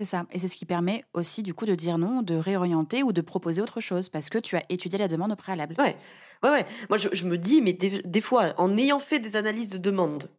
C'est 0.00 0.06
ça. 0.06 0.26
Et 0.30 0.38
c'est 0.38 0.48
ce 0.48 0.56
qui 0.56 0.64
permet 0.64 1.04
aussi, 1.12 1.42
du 1.42 1.54
coup, 1.54 1.66
de 1.66 1.74
dire 1.74 1.98
non, 1.98 2.22
de 2.22 2.36
réorienter 2.36 3.02
ou 3.02 3.12
de 3.12 3.20
proposer 3.20 3.60
autre 3.60 3.80
chose 3.80 4.08
parce 4.08 4.28
que 4.30 4.38
tu 4.38 4.56
as 4.56 4.62
étudié 4.68 4.96
la 4.98 5.08
demande 5.08 5.32
au 5.32 5.36
préalable. 5.36 5.74
Ouais, 5.78 5.96
ouais, 6.44 6.50
ouais. 6.50 6.66
Moi, 6.88 6.98
je, 6.98 7.08
je 7.12 7.26
me 7.26 7.36
dis, 7.36 7.60
mais 7.60 7.72
des, 7.72 8.02
des 8.02 8.20
fois, 8.20 8.54
en 8.58 8.76
ayant 8.76 9.00
fait 9.00 9.18
des 9.18 9.34
analyses 9.34 9.68
de 9.68 9.78
demande, 9.78 10.30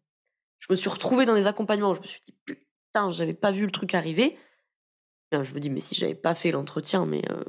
je 0.59 0.67
me 0.69 0.77
suis 0.77 0.89
retrouvée 0.89 1.25
dans 1.25 1.35
des 1.35 1.45
accompagnements. 1.47 1.93
Je 1.93 1.99
me 1.99 2.05
suis 2.05 2.21
dit, 2.25 2.35
putain, 2.45 3.11
j'avais 3.11 3.33
pas 3.33 3.51
vu 3.51 3.65
le 3.65 3.71
truc 3.71 3.93
arriver. 3.95 4.37
Je 5.33 5.53
me 5.53 5.59
dis, 5.59 5.69
mais 5.69 5.81
si 5.81 5.93
j'avais 5.93 6.15
pas 6.15 6.35
fait 6.35 6.51
l'entretien, 6.51 7.05
mais 7.05 7.21
euh, 7.29 7.43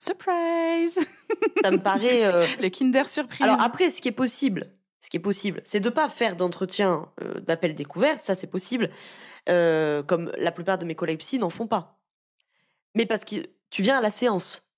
Surprise 0.00 0.98
ça 1.62 1.70
me 1.70 1.78
paraît. 1.78 2.24
euh, 2.24 2.46
Le 2.60 2.68
Kinder 2.68 3.08
Surprise. 3.08 3.42
Alors 3.42 3.60
après, 3.60 3.90
ce 3.90 4.00
qui 4.02 4.08
est 4.08 4.12
possible, 4.12 4.72
ce 5.00 5.08
qui 5.10 5.16
est 5.16 5.20
possible, 5.20 5.60
c'est 5.64 5.80
de 5.80 5.88
pas 5.88 6.08
faire 6.08 6.36
d'entretien 6.36 7.08
euh, 7.22 7.40
d'appel 7.40 7.74
découverte, 7.74 8.22
ça 8.22 8.34
c'est 8.34 8.46
possible, 8.46 8.90
euh, 9.48 10.02
comme 10.02 10.30
la 10.36 10.52
plupart 10.52 10.78
de 10.78 10.84
mes 10.84 10.94
collègues 10.94 11.18
psy 11.20 11.38
n'en 11.38 11.50
font 11.50 11.66
pas. 11.66 11.98
Mais 12.94 13.06
parce 13.06 13.24
que 13.24 13.36
tu 13.70 13.82
viens 13.82 13.98
à 13.98 14.00
la 14.00 14.10
séance. 14.10 14.70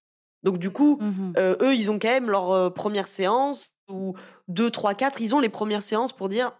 Donc 0.42 0.58
du 0.58 0.70
coup, 0.70 0.98
Mhm. 1.00 1.32
euh, 1.38 1.56
eux, 1.60 1.74
ils 1.74 1.90
ont 1.90 1.98
quand 1.98 2.08
même 2.08 2.30
leur 2.30 2.72
première 2.74 3.08
séance, 3.08 3.70
ou 3.88 4.14
deux, 4.48 4.70
trois, 4.70 4.94
quatre, 4.94 5.20
ils 5.20 5.34
ont 5.34 5.40
les 5.40 5.48
premières 5.48 5.82
séances 5.82 6.12
pour 6.12 6.28
dire 6.28 6.52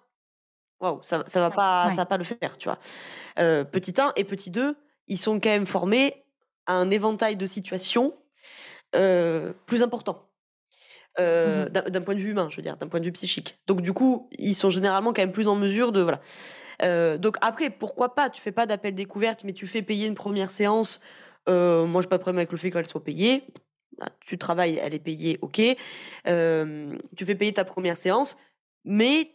waouh, 0.81 0.98
ça, 1.03 1.22
ça 1.29 1.40
va 1.40 1.51
pas, 1.51 1.85
Ouais. 1.87 1.90
ça 1.90 1.96
va 1.98 2.07
pas 2.07 2.16
le 2.16 2.25
faire, 2.25 2.59
tu 2.59 2.68
vois. 2.68 2.79
Petit 3.64 3.94
1 4.01 4.12
et 4.16 4.25
petit 4.25 4.51
2, 4.51 4.77
ils 5.07 5.18
sont 5.18 5.38
quand 5.38 5.48
même 5.51 5.66
formés 5.66 6.25
à 6.66 6.75
un 6.75 6.90
éventail 6.90 7.37
de 7.37 7.46
situations 7.46 8.14
plus 8.90 9.83
important. 9.83 10.29
Euh, 11.20 11.66
Mhm. 11.66 11.90
d'un 11.90 12.01
point 12.01 12.14
de 12.14 12.20
vue 12.20 12.31
humain, 12.31 12.48
je 12.51 12.57
veux 12.57 12.62
dire, 12.62 12.77
d'un 12.79 12.88
point 12.88 12.98
de 13.01 13.05
vue 13.05 13.12
psychique. 13.12 13.59
Donc 13.66 13.83
du 13.83 13.92
coup, 13.92 14.31
ils 14.38 14.55
sont 14.55 14.70
généralement 14.70 15.12
quand 15.12 15.20
même 15.22 15.33
plus 15.33 15.46
en 15.46 15.57
mesure 15.57 15.92
de 15.92 16.01
voilà. 16.01 16.20
Euh, 16.83 17.18
donc 17.18 17.37
après, 17.42 17.70
pourquoi 17.70 18.14
pas? 18.14 18.31
Tu 18.31 18.40
fais 18.40 18.53
pas 18.53 18.66
d'appel 18.66 18.94
découverte, 18.94 19.44
mais 19.44 19.53
tu 19.53 19.66
fais 19.66 19.83
payer 19.83 20.09
une 20.09 20.14
première 20.14 20.51
séance. 20.51 21.03
Euh, 21.48 21.85
moi, 21.87 22.01
j'ai 22.03 22.09
pas 22.09 22.16
de 22.16 22.22
problème 22.22 22.38
avec 22.38 22.53
le 22.53 22.59
fait 22.59 22.70
qu'elle 22.70 22.87
soit 22.87 23.05
payée. 23.05 23.44
Là, 23.98 24.09
Tu 24.20 24.38
travailles, 24.38 24.79
elle 24.83 24.94
est 24.94 24.98
payée, 24.98 25.38
ok. 25.42 25.61
Euh, 26.27 26.96
tu 27.16 27.25
fais 27.27 27.35
payer 27.35 27.53
ta 27.53 27.64
première 27.64 27.96
séance, 27.98 28.38
mais 28.85 29.33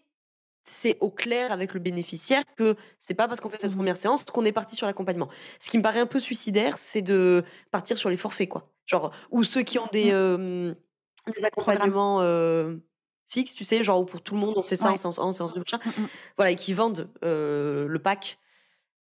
c'est 0.63 0.97
au 0.99 1.09
clair 1.11 1.51
avec 1.51 1.73
le 1.73 1.79
bénéficiaire 1.79 2.43
que 2.57 2.75
c'est 2.99 3.13
pas 3.13 3.27
parce 3.27 3.39
qu'on 3.39 3.49
fait 3.49 3.61
cette 3.61 3.71
Mhm. 3.71 3.77
première 3.77 3.97
séance 3.97 4.23
qu'on 4.25 4.43
est 4.45 4.51
parti 4.51 4.75
sur 4.75 4.87
l'accompagnement. 4.87 5.29
Ce 5.59 5.69
qui 5.69 5.77
me 5.77 5.83
paraît 5.83 5.99
un 6.01 6.05
peu 6.07 6.19
suicidaire, 6.19 6.77
c'est 6.77 7.01
de 7.03 7.43
partir 7.71 7.97
sur 7.97 8.09
les 8.09 8.17
forfaits, 8.17 8.49
quoi. 8.49 8.71
Genre, 8.87 9.11
ou 9.31 9.43
ceux 9.43 9.61
qui 9.63 9.79
ont 9.79 9.87
des, 9.91 10.09
euh, 10.11 10.73
des 11.31 11.43
accompagnements 11.43 12.21
euh, 12.21 12.77
fixes, 13.27 13.53
tu 13.53 13.65
sais, 13.65 13.83
genre 13.83 14.01
où 14.01 14.05
pour 14.05 14.21
tout 14.21 14.35
le 14.35 14.41
monde 14.41 14.53
on 14.57 14.63
fait 14.63 14.75
ça 14.75 14.91
en 14.91 14.97
séance 14.97 15.19
1, 15.19 15.31
séance 15.31 15.53
2, 15.53 15.59
machin. 15.59 15.79
Mhm. 15.85 16.07
Voilà, 16.37 16.51
et 16.51 16.55
qui 16.55 16.73
vendent 16.73 17.09
euh, 17.23 17.87
le 17.87 17.99
pack 17.99 18.39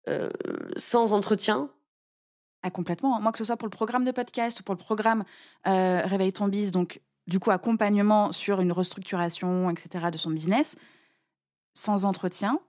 euh, 0.08 0.30
sans 0.76 1.12
entretien. 1.12 1.70
Ah, 2.62 2.70
complètement. 2.70 3.20
Moi, 3.20 3.32
que 3.32 3.38
ce 3.38 3.44
soit 3.44 3.56
pour 3.56 3.66
le 3.66 3.76
programme 3.76 4.04
de 4.04 4.10
podcast 4.10 4.60
ou 4.60 4.62
pour 4.62 4.74
le 4.74 4.80
programme 4.80 5.24
Réveille 5.64 6.32
ton 6.32 6.48
biz, 6.48 6.72
donc 6.72 7.00
du 7.26 7.38
coup, 7.38 7.50
accompagnement 7.50 8.32
sur 8.32 8.60
une 8.60 8.72
restructuration, 8.72 9.70
etc., 9.70 10.06
de 10.12 10.18
son 10.18 10.30
business, 10.30 10.76
sans 11.74 12.04
entretien, 12.04 12.60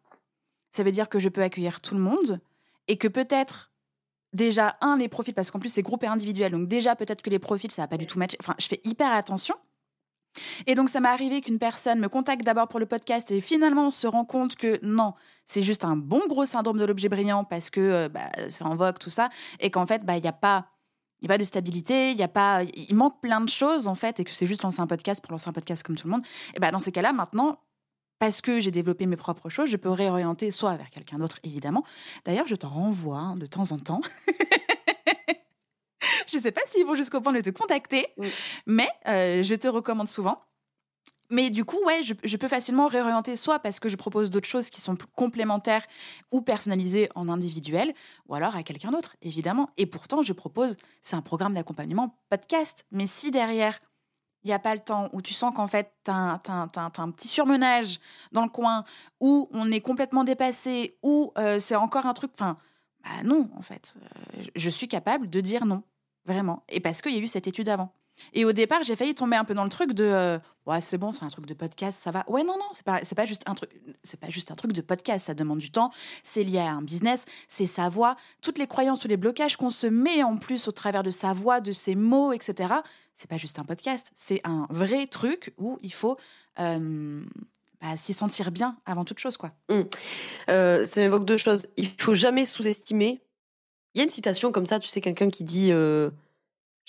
ça 0.72 0.84
veut 0.84 0.91
dire 0.91 1.10
que 1.10 1.20
je 1.20 1.30
peux 1.30 1.41
accueillir 1.41 1.82
tout 1.82 1.96
le 1.96 2.02
monde 2.02 2.39
et 2.88 2.98
que 2.98 3.08
peut-être, 3.08 3.72
déjà, 4.38 4.78
un, 4.80 4.97
les 4.97 5.10
profils, 5.10 5.34
parce 5.34 5.52
qu'en 5.52 5.60
plus, 5.60 5.69
c'est 5.69 5.82
groupe 5.82 6.04
et 6.04 6.08
individuel, 6.08 6.54
donc 6.54 6.67
déjà, 6.69 6.95
peut-être 6.95 7.21
que 7.21 7.30
les 7.30 7.39
profils, 7.39 7.71
ça 7.71 7.82
va 7.82 7.88
pas 7.88 7.97
du 7.97 8.08
tout 8.08 8.17
matcher. 8.17 8.38
Enfin, 8.39 8.56
je 8.60 8.67
fais 8.67 8.80
hyper 8.86 9.12
attention. 9.12 9.56
Et 10.67 10.76
donc, 10.76 10.89
ça 10.89 11.00
m'est 11.00 11.10
arrivé 11.10 11.41
qu'une 11.41 11.60
personne 11.60 12.00
me 12.00 12.08
contacte 12.08 12.43
d'abord 12.43 12.67
pour 12.67 12.80
le 12.80 12.86
podcast 12.86 13.32
et 13.32 13.41
finalement 13.41 13.88
on 13.88 13.91
se 13.91 14.06
rend 14.06 14.23
compte 14.23 14.56
que 14.56 14.80
non, 14.86 15.13
c'est 15.47 15.63
juste 15.63 15.84
un 15.84 15.95
bon 15.95 16.21
gros 16.28 16.45
syndrome 16.45 16.78
de 16.78 16.86
l'objet 16.86 17.10
brillant 17.10 17.43
parce 17.43 17.71
que 17.71 17.82
euh, 17.82 18.10
bah, 18.10 18.93
tout 18.99 19.09
ça, 19.09 19.30
et 19.59 19.72
qu'en 19.72 19.88
fait, 19.88 20.05
bah, 20.05 20.16
il 20.16 20.22
n'y 20.22 20.30
a 20.30 20.34
pas. 20.34 20.68
Il 21.20 21.26
a 21.26 21.34
pas 21.34 21.39
de 21.39 21.43
stabilité, 21.43 22.12
il 22.12 22.18
y 22.18 22.22
a 22.22 22.28
pas, 22.28 22.62
il 22.62 22.93
manque 22.93 23.20
plein 23.22 23.41
de 23.41 23.49
choses 23.49 23.88
en 23.88 23.95
fait, 23.95 24.20
et 24.20 24.24
que 24.24 24.30
c'est 24.30 24.45
juste 24.45 24.62
lancer 24.62 24.82
un 24.82 24.86
podcast 24.86 25.20
pour 25.20 25.32
lancer 25.32 25.49
un 25.49 25.51
podcast 25.51 25.82
comme 25.82 25.95
tout 25.95 26.05
le 26.05 26.12
monde. 26.12 26.22
Et 26.53 26.59
ben 26.59 26.70
dans 26.70 26.80
ces 26.80 26.91
cas-là, 26.91 27.12
maintenant, 27.12 27.57
parce 28.20 28.41
que 28.41 28.59
j'ai 28.59 28.72
développé 28.72 29.05
mes 29.05 29.18
propres 29.18 29.49
choses, 29.49 29.70
je 29.70 29.78
peux 29.78 29.89
réorienter 29.91 30.51
soit 30.51 30.76
vers 30.76 30.89
quelqu'un 30.89 31.20
d'autre, 31.20 31.39
évidemment. 31.43 31.84
D'ailleurs, 32.26 32.47
je 32.47 32.55
t'en 32.55 32.70
renvoie 32.70 33.18
hein, 33.20 33.36
de 33.36 33.45
temps 33.45 33.72
en 33.72 33.78
temps. 33.80 34.01
je 36.28 36.38
sais 36.38 36.51
pas 36.51 36.61
s'ils 36.68 36.86
vont 36.86 36.95
jusqu'au 36.95 37.22
point 37.22 37.34
de 37.34 37.41
te 37.41 37.49
contacter, 37.49 38.07
Oui. 38.18 38.30
mais 38.65 38.89
euh, 39.07 39.43
je 39.43 39.55
te 39.55 39.68
recommande 39.68 40.07
souvent. 40.07 40.39
mais 41.30 41.49
du 41.49 41.65
coup, 41.65 41.78
ouais, 41.86 42.03
je, 42.03 42.13
je 42.24 42.38
peux 42.38 42.47
facilement 42.47 42.88
réorienter 42.88 43.36
soit 43.36 43.59
parce 43.59 43.80
que 43.80 43.89
je 43.89 43.95
propose 43.97 44.30
d'autres 44.30 44.47
choses 44.47 44.70
qui 44.70 44.82
sont 44.82 44.95
plus 44.95 45.07
complémentaires 45.15 45.86
ou 46.32 46.41
personnalisées 46.41 47.09
en 47.15 47.28
individuel, 47.30 47.93
ou 48.28 48.36
alors 48.36 48.55
à 48.55 48.63
quelqu'un 48.63 48.91
d'autre, 48.91 49.15
évidemment. 49.22 49.70
Et 49.78 49.86
pourtant, 49.86 50.22
je 50.22 50.34
propose, 50.34 50.76
c'est 51.03 51.15
un 51.15 51.22
programme 51.22 51.53
d'accompagnement 51.53 52.18
podcast. 52.30 52.86
Mais 52.91 53.07
si 53.07 53.32
derrière, 53.32 53.80
il 54.44 54.48
n'y 54.48 54.54
a 54.54 54.60
pas 54.60 54.76
le 54.76 54.82
temps, 54.82 55.10
où 55.14 55.22
tu 55.22 55.34
sens 55.34 55.54
qu'en 55.54 55.68
fait, 55.68 55.94
tu 56.06 56.12
as, 56.12 56.42
un 56.46 57.12
petit 57.12 57.28
surmenage 57.28 58.00
dans 58.32 58.44
le 58.44 58.50
coin, 58.50 58.86
où 59.20 59.50
on 59.52 59.72
est 59.72 59.82
complètement 59.82 60.24
dépassé, 60.24 60.98
ou 61.04 61.34
euh, 61.38 61.60
c'est 61.60 61.76
encore 61.76 62.06
un 62.06 62.14
truc. 62.14 62.32
Enfin, 62.34 62.58
bah 63.04 63.24
non, 63.24 63.50
en 63.56 63.62
fait. 63.62 63.96
Euh, 63.98 64.44
je 64.56 64.70
suis 64.70 64.88
capable 64.88 65.30
de 65.30 65.42
dire 65.42 65.66
non, 65.66 65.84
vraiment. 66.26 66.64
Et 66.70 66.80
parce 66.80 67.02
qu'il 67.02 67.14
y 67.14 67.18
a 67.18 67.20
eu 67.20 67.28
cette 67.28 67.48
étude 67.48 67.70
avant. 67.70 67.94
Et 68.34 68.45
au 68.45 68.51
départ, 68.51 68.84
j'ai 68.84 68.95
failli 68.95 69.15
tomber 69.15 69.36
un 69.36 69.43
peu 69.43 69.53
dans 69.53 69.63
le 69.63 69.70
truc 69.70 69.93
de 69.93 70.03
euh, 70.03 70.39
ouais, 70.68 70.82
c'est 70.82 70.97
bon, 70.97 71.13
c'est 71.13 71.24
un 71.24 71.30
truc 71.30 71.45
de 71.45 71.53
podcast, 71.53 71.97
ça 71.99 72.11
va. 72.11 72.24
Ouais, 72.28 72.43
non, 72.43 72.57
non, 72.57 72.68
c'est 72.74 72.86
pas, 72.86 72.99
c'est 73.03 73.15
pas 73.15 73.26
juste 73.26 73.43
un 73.47 73.55
truc, 73.55 73.72
c'est 74.03 74.20
pas 74.20 74.30
juste 74.30 74.51
un 74.51 74.55
truc 74.55 74.74
de 74.74 74.82
podcast, 74.82 75.26
ça 75.26 75.34
demande 75.34 75.59
du 75.59 75.72
temps, 75.72 75.91
c'est 76.24 76.43
lié 76.43 76.59
à 76.59 76.72
un 76.72 76.82
business, 76.82 77.26
c'est 77.47 77.65
sa 77.65 77.89
voix, 77.89 78.15
toutes 78.41 78.59
les 78.59 78.68
croyances, 78.68 78.99
tous 78.99 79.07
les 79.07 79.18
blocages 79.18 79.57
qu'on 79.57 79.70
se 79.70 79.88
met 79.88 80.24
en 80.24 80.38
plus 80.38 80.68
au 80.68 80.72
travers 80.72 81.03
de 81.03 81.11
sa 81.11 81.34
voix, 81.34 81.61
de 81.61 81.72
ses 81.72 81.95
mots, 81.95 82.34
etc. 82.34 82.76
C'est 83.15 83.30
pas 83.30 83.38
juste 83.38 83.57
un 83.57 83.63
podcast, 83.63 84.11
c'est 84.13 84.41
un 84.43 84.68
vrai 84.70 85.07
truc 85.07 85.53
où 85.57 85.80
il 85.82 85.93
faut 85.93 86.18
euh, 86.59 87.24
bah, 87.82 87.97
s'y 87.97 88.13
sentir 88.13 88.51
bien 88.51 88.78
avant 88.86 89.05
toute 89.05 89.20
chose, 89.20 89.38
quoi. 89.38 89.51
Mmh. 89.70 89.82
Euh, 90.49 90.86
ça 90.86 91.01
m'évoque 91.01 91.26
deux 91.26 91.38
choses. 91.38 91.65
Il 91.78 91.89
faut 91.97 92.13
jamais 92.13 92.45
sous-estimer. 92.45 93.22
Il 93.93 93.99
y 93.99 94.01
a 94.01 94.03
une 94.03 94.09
citation 94.09 94.51
comme 94.51 94.65
ça, 94.65 94.80
tu 94.80 94.88
sais, 94.88 95.01
quelqu'un 95.01 95.30
qui 95.30 95.43
dit. 95.43 95.72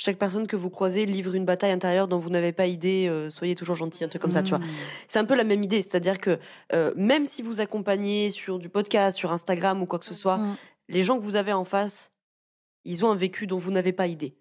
Chaque 0.01 0.17
personne 0.17 0.47
que 0.47 0.55
vous 0.55 0.71
croisez 0.71 1.07
livre 1.07 1.35
une 1.35 1.45
bataille 1.45 1.73
intérieure 1.73 2.07
dont 2.07 2.19
vous 2.19 2.31
n'avez 2.31 2.53
pas 2.53 2.67
idée, 2.67 3.09
euh, 3.09 3.31
soyez 3.31 3.57
toujours 3.57 3.75
gentil, 3.75 4.05
un 4.05 4.09
truc 4.09 4.23
comme 4.23 4.31
ça, 4.31 4.45
tu 4.45 4.51
vois. 4.51 4.61
Mmh. 4.61 4.69
C'est 5.09 5.19
un 5.19 5.25
peu 5.25 5.35
la 5.35 5.43
même 5.43 5.63
idée, 5.65 5.83
c'est-à-dire 5.83 6.21
que 6.21 6.39
euh, 6.73 6.93
même 6.95 7.27
si 7.27 7.43
vous 7.43 7.61
accompagnez 7.61 8.31
sur 8.31 8.61
du 8.61 8.69
podcast, 8.69 9.19
sur 9.19 9.33
Instagram 9.33 9.83
ou 9.83 9.87
quoi 9.87 9.99
que 9.99 10.05
ce 10.05 10.15
soit, 10.15 10.39
Mmh. 10.39 10.57
les 10.89 11.03
gens 11.03 11.19
que 11.19 11.23
vous 11.25 11.35
avez 11.35 11.53
en 11.53 11.65
face, 11.65 12.13
ils 12.85 13.05
ont 13.05 13.11
un 13.11 13.17
vécu 13.17 13.49
dont 13.49 13.59
vous 13.59 13.73
n'avez 13.73 13.93
pas 13.93 14.07
idée. 14.07 14.37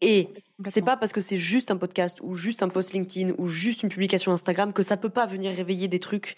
Et 0.00 0.30
c'est 0.66 0.82
pas 0.82 0.96
parce 0.96 1.12
que 1.12 1.20
c'est 1.20 1.38
juste 1.38 1.70
un 1.70 1.76
podcast 1.76 2.18
ou 2.22 2.34
juste 2.34 2.62
un 2.64 2.68
post 2.68 2.92
LinkedIn 2.92 3.34
ou 3.38 3.46
juste 3.46 3.84
une 3.84 3.90
publication 3.90 4.32
Instagram 4.32 4.72
que 4.72 4.82
ça 4.82 4.96
peut 4.96 5.10
pas 5.10 5.26
venir 5.26 5.54
réveiller 5.54 5.86
des 5.86 6.00
trucs. 6.00 6.36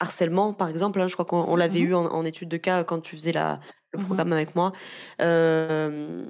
Harcèlement, 0.00 0.52
par 0.54 0.68
exemple, 0.68 1.00
hein, 1.00 1.06
je 1.08 1.12
crois 1.12 1.26
qu'on 1.26 1.44
on 1.46 1.56
l'avait 1.56 1.80
Mhm. 1.80 1.86
eu 1.90 1.94
en, 1.94 2.06
en 2.06 2.24
étude 2.24 2.48
de 2.48 2.56
cas 2.56 2.82
quand 2.84 3.00
tu 3.00 3.14
faisais 3.16 3.32
la, 3.32 3.60
le 3.92 4.02
programme 4.02 4.32
avec 4.32 4.56
moi. 4.56 4.72
Euh, 5.20 6.24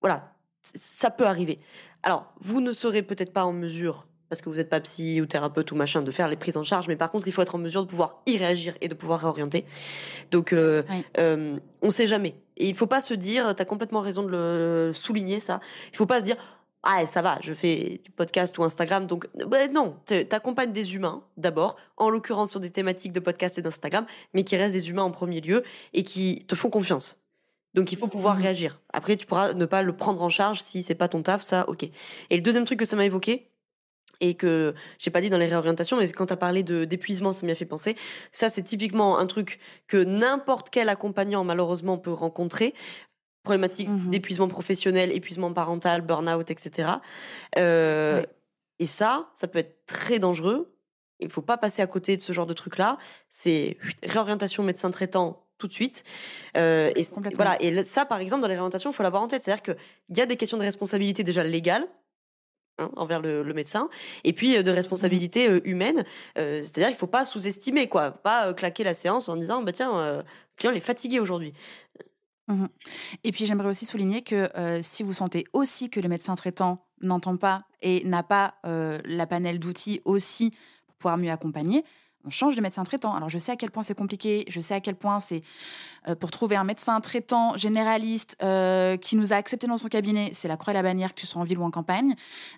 voilà, 0.00 0.32
ça 0.62 1.10
peut 1.10 1.26
arriver. 1.26 1.58
Alors, 2.02 2.32
vous 2.38 2.60
ne 2.60 2.72
serez 2.72 3.02
peut-être 3.02 3.32
pas 3.32 3.44
en 3.44 3.52
mesure, 3.52 4.06
parce 4.28 4.40
que 4.40 4.48
vous 4.48 4.56
n'êtes 4.56 4.70
pas 4.70 4.80
psy 4.80 5.20
ou 5.20 5.26
thérapeute 5.26 5.70
ou 5.72 5.76
machin, 5.76 6.02
de 6.02 6.10
faire 6.12 6.28
les 6.28 6.36
prises 6.36 6.56
en 6.56 6.64
charge, 6.64 6.88
mais 6.88 6.96
par 6.96 7.10
contre, 7.10 7.26
il 7.26 7.32
faut 7.32 7.42
être 7.42 7.54
en 7.54 7.58
mesure 7.58 7.82
de 7.84 7.88
pouvoir 7.88 8.22
y 8.26 8.38
réagir 8.38 8.74
et 8.80 8.88
de 8.88 8.94
pouvoir 8.94 9.20
réorienter. 9.20 9.64
Donc, 10.30 10.52
euh, 10.52 10.82
Oui. 10.88 11.04
euh, 11.18 11.58
on 11.82 11.86
ne 11.86 11.92
sait 11.92 12.06
jamais. 12.06 12.36
Et 12.56 12.68
il 12.68 12.74
faut 12.74 12.86
pas 12.86 13.00
se 13.00 13.14
dire, 13.14 13.54
tu 13.56 13.62
as 13.62 13.64
complètement 13.64 14.00
raison 14.00 14.22
de 14.22 14.28
le 14.28 14.92
souligner, 14.94 15.40
ça. 15.40 15.60
Il 15.92 15.96
faut 15.96 16.06
pas 16.06 16.20
se 16.20 16.24
dire, 16.26 16.36
ah, 16.82 17.06
ça 17.06 17.20
va, 17.20 17.38
je 17.42 17.52
fais 17.52 18.00
du 18.02 18.10
podcast 18.10 18.56
ou 18.56 18.62
Instagram, 18.64 19.06
donc 19.06 19.28
ouais, 19.50 19.68
non, 19.68 19.96
tu 20.06 20.14
accompagnes 20.30 20.72
des 20.72 20.94
humains 20.94 21.22
d'abord, 21.36 21.76
en 21.98 22.08
l'occurrence 22.08 22.52
sur 22.52 22.60
des 22.60 22.70
thématiques 22.70 23.12
de 23.12 23.20
podcast 23.20 23.58
et 23.58 23.62
d'Instagram, 23.62 24.06
mais 24.32 24.44
qui 24.44 24.56
restent 24.56 24.72
des 24.72 24.88
humains 24.88 25.02
en 25.02 25.10
premier 25.10 25.42
lieu 25.42 25.62
et 25.92 26.04
qui 26.04 26.44
te 26.46 26.54
font 26.54 26.70
confiance. 26.70 27.19
Donc 27.74 27.92
il 27.92 27.98
faut 27.98 28.08
pouvoir 28.08 28.36
Mhm. 28.36 28.42
réagir. 28.42 28.80
Après, 28.92 29.16
tu 29.16 29.26
pourras 29.26 29.52
ne 29.54 29.64
pas 29.64 29.82
le 29.82 29.94
prendre 29.96 30.22
en 30.22 30.28
charge 30.28 30.62
si 30.62 30.82
c'est 30.82 30.94
pas 30.94 31.08
ton 31.08 31.22
taf, 31.22 31.42
ça, 31.42 31.68
ok. 31.68 31.84
Et 32.30 32.36
le 32.36 32.42
deuxième 32.42 32.64
truc 32.64 32.78
que 32.78 32.84
ça 32.84 32.96
m'a 32.96 33.04
évoqué, 33.04 33.46
et 34.22 34.34
que 34.34 34.74
j'ai 34.98 35.10
pas 35.10 35.22
dit 35.22 35.30
dans 35.30 35.38
les 35.38 35.46
réorientations, 35.46 35.96
mais 35.96 36.06
quand 36.12 36.26
tu 36.26 36.32
as 36.32 36.36
parlé 36.36 36.62
de 36.62 36.84
d'épuisement, 36.84 37.32
ça 37.32 37.46
m'y 37.46 37.52
a 37.52 37.54
fait 37.54 37.64
penser. 37.64 37.96
Ça, 38.32 38.50
c'est 38.50 38.62
typiquement 38.62 39.18
un 39.18 39.26
truc 39.26 39.60
que 39.86 39.96
n'importe 40.04 40.68
quel 40.70 40.90
accompagnant, 40.90 41.42
malheureusement, 41.42 41.96
peut 41.96 42.12
rencontrer. 42.12 42.74
Problématique 43.44 43.88
Mhm. 43.88 44.10
d'épuisement 44.10 44.48
professionnel, 44.48 45.10
épuisement 45.12 45.50
parental, 45.54 46.02
burn-out, 46.02 46.50
etc. 46.50 47.00
Euh. 47.56 48.22
Et 48.78 48.86
ça, 48.86 49.30
ça 49.34 49.48
peut 49.48 49.58
être 49.60 49.86
très 49.86 50.18
dangereux. 50.18 50.74
Il 51.20 51.30
faut 51.30 51.42
pas 51.42 51.56
passer 51.58 51.80
à 51.82 51.86
côté 51.86 52.16
de 52.16 52.20
ce 52.20 52.32
genre 52.32 52.46
de 52.46 52.52
truc-là. 52.54 52.98
C'est 53.30 53.78
réorientation 54.02 54.62
médecin 54.62 54.90
traitant 54.90 55.46
tout 55.60 55.68
de 55.68 55.72
suite. 55.72 56.02
Euh, 56.56 56.90
et 56.96 57.02
voilà. 57.36 57.60
Et 57.62 57.84
ça, 57.84 58.04
par 58.04 58.18
exemple, 58.18 58.42
dans 58.42 58.48
les 58.48 58.54
réorientations, 58.54 58.90
il 58.90 58.94
faut 58.94 59.02
l'avoir 59.02 59.22
en 59.22 59.28
tête. 59.28 59.42
C'est-à-dire 59.42 59.62
qu'il 59.62 60.16
y 60.16 60.20
a 60.20 60.26
des 60.26 60.36
questions 60.36 60.58
de 60.58 60.64
responsabilité 60.64 61.22
déjà 61.22 61.44
légales 61.44 61.86
hein, 62.78 62.90
envers 62.96 63.20
le, 63.20 63.44
le 63.44 63.54
médecin, 63.54 63.88
et 64.24 64.32
puis 64.32 64.56
euh, 64.56 64.62
de 64.64 64.70
responsabilité 64.72 65.48
euh, 65.48 65.60
humaine. 65.64 66.04
C'est-à-dire 66.34 66.88
qu'il 66.88 66.96
faut 66.96 67.06
pas 67.06 67.24
sous-estimer, 67.24 67.88
quoi. 67.88 68.10
Pas 68.10 68.52
claquer 68.54 68.82
la 68.82 68.94
séance 68.94 69.28
en 69.28 69.36
disant, 69.36 69.62
bah 69.62 69.72
tiens, 69.72 69.92
le 69.92 70.24
client 70.56 70.72
il 70.72 70.78
est 70.78 70.80
fatigué 70.80 71.20
aujourd'hui. 71.20 71.54
Et 73.24 73.32
puis 73.32 73.46
j'aimerais 73.46 73.68
aussi 73.68 73.86
souligner 73.86 74.22
que 74.22 74.50
euh, 74.56 74.80
si 74.82 75.02
vous 75.02 75.14
sentez 75.14 75.44
aussi 75.52 75.90
que 75.90 76.00
le 76.00 76.08
médecin 76.08 76.34
traitant 76.34 76.86
n'entend 77.00 77.36
pas 77.36 77.64
et 77.80 78.04
n'a 78.04 78.22
pas 78.22 78.54
euh, 78.66 79.00
la 79.04 79.26
panel 79.26 79.58
d'outils 79.58 80.00
aussi 80.04 80.50
pour 80.86 80.96
pouvoir 80.96 81.18
mieux 81.18 81.30
accompagner, 81.30 81.84
on 82.24 82.30
change 82.30 82.56
de 82.56 82.60
médecin 82.60 82.84
traitant. 82.84 83.14
Alors 83.14 83.28
je 83.28 83.38
sais 83.38 83.52
à 83.52 83.56
quel 83.56 83.70
point 83.70 83.82
c'est 83.82 83.94
compliqué, 83.94 84.44
je 84.48 84.60
sais 84.60 84.74
à 84.74 84.80
quel 84.80 84.94
point 84.94 85.20
c'est 85.20 85.42
euh, 86.08 86.14
pour 86.14 86.30
trouver 86.30 86.56
un 86.56 86.64
médecin 86.64 87.00
traitant 87.00 87.56
généraliste 87.56 88.36
euh, 88.42 88.96
qui 88.96 89.16
nous 89.16 89.32
a 89.32 89.36
accepté 89.36 89.66
dans 89.66 89.78
son 89.78 89.88
cabinet, 89.88 90.30
c'est 90.34 90.48
la 90.48 90.56
croix 90.56 90.72
et 90.72 90.74
la 90.74 90.82
bannière 90.82 91.14
que 91.14 91.20
tu 91.20 91.26
sois 91.26 91.40
en 91.40 91.44
ville 91.44 91.58
ou 91.58 91.64
en 91.64 91.70
campagne. 91.70 92.14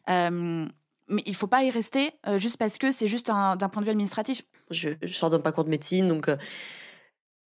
Euh, 0.09 0.67
mais 1.09 1.23
il 1.27 1.35
faut 1.35 1.47
pas 1.47 1.63
y 1.65 1.71
rester 1.71 2.13
juste 2.39 2.57
parce 2.57 2.79
que 2.79 2.93
c'est 2.93 3.09
juste 3.09 3.29
un- 3.29 3.57
d'un 3.57 3.69
point 3.69 3.83
de 3.83 3.87
vue 3.87 3.91
administratif. 3.91 4.43
Je, 4.71 4.91
je 5.03 5.13
sors 5.13 5.31
d'un 5.31 5.41
parcours 5.41 5.65
de 5.65 5.71
médecine, 5.71 6.09
donc 6.09 6.31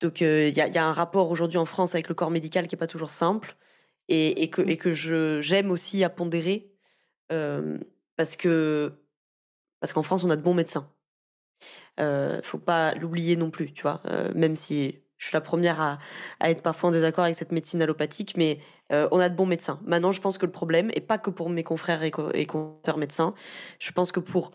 donc 0.00 0.20
il 0.20 0.50
y, 0.50 0.60
a, 0.60 0.68
y 0.68 0.78
a 0.78 0.86
un 0.86 0.92
rapport 0.92 1.30
aujourd'hui 1.30 1.58
en 1.58 1.64
France 1.64 1.94
avec 1.94 2.08
le 2.08 2.14
corps 2.14 2.30
médical 2.30 2.68
qui 2.68 2.74
est 2.76 2.78
pas 2.78 2.86
toujours 2.86 3.10
simple 3.10 3.56
et, 4.08 4.42
et 4.42 4.50
que 4.50 4.62
et 4.62 4.76
que 4.76 4.92
je 4.92 5.40
j'aime 5.40 5.70
aussi 5.70 6.04
à 6.04 6.10
pondérer 6.10 6.70
parce 7.28 8.36
que 8.36 8.92
parce 9.80 9.92
qu'en 9.92 10.02
France 10.02 10.22
on 10.22 10.30
a 10.30 10.36
de 10.36 10.42
bons 10.42 10.54
médecins. 10.54 10.88
Euh, 12.00 12.40
faut 12.42 12.58
pas 12.58 12.94
l'oublier 12.94 13.36
non 13.36 13.50
plus, 13.50 13.72
tu 13.72 13.82
vois. 13.82 14.00
Euh, 14.06 14.30
même 14.34 14.56
si 14.56 14.98
je 15.18 15.26
suis 15.26 15.34
la 15.34 15.40
première 15.40 15.80
à, 15.80 15.98
à 16.40 16.50
être 16.50 16.62
parfois 16.62 16.90
en 16.90 16.92
désaccord 16.92 17.24
avec 17.24 17.36
cette 17.36 17.52
médecine 17.52 17.80
allopathique, 17.82 18.34
mais 18.36 18.60
euh, 18.92 19.08
on 19.12 19.18
a 19.18 19.28
de 19.30 19.34
bons 19.34 19.46
médecins. 19.46 19.80
Maintenant, 19.84 20.12
je 20.12 20.20
pense 20.20 20.36
que 20.38 20.44
le 20.46 20.52
problème, 20.52 20.90
et 20.94 21.00
pas 21.00 21.18
que 21.18 21.30
pour 21.30 21.48
mes 21.48 21.64
confrères 21.64 22.02
et, 22.02 22.10
co- 22.10 22.30
et 22.34 22.46
confrères 22.46 22.98
médecins, 22.98 23.34
je 23.78 23.90
pense 23.92 24.12
que 24.12 24.20
pour 24.20 24.50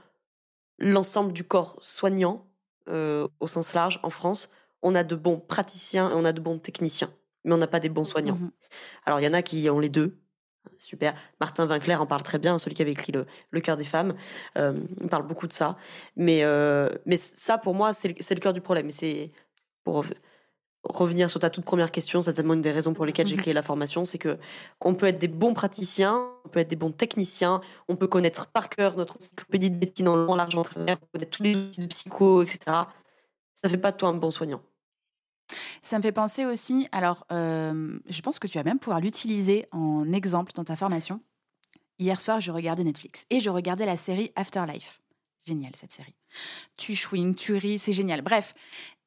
l'ensemble 0.79 1.33
du 1.33 1.43
corps 1.43 1.77
soignant, 1.81 2.47
euh, 2.89 3.27
au 3.39 3.47
sens 3.47 3.73
large, 3.73 3.99
en 4.03 4.09
France, 4.09 4.49
on 4.81 4.95
a 4.95 5.03
de 5.03 5.15
bons 5.15 5.39
praticiens 5.39 6.09
et 6.11 6.13
on 6.15 6.25
a 6.25 6.33
de 6.33 6.41
bons 6.41 6.59
techniciens, 6.59 7.13
mais 7.45 7.53
on 7.53 7.57
n'a 7.57 7.67
pas 7.67 7.79
des 7.79 7.89
bons 7.89 8.05
soignants. 8.05 8.39
Mhm. 8.39 8.51
Alors, 9.05 9.19
il 9.21 9.25
y 9.25 9.29
en 9.29 9.33
a 9.33 9.41
qui 9.43 9.69
ont 9.69 9.79
les 9.79 9.89
deux. 9.89 10.19
Super. 10.77 11.13
Martin 11.39 11.67
Winkler 11.67 11.95
en 11.95 12.05
parle 12.05 12.23
très 12.23 12.39
bien, 12.39 12.57
celui 12.59 12.75
qui 12.75 12.81
avait 12.81 12.91
écrit 12.91 13.11
Le, 13.11 13.61
cœur 13.61 13.77
des 13.77 13.83
femmes. 13.83 14.15
Euh, 14.57 14.79
il 15.01 15.07
parle 15.07 15.27
beaucoup 15.27 15.47
de 15.47 15.53
ça. 15.53 15.77
Mais, 16.15 16.43
euh, 16.43 16.89
mais 17.05 17.17
ça, 17.17 17.57
pour 17.57 17.73
moi, 17.73 17.93
c'est 17.93 18.07
le, 18.07 18.39
cœur 18.39 18.53
du 18.53 18.61
problème. 18.61 18.87
Et 18.87 18.91
c'est 18.91 19.31
pour 19.83 20.03
rev- 20.03 20.13
revenir 20.83 21.29
sur 21.29 21.39
ta 21.39 21.49
toute 21.49 21.65
première 21.65 21.91
question, 21.91 22.21
c'est 22.21 22.33
tellement 22.33 22.53
une 22.53 22.61
des 22.61 22.71
raisons 22.71 22.93
pour 22.93 23.05
lesquelles 23.05 23.27
j'ai 23.27 23.35
créé 23.37 23.53
la 23.53 23.61
formation, 23.61 24.05
c'est 24.05 24.17
que 24.17 24.37
on 24.79 24.95
peut 24.95 25.07
être 25.07 25.19
des 25.19 25.27
bons 25.27 25.53
praticiens, 25.53 26.27
on 26.45 26.49
peut 26.49 26.59
être 26.59 26.69
des 26.69 26.75
bons 26.75 26.91
techniciens, 26.91 27.61
on 27.87 27.95
peut 27.95 28.07
connaître 28.07 28.47
par 28.47 28.69
cœur 28.69 28.97
notre 28.97 29.17
encyclopédie 29.17 29.69
de 29.69 29.77
médecine 29.77 30.07
en 30.07 30.15
long, 30.15 30.35
large, 30.35 30.55
en 30.55 30.61
on 30.61 30.63
peut 30.63 30.97
connaître 31.13 31.31
tous 31.31 31.43
les 31.43 31.55
outils 31.55 31.81
de 31.81 31.87
psycho, 31.87 32.43
etc. 32.43 32.87
Ça 33.55 33.69
fait 33.69 33.77
pas 33.77 33.91
de 33.91 33.97
toi 33.97 34.09
un 34.09 34.13
bon 34.13 34.31
soignant. 34.31 34.61
Ça 35.83 35.97
me 35.97 36.03
fait 36.03 36.11
penser 36.11 36.45
aussi, 36.45 36.87
alors 36.91 37.25
euh, 37.31 37.99
je 38.07 38.21
pense 38.21 38.39
que 38.39 38.47
tu 38.47 38.57
vas 38.57 38.63
même 38.63 38.79
pouvoir 38.79 38.99
l'utiliser 38.99 39.67
en 39.71 40.11
exemple 40.13 40.51
dans 40.53 40.63
ta 40.63 40.75
formation. 40.75 41.21
Hier 41.99 42.19
soir, 42.19 42.41
je 42.41 42.51
regardais 42.51 42.83
Netflix 42.83 43.25
et 43.29 43.39
je 43.39 43.49
regardais 43.49 43.85
la 43.85 43.97
série 43.97 44.31
Afterlife. 44.35 44.99
Génial 45.45 45.71
cette 45.75 45.91
série. 45.91 46.15
Tu 46.77 46.95
chouines, 46.95 47.35
tu 47.35 47.53
ris, 47.53 47.79
c'est 47.79 47.93
génial. 47.93 48.21
Bref, 48.21 48.53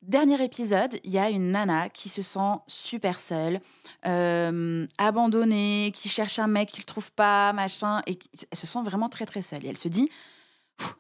dernier 0.03 0.43
épisode, 0.43 0.99
il 1.05 1.13
y 1.13 1.19
a 1.19 1.31
une 1.31 1.53
nana 1.53 1.89
qui 1.89 2.09
se 2.09 2.23
sent 2.23 2.59
super 2.67 3.21
seule, 3.21 3.61
euh, 4.07 4.87
abandonnée, 4.99 5.93
qui 5.95 6.09
cherche 6.09 6.39
un 6.39 6.49
mec 6.49 6.71
qu'il 6.71 6.85
trouve 6.85 7.13
pas, 7.13 7.53
machin, 7.53 8.03
et 8.07 8.19
elle 8.51 8.59
se 8.59 8.67
sent 8.67 8.83
vraiment 8.85 9.09
très 9.09 9.27
très 9.27 9.43
seule. 9.43 9.65
Et 9.65 9.69
elle 9.69 9.79
se 9.79 9.89
dit, 9.89 10.09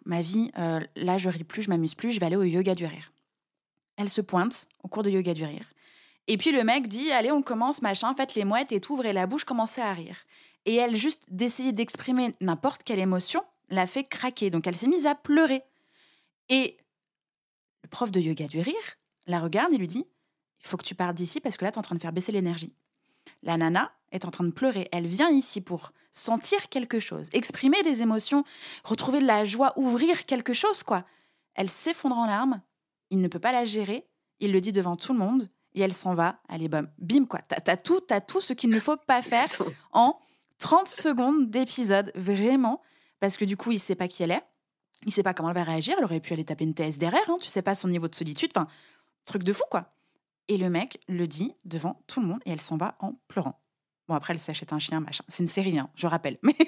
ma 0.05 0.22
vie, 0.22 0.51
euh, 0.59 0.80
là 0.97 1.18
je 1.18 1.28
ris 1.28 1.45
plus, 1.45 1.62
je 1.62 1.70
m'amuse 1.70 1.95
plus, 1.95 2.12
je 2.12 2.20
vais 2.20 2.26
aller 2.26 2.36
au 2.36 2.45
yoga 2.45 2.74
du 2.74 2.86
rire. 2.86 3.12
Elle 3.97 4.09
se 4.09 4.20
pointe 4.20 4.66
au 4.82 4.88
cours 4.88 5.03
de 5.03 5.11
yoga 5.11 5.34
du 5.34 5.45
rire. 5.45 5.66
Et 6.26 6.36
puis 6.36 6.53
le 6.53 6.64
mec 6.64 6.88
dit 6.88 7.11
Allez, 7.12 7.32
on 7.32 7.42
commence, 7.42 7.82
machin, 7.82 8.14
faites 8.14 8.34
les 8.34 8.45
mouettes 8.45 8.72
et 8.72 8.80
tout, 8.80 8.95
ouvrez 8.95 9.12
la 9.12 9.26
bouche, 9.26 9.45
commencez 9.45 9.80
à 9.80 9.92
rire. 9.92 10.16
Et 10.66 10.76
elle, 10.76 10.97
juste 10.97 11.24
d'essayer 11.28 11.72
d'exprimer 11.72 12.34
n'importe 12.40 12.82
quelle 12.82 12.99
émotion, 12.99 13.42
l'a 13.68 13.86
fait 13.86 14.05
craquer. 14.05 14.51
Donc 14.51 14.66
elle 14.66 14.76
s'est 14.76 14.86
mise 14.86 15.07
à 15.07 15.14
pleurer. 15.14 15.62
Et 16.49 16.76
le 17.82 17.88
prof 17.88 18.11
de 18.11 18.20
yoga 18.20 18.47
du 18.47 18.61
rire 18.61 18.97
la 19.26 19.40
regarde 19.40 19.72
et 19.72 19.78
lui 19.78 19.88
dit 19.88 20.07
Il 20.62 20.66
faut 20.66 20.76
que 20.76 20.84
tu 20.84 20.95
partes 20.95 21.14
d'ici 21.14 21.40
parce 21.40 21.57
que 21.57 21.64
là, 21.64 21.70
tu 21.70 21.76
es 21.76 21.78
en 21.78 21.82
train 21.82 21.95
de 21.95 22.01
faire 22.01 22.12
baisser 22.12 22.32
l'énergie. 22.32 22.74
La 23.42 23.57
nana 23.57 23.92
est 24.12 24.24
en 24.24 24.30
train 24.30 24.45
de 24.45 24.51
pleurer. 24.51 24.88
Elle 24.92 25.07
vient 25.07 25.30
ici 25.30 25.61
pour 25.61 25.92
sentir 26.12 26.68
quelque 26.68 27.01
chose, 27.01 27.28
exprimer 27.32 27.82
des 27.82 28.03
émotions, 28.03 28.45
retrouver 28.84 29.20
de 29.20 29.26
la 29.26 29.45
joie, 29.45 29.72
ouvrir 29.76 30.26
quelque 30.26 30.53
chose, 30.53 30.82
quoi. 30.82 31.05
Elle 31.55 31.70
s'effondre 31.70 32.16
en 32.16 32.26
larmes, 32.26 32.61
il 33.14 33.20
ne 33.20 33.28
peut 33.28 33.38
pas 33.38 33.52
la 33.52 33.64
gérer, 33.64 34.06
il 34.40 34.52
le 34.52 34.60
dit 34.60 34.72
devant 34.72 34.96
tout 34.96 35.12
le 35.12 35.18
monde, 35.20 35.48
et 35.74 35.80
elle 35.80 35.92
s'en 35.92 36.14
va, 36.14 36.40
allez, 36.48 36.68
bam, 36.68 36.90
bim, 36.98 37.26
quoi. 37.26 37.40
T'as 37.40 37.72
as 37.72 37.76
tout, 37.76 38.02
as 38.10 38.20
tout 38.20 38.40
ce 38.40 38.52
qu'il 38.52 38.70
ne 38.70 38.80
faut 38.80 38.96
pas 38.96 39.22
faire 39.34 39.48
en 39.92 40.18
30 40.58 40.88
secondes 40.88 41.50
d'épisode, 41.50 42.10
vraiment, 42.16 42.82
parce 43.20 43.36
que 43.36 43.44
du 43.44 43.56
coup, 43.56 43.70
il 43.70 43.78
sait 43.78 43.94
pas 43.94 44.08
qui 44.08 44.22
elle 44.22 44.32
est, 44.32 44.42
il 45.06 45.12
sait 45.12 45.22
pas 45.22 45.32
comment 45.32 45.50
elle 45.50 45.54
va 45.54 45.62
réagir, 45.62 45.94
elle 45.98 46.04
aurait 46.04 46.20
pu 46.20 46.32
aller 46.32 46.44
taper 46.44 46.64
une 46.64 46.74
TS 46.74 46.98
derrière, 46.98 47.28
hein, 47.28 47.36
tu 47.40 47.48
sais 47.48 47.62
pas 47.62 47.74
son 47.74 47.88
niveau 47.88 48.08
de 48.08 48.14
solitude, 48.14 48.50
enfin, 48.54 48.66
truc 49.24 49.44
de 49.44 49.52
fou, 49.52 49.64
quoi. 49.70 49.92
Et 50.48 50.58
le 50.58 50.68
mec 50.68 51.00
le 51.08 51.26
dit 51.26 51.54
devant 51.64 52.02
tout 52.08 52.20
le 52.20 52.26
monde, 52.26 52.40
et 52.46 52.50
elle 52.50 52.60
s'en 52.60 52.76
va 52.76 52.96
en 52.98 53.14
pleurant. 53.28 53.60
Bon, 54.08 54.14
après, 54.14 54.34
elle 54.34 54.40
s'achète 54.40 54.72
un 54.72 54.78
chien, 54.78 55.00
machin. 55.00 55.24
C'est 55.28 55.42
une 55.42 55.48
série, 55.48 55.78
hein, 55.78 55.88
je 55.94 56.06
rappelle. 56.06 56.38
Mais... 56.42 56.54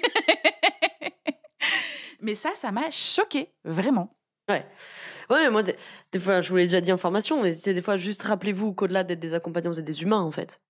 Mais 2.19 2.33
ça, 2.33 2.49
ça 2.55 2.71
m'a 2.71 2.89
choqué, 2.89 3.53
vraiment. 3.63 4.16
Ouais. 4.49 4.65
Ouais, 5.29 5.43
mais 5.43 5.49
moi, 5.49 5.63
des, 5.63 5.75
des 6.11 6.19
fois, 6.19 6.41
je 6.41 6.49
vous 6.49 6.55
l'ai 6.55 6.63
déjà 6.63 6.79
dit 6.79 6.91
en 6.91 6.97
formation, 6.97 7.41
mais 7.43 7.53
c'est 7.53 7.73
des 7.73 7.81
fois, 7.81 7.97
juste 7.97 8.23
rappelez-vous 8.23 8.73
qu'au-delà 8.73 9.03
d'être 9.03 9.19
des 9.19 9.33
accompagnants, 9.33 9.71
vous 9.71 9.79
êtes 9.79 9.85
des 9.85 10.01
humains, 10.03 10.21
en 10.21 10.31
fait. 10.31 10.61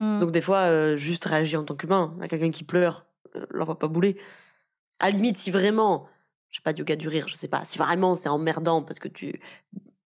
Mm. 0.00 0.20
Donc, 0.20 0.30
des 0.30 0.40
fois, 0.40 0.68
euh, 0.68 0.96
juste 0.96 1.24
réagir 1.26 1.60
en 1.60 1.64
tant 1.64 1.74
qu'humain 1.74 2.16
à 2.20 2.28
quelqu'un 2.28 2.50
qui 2.50 2.64
pleure, 2.64 3.06
euh, 3.36 3.44
l'envoie 3.50 3.78
pas 3.78 3.88
bouler. 3.88 4.16
À 5.00 5.06
la 5.10 5.16
limite, 5.16 5.36
si 5.36 5.50
vraiment, 5.50 6.08
je 6.50 6.56
sais 6.56 6.62
pas, 6.62 6.72
du 6.72 6.80
yoga 6.80 6.96
du 6.96 7.08
rire, 7.08 7.28
je 7.28 7.34
sais 7.34 7.48
pas, 7.48 7.64
si 7.64 7.78
vraiment 7.78 8.14
c'est 8.14 8.28
emmerdant 8.28 8.82
parce 8.82 8.98
que 8.98 9.08
tu, 9.08 9.40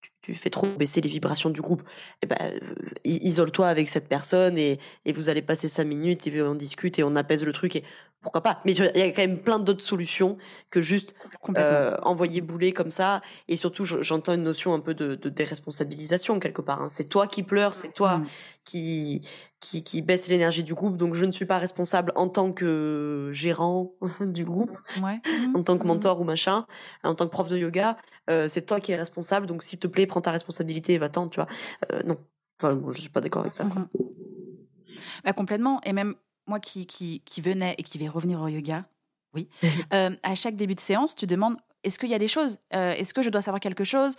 tu, 0.01 0.11
tu 0.23 0.35
fais 0.35 0.51
trop 0.51 0.67
baisser 0.67 1.01
les 1.01 1.09
vibrations 1.09 1.51
du 1.51 1.61
groupe, 1.61 1.83
eh 2.23 2.27
ben, 2.27 2.37
euh, 2.41 2.59
isole-toi 3.05 3.69
avec 3.69 3.89
cette 3.89 4.09
personne 4.09 4.59
et, 4.59 4.81
et 5.05 5.13
vous 5.13 5.29
allez 5.29 5.43
passer 5.43 5.69
cinq 5.69 5.85
minutes 5.85 6.27
et 6.27 6.43
on 6.43 6.55
discute 6.55 6.99
et 6.99 7.05
on 7.05 7.15
apaise 7.17 7.45
le 7.45 7.53
truc 7.53 7.77
et 7.77 7.85
pourquoi 8.21 8.43
pas. 8.43 8.61
Mais 8.65 8.73
il 8.73 8.79
y 8.97 9.03
a 9.03 9.11
quand 9.11 9.23
même 9.23 9.39
plein 9.39 9.59
d'autres 9.59 9.85
solutions 9.85 10.39
que 10.71 10.81
juste 10.81 11.15
euh, 11.57 11.97
envoyer 12.03 12.41
bouler 12.41 12.73
comme 12.73 12.91
ça. 12.91 13.23
Et 13.47 13.57
surtout, 13.57 13.85
je- 13.85 14.03
j'entends 14.03 14.35
une 14.35 14.43
notion 14.43 14.75
un 14.75 14.81
peu 14.81 14.93
de, 14.95 15.15
de 15.15 15.29
déresponsabilisation 15.29 16.41
quelque 16.41 16.61
part. 16.61 16.83
hein. 16.83 16.89
C'est 16.89 17.09
toi 17.09 17.27
qui 17.27 17.43
pleures, 17.43 17.75
c'est 17.75 17.93
toi 17.93 18.19
Mm. 18.19 18.27
qui, 18.65 19.21
qui, 19.61 19.83
qui 19.85 20.03
baisse 20.03 20.29
l'énergie 20.29 20.65
du 20.65 20.75
groupe. 20.75 20.97
Donc, 20.97 21.15
je 21.15 21.25
ne 21.25 21.31
suis 21.33 21.47
pas 21.47 21.59
responsable 21.59 22.13
en 22.17 22.29
tant 22.29 22.53
que 22.53 23.31
gérant 23.33 23.93
du 24.21 24.45
groupe, 24.45 24.77
Ouais. 25.03 25.21
en 25.57 25.63
tant 25.63 25.79
que 25.79 25.83
Mhm. 25.85 25.89
mentor 25.89 26.21
ou 26.21 26.25
machin, 26.25 26.67
en 27.05 27.15
tant 27.15 27.27
que 27.27 27.31
prof 27.31 27.49
de 27.49 27.57
yoga. 27.57 27.97
Euh, 28.31 28.47
c'est 28.49 28.63
toi 28.63 28.81
qui 28.81 28.93
es 28.93 28.97
responsable. 28.97 29.47
Donc, 29.47 29.63
s'il 29.63 29.79
te 29.79 29.87
plaît, 29.87 30.07
prends 30.07 30.21
ta 30.21 30.33
responsabilité 30.33 30.93
et 30.95 30.99
va-t'en, 30.99 31.29
tu 31.29 31.37
vois. 31.41 31.49
Euh, 31.93 32.03
non. 32.05 32.17
Enfin, 32.61 32.75
moi, 32.75 32.93
je 32.93 33.01
suis 33.01 33.11
pas 33.11 33.21
d'accord 33.21 33.43
avec 33.43 33.55
ça. 33.55 33.65
quoi. 33.65 33.83
Mhm. 33.83 33.89
Bah, 35.25 35.33
complètement. 35.33 35.81
Et 35.85 35.93
même 35.93 36.15
moi 36.49 36.61
qui, 36.61 36.87
qui, 36.87 37.21
qui 37.25 37.41
venais 37.41 37.75
et 37.79 37.83
qui 37.83 37.99
vais 37.99 38.09
revenir 38.09 38.41
au 38.41 38.49
yoga, 38.49 38.85
oui, 39.35 39.49
euh, 39.95 40.11
à 40.23 40.35
chaque 40.35 40.57
début 40.57 40.75
de 40.75 40.81
séance, 40.81 41.15
tu 41.15 41.27
demandes 41.27 41.57
est-ce 41.85 41.99
qu'il 41.99 42.09
y 42.09 42.15
a 42.15 42.19
des 42.19 42.29
choses 42.29 42.59
Euh, 42.75 42.93
Est-ce 42.93 43.15
que 43.15 43.23
je 43.23 43.31
dois 43.31 43.41
savoir 43.41 43.61
quelque 43.61 43.85
chose 43.85 44.17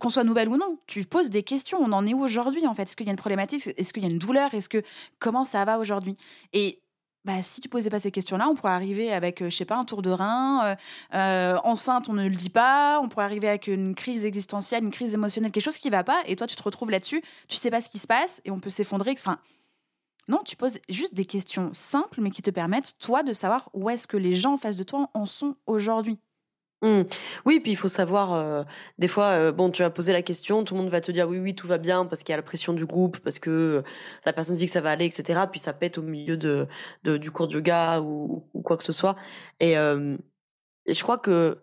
Qu'on 0.00 0.08
soit 0.08 0.24
nouvelle 0.24 0.48
ou 0.48 0.56
non? 0.56 0.78
Tu 0.86 1.04
poses 1.04 1.28
des 1.28 1.42
questions. 1.42 1.78
On 1.78 1.92
en 1.92 2.06
est 2.06 2.14
où 2.14 2.22
aujourd'hui 2.22 2.66
en 2.66 2.74
fait? 2.74 2.84
Est-ce 2.84 2.96
qu'il 2.96 3.06
y 3.06 3.10
a 3.10 3.12
une 3.12 3.18
problématique? 3.18 3.68
Est-ce 3.76 3.92
qu'il 3.92 4.02
y 4.02 4.06
a 4.06 4.10
une 4.10 4.18
douleur? 4.18 4.54
Est-ce 4.54 4.68
que 4.68 4.82
comment 5.18 5.44
ça 5.44 5.64
va 5.66 5.78
aujourd'hui? 5.78 6.16
Et 6.54 6.80
bah, 7.26 7.42
si 7.42 7.60
tu 7.60 7.68
posais 7.68 7.90
pas 7.90 7.98
ces 8.00 8.12
questions-là, 8.12 8.48
on 8.48 8.54
pourrait 8.54 8.72
arriver 8.72 9.12
avec, 9.12 9.42
euh, 9.42 9.50
je 9.50 9.56
sais 9.56 9.64
pas, 9.64 9.76
un 9.76 9.84
tour 9.84 10.00
de 10.00 10.10
rein, 10.10 10.76
euh, 11.12 11.56
enceinte, 11.64 12.08
on 12.08 12.12
ne 12.12 12.28
le 12.28 12.36
dit 12.36 12.50
pas, 12.50 13.00
on 13.02 13.08
pourrait 13.08 13.24
arriver 13.24 13.48
avec 13.48 13.66
une 13.66 13.96
crise 13.96 14.24
existentielle, 14.24 14.84
une 14.84 14.92
crise 14.92 15.12
émotionnelle, 15.12 15.50
quelque 15.50 15.64
chose 15.64 15.78
qui 15.78 15.90
va 15.90 16.04
pas, 16.04 16.22
et 16.26 16.36
toi 16.36 16.46
tu 16.46 16.54
te 16.54 16.62
retrouves 16.62 16.90
là-dessus, 16.90 17.20
tu 17.48 17.56
sais 17.56 17.70
pas 17.70 17.82
ce 17.82 17.88
qui 17.90 17.98
se 17.98 18.06
passe, 18.06 18.40
et 18.44 18.52
on 18.52 18.60
peut 18.60 18.70
s'effondrer. 18.70 19.10
Enfin, 19.18 19.38
non, 20.28 20.42
tu 20.44 20.56
poses 20.56 20.78
juste 20.88 21.14
des 21.14 21.24
questions 21.24 21.70
simples, 21.72 22.20
mais 22.20 22.30
qui 22.30 22.42
te 22.42 22.50
permettent, 22.50 22.98
toi, 22.98 23.22
de 23.22 23.32
savoir 23.32 23.70
où 23.74 23.88
est-ce 23.90 24.06
que 24.06 24.16
les 24.16 24.34
gens 24.34 24.54
en 24.54 24.56
face 24.56 24.76
de 24.76 24.82
toi 24.82 25.08
en 25.14 25.26
sont 25.26 25.56
aujourd'hui. 25.66 26.18
Hmm. 26.82 27.02
Oui, 27.46 27.60
puis 27.60 27.72
il 27.72 27.76
faut 27.76 27.88
savoir, 27.88 28.34
euh, 28.34 28.62
des 28.98 29.08
fois, 29.08 29.30
euh, 29.30 29.52
bon, 29.52 29.70
tu 29.70 29.82
vas 29.82 29.88
poser 29.88 30.12
la 30.12 30.20
question, 30.20 30.62
tout 30.62 30.74
le 30.74 30.82
monde 30.82 30.90
va 30.90 31.00
te 31.00 31.10
dire 31.10 31.26
oui, 31.26 31.38
oui, 31.38 31.54
tout 31.54 31.66
va 31.66 31.78
bien 31.78 32.04
parce 32.04 32.22
qu'il 32.22 32.32
y 32.32 32.34
a 32.34 32.36
la 32.36 32.42
pression 32.42 32.74
du 32.74 32.84
groupe, 32.84 33.18
parce 33.20 33.38
que 33.38 33.50
euh, 33.50 33.82
la 34.26 34.32
personne 34.34 34.56
dit 34.56 34.66
que 34.66 34.72
ça 34.72 34.82
va 34.82 34.90
aller, 34.90 35.06
etc. 35.06 35.40
Puis 35.50 35.58
ça 35.58 35.72
pète 35.72 35.96
au 35.96 36.02
milieu 36.02 36.36
de, 36.36 36.68
du 37.04 37.30
cours 37.30 37.46
de 37.48 37.54
yoga 37.54 38.00
ou, 38.02 38.44
quoi 38.62 38.76
que 38.76 38.84
ce 38.84 38.92
soit. 38.92 39.16
Et 39.60 39.74
je 39.74 41.02
crois 41.02 41.18
que 41.18 41.58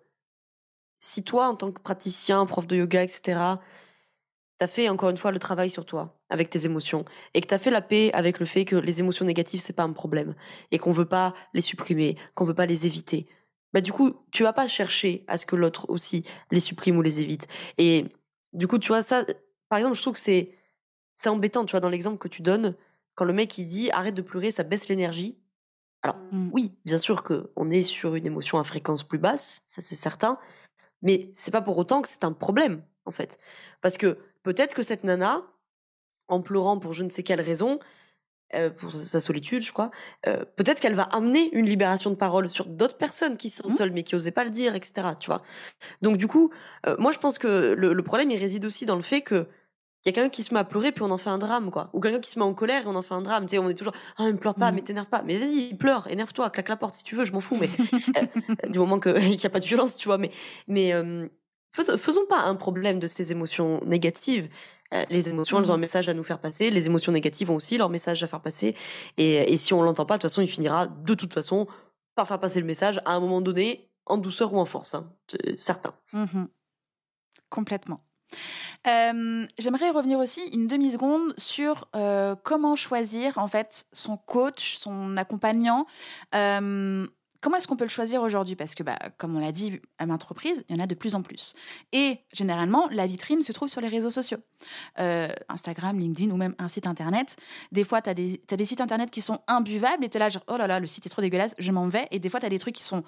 si 1.00 1.24
toi, 1.24 1.50
en 1.50 1.56
tant 1.56 1.72
que 1.72 1.82
praticien, 1.82 2.46
prof 2.46 2.66
de 2.68 2.76
yoga, 2.78 3.04
etc., 3.04 3.58
t'as 4.64 4.68
fait 4.68 4.88
encore 4.88 5.10
une 5.10 5.18
fois 5.18 5.32
le 5.32 5.40
travail 5.40 5.70
sur 5.70 5.86
toi, 5.86 6.18
avec 6.30 6.50
tes 6.50 6.64
émotions, 6.64 7.04
et 7.34 7.42
que 7.42 7.48
t'as 7.48 7.58
fait 7.58 7.70
la 7.70 7.82
paix 7.82 8.12
avec 8.14 8.40
le 8.40 8.46
fait 8.46 8.64
que 8.64 8.78
les 8.78 9.02
émotions 9.02 9.26
négatives, 9.26 9.60
c'est 9.60 9.74
pas 9.74 9.84
un 9.84 9.92
problème, 9.92 10.36
et 10.72 10.80
qu'on 10.80 10.94
veut 10.94 11.04
pas 11.04 11.34
les 11.54 11.60
supprimer, 11.60 12.18
qu'on 12.34 12.46
veut 12.46 12.54
pas 12.54 12.66
les 12.66 12.86
éviter, 12.86 13.28
bah 13.74 13.82
du 13.82 13.92
coup, 13.92 14.14
tu 14.32 14.44
vas 14.44 14.54
pas 14.54 14.70
chercher 14.70 15.26
à 15.28 15.36
ce 15.36 15.46
que 15.46 15.58
l'autre 15.58 15.90
aussi 15.90 16.24
les 16.50 16.62
supprime 16.62 16.96
ou 16.96 17.02
les 17.02 17.20
évite. 17.20 17.50
Et 17.78 18.06
du 18.54 18.70
coup, 18.70 18.80
tu 18.80 18.88
vois, 18.88 19.04
ça, 19.04 19.26
par 19.68 19.80
exemple, 19.80 19.98
je 19.98 20.02
trouve 20.02 20.14
que 20.14 20.20
c'est, 20.20 20.46
c'est 21.18 21.28
embêtant, 21.28 21.66
tu 21.66 21.72
vois, 21.72 21.82
dans 21.82 21.90
l'exemple 21.90 22.18
que 22.18 22.30
tu 22.30 22.42
donnes, 22.42 22.78
quand 23.16 23.26
le 23.26 23.34
mec 23.34 23.58
il 23.58 23.66
dit 23.66 23.92
arrête 23.92 24.16
de 24.16 24.22
pleurer, 24.22 24.52
ça 24.52 24.64
baisse 24.64 24.88
l'énergie. 24.88 25.38
Alors, 26.04 26.16
Mm. 26.32 26.52
oui, 26.54 26.72
bien 26.86 26.98
sûr 26.98 27.22
que 27.22 27.52
on 27.58 27.70
est 27.70 27.84
sur 27.84 28.16
une 28.16 28.26
émotion 28.26 28.60
à 28.60 28.64
fréquence 28.64 29.04
plus 29.04 29.20
basse, 29.20 29.64
ça 29.68 29.82
c'est 29.82 29.96
certain, 29.96 30.40
mais 31.02 31.32
c'est 31.34 31.52
pas 31.52 31.62
pour 31.62 31.78
autant 31.78 32.02
que 32.02 32.08
c'est 32.08 32.24
un 32.24 32.32
problème, 32.32 32.82
en 33.04 33.12
fait. 33.12 33.38
Parce 33.82 33.98
que 33.98 34.18
peut-être 34.44 34.76
que 34.76 34.84
cette 34.84 35.04
nana, 35.04 35.44
en 36.28 36.42
pleurant 36.42 36.80
pour 36.80 36.94
je 36.94 37.04
ne 37.04 37.10
sais 37.10 37.24
quelle 37.24 37.42
raison, 37.42 37.80
euh, 38.56 38.70
pour 38.70 38.92
sa 38.92 39.20
solitude, 39.20 39.64
je 39.64 39.72
crois, 39.74 39.92
euh, 40.28 40.46
peut-être 40.58 40.80
qu'elle 40.82 40.96
va 40.96 41.04
amener 41.04 41.50
une 41.54 41.66
libération 41.66 42.12
de 42.12 42.16
parole 42.16 42.50
sur 42.50 42.68
d'autres 42.68 42.98
personnes 42.98 43.38
qui 43.38 43.50
sont 43.50 43.70
Mhm. 43.70 43.76
seules 43.78 43.92
mais 43.92 44.04
qui 44.04 44.16
osaient 44.16 44.32
pas 44.32 44.44
le 44.44 44.52
dire, 44.52 44.76
etc. 44.76 45.16
Tu 45.16 45.28
vois. 45.28 45.42
Donc 46.02 46.18
du 46.18 46.28
coup, 46.28 46.52
euh, 46.88 46.96
moi 47.00 47.12
je 47.14 47.20
pense 47.20 47.40
que 47.40 47.74
le, 47.74 47.94
le 47.94 48.04
problème 48.04 48.32
il 48.32 48.38
réside 48.38 48.66
aussi 48.66 48.86
dans 48.86 48.96
le 48.98 49.02
fait 49.04 49.22
que 49.22 49.48
il 50.06 50.10
y 50.10 50.12
a 50.12 50.14
quelqu'un 50.14 50.30
qui 50.30 50.44
se 50.44 50.54
met 50.54 50.60
à 50.62 50.66
pleurer 50.66 50.92
puis 50.94 51.04
on 51.04 51.12
en 51.12 51.18
fait 51.18 51.30
un 51.32 51.38
drame 51.40 51.72
quoi, 51.72 51.90
ou 51.94 52.00
quelqu'un 52.02 52.20
qui 52.22 52.32
se 52.32 52.40
met 52.40 52.46
en 52.46 52.54
colère 52.54 52.84
et 52.86 52.88
on 52.88 52.96
en 52.96 53.02
fait 53.04 53.16
un 53.16 53.22
drame. 53.22 53.46
Tu 53.46 53.52
sais, 53.52 53.60
on 53.60 53.70
est 53.70 53.74
toujours 53.76 53.94
ah 54.18 54.26
mais 54.26 54.34
pleure 54.36 54.56
pas, 54.58 54.72
Mhm. 54.72 54.74
mais 54.74 54.82
t'énerve 54.84 55.10
pas, 55.10 55.24
mais 55.24 55.38
vas-y 55.40 55.76
pleure, 55.76 56.08
énerve-toi, 56.10 56.50
claque 56.52 56.70
la 56.70 56.78
porte 56.78 56.96
si 56.96 57.04
tu 57.06 57.16
veux, 57.16 57.26
je 57.26 57.34
m'en 57.34 57.42
fous, 57.42 57.58
mais 57.58 57.72
du 58.68 58.80
moment 58.80 59.00
que- 59.00 59.10
qu'il 59.20 59.38
n'y 59.38 59.46
a 59.46 59.50
pas 59.50 59.60
de 59.60 59.66
violence, 59.66 59.98
tu 59.98 60.08
vois. 60.08 60.18
Mais 60.18 60.32
mais 60.68 60.94
faisons 61.74 62.26
pas 62.28 62.42
un 62.42 62.56
problème 62.56 63.00
de 63.00 63.08
ces 63.08 63.32
émotions 63.32 63.82
négatives. 63.86 64.50
Euh, 64.94 65.04
les 65.10 65.30
émotions, 65.30 65.60
elles 65.60 65.72
ont 65.72 65.76
un 65.76 65.78
message 65.78 66.08
à 66.08 66.14
nous 66.14 66.24
faire 66.24 66.40
passer. 66.40 66.70
Les 66.70 66.86
émotions 66.86 67.12
négatives 67.12 67.50
ont 67.50 67.56
aussi 67.56 67.78
leur 67.78 67.90
message 67.90 68.22
à 68.24 68.28
faire 68.28 68.42
passer. 68.42 68.76
Et, 69.18 69.54
et 69.54 69.58
si 69.58 69.74
on 69.74 69.82
l'entend 69.82 70.06
pas, 70.06 70.18
de 70.18 70.22
toute 70.22 70.30
façon, 70.30 70.42
il 70.42 70.48
finira 70.48 70.88
de 70.88 71.14
toute 71.16 71.34
façon 71.34 71.68
par 72.16 72.28
faire 72.28 72.40
passer 72.40 72.60
le 72.60 72.68
message 72.68 73.02
à 73.06 73.14
un 73.14 73.20
moment 73.20 73.42
donné, 73.42 73.90
en 74.06 74.18
douceur 74.18 74.54
ou 74.54 74.60
en 74.60 74.66
force. 74.66 74.94
Hein. 74.96 75.12
C'est 75.28 75.60
certain. 75.60 75.94
Mhm. 76.14 76.48
Complètement. 77.50 78.02
Euh, 78.88 79.46
J'aimerais 79.60 79.92
revenir 79.92 80.20
aussi 80.20 80.42
une 80.54 80.68
demi-seconde 80.68 81.34
sur 81.38 81.88
euh, 81.96 82.36
comment 82.44 82.76
choisir 82.76 83.38
en 83.38 83.48
fait 83.48 83.86
son 83.94 84.18
coach, 84.18 84.78
son 84.78 85.18
accompagnant. 85.18 85.86
Euh, 86.36 87.08
comment 87.44 87.58
est-ce 87.58 87.68
qu'on 87.68 87.76
peut 87.76 87.84
le 87.84 87.90
choisir 87.90 88.22
aujourd'hui? 88.22 88.56
Parce 88.56 88.74
que, 88.74 88.84
bah, 88.84 88.98
comme 89.18 89.36
on 89.36 89.40
l'a 89.40 89.52
dit 89.52 89.82
à 90.00 90.06
maintes 90.06 90.26
il 90.46 90.76
y 90.76 90.80
en 90.80 90.84
a 90.84 90.88
de 90.88 90.96
plus 90.96 91.14
en 91.14 91.22
plus. 91.22 91.54
Et 91.92 92.20
généralement, 92.32 92.88
la 92.90 93.06
vitrine 93.06 93.44
se 93.44 93.52
trouve 93.52 93.68
sur 93.68 93.82
les 93.82 93.90
réseaux 93.90 94.10
sociaux. 94.10 94.38
Euh, 95.00 95.28
Instagram, 95.50 96.00
LinkedIn 96.00 96.32
ou 96.32 96.38
même 96.38 96.56
un 96.58 96.70
site 96.70 96.88
internet. 96.88 97.36
Des 97.74 97.84
fois, 97.84 98.02
tu 98.02 98.10
as, 98.10 98.14
as, 98.14 98.58
des 98.58 98.66
sites 98.66 98.80
internet 98.80 99.12
qui 99.12 99.22
sont 99.22 99.42
imbuvables 99.48 100.06
et 100.06 100.10
tu 100.10 100.18
es 100.18 100.20
là, 100.20 100.30
genre, 100.30 100.44
oh 100.48 100.56
là 100.56 100.68
là, 100.68 100.80
le 100.80 100.88
site 100.88 101.06
est 101.06 101.10
trop 101.10 101.22
dégueulasse, 101.22 101.54
je 101.60 101.72
m'en 101.72 101.90
vais. 101.90 102.08
Et 102.12 102.20
des 102.20 102.30
fois, 102.30 102.40
tu 102.40 102.46
as 102.46 102.50
des 102.50 102.60
trucs 102.60 102.76
qui 102.76 102.84
sont 102.84 103.04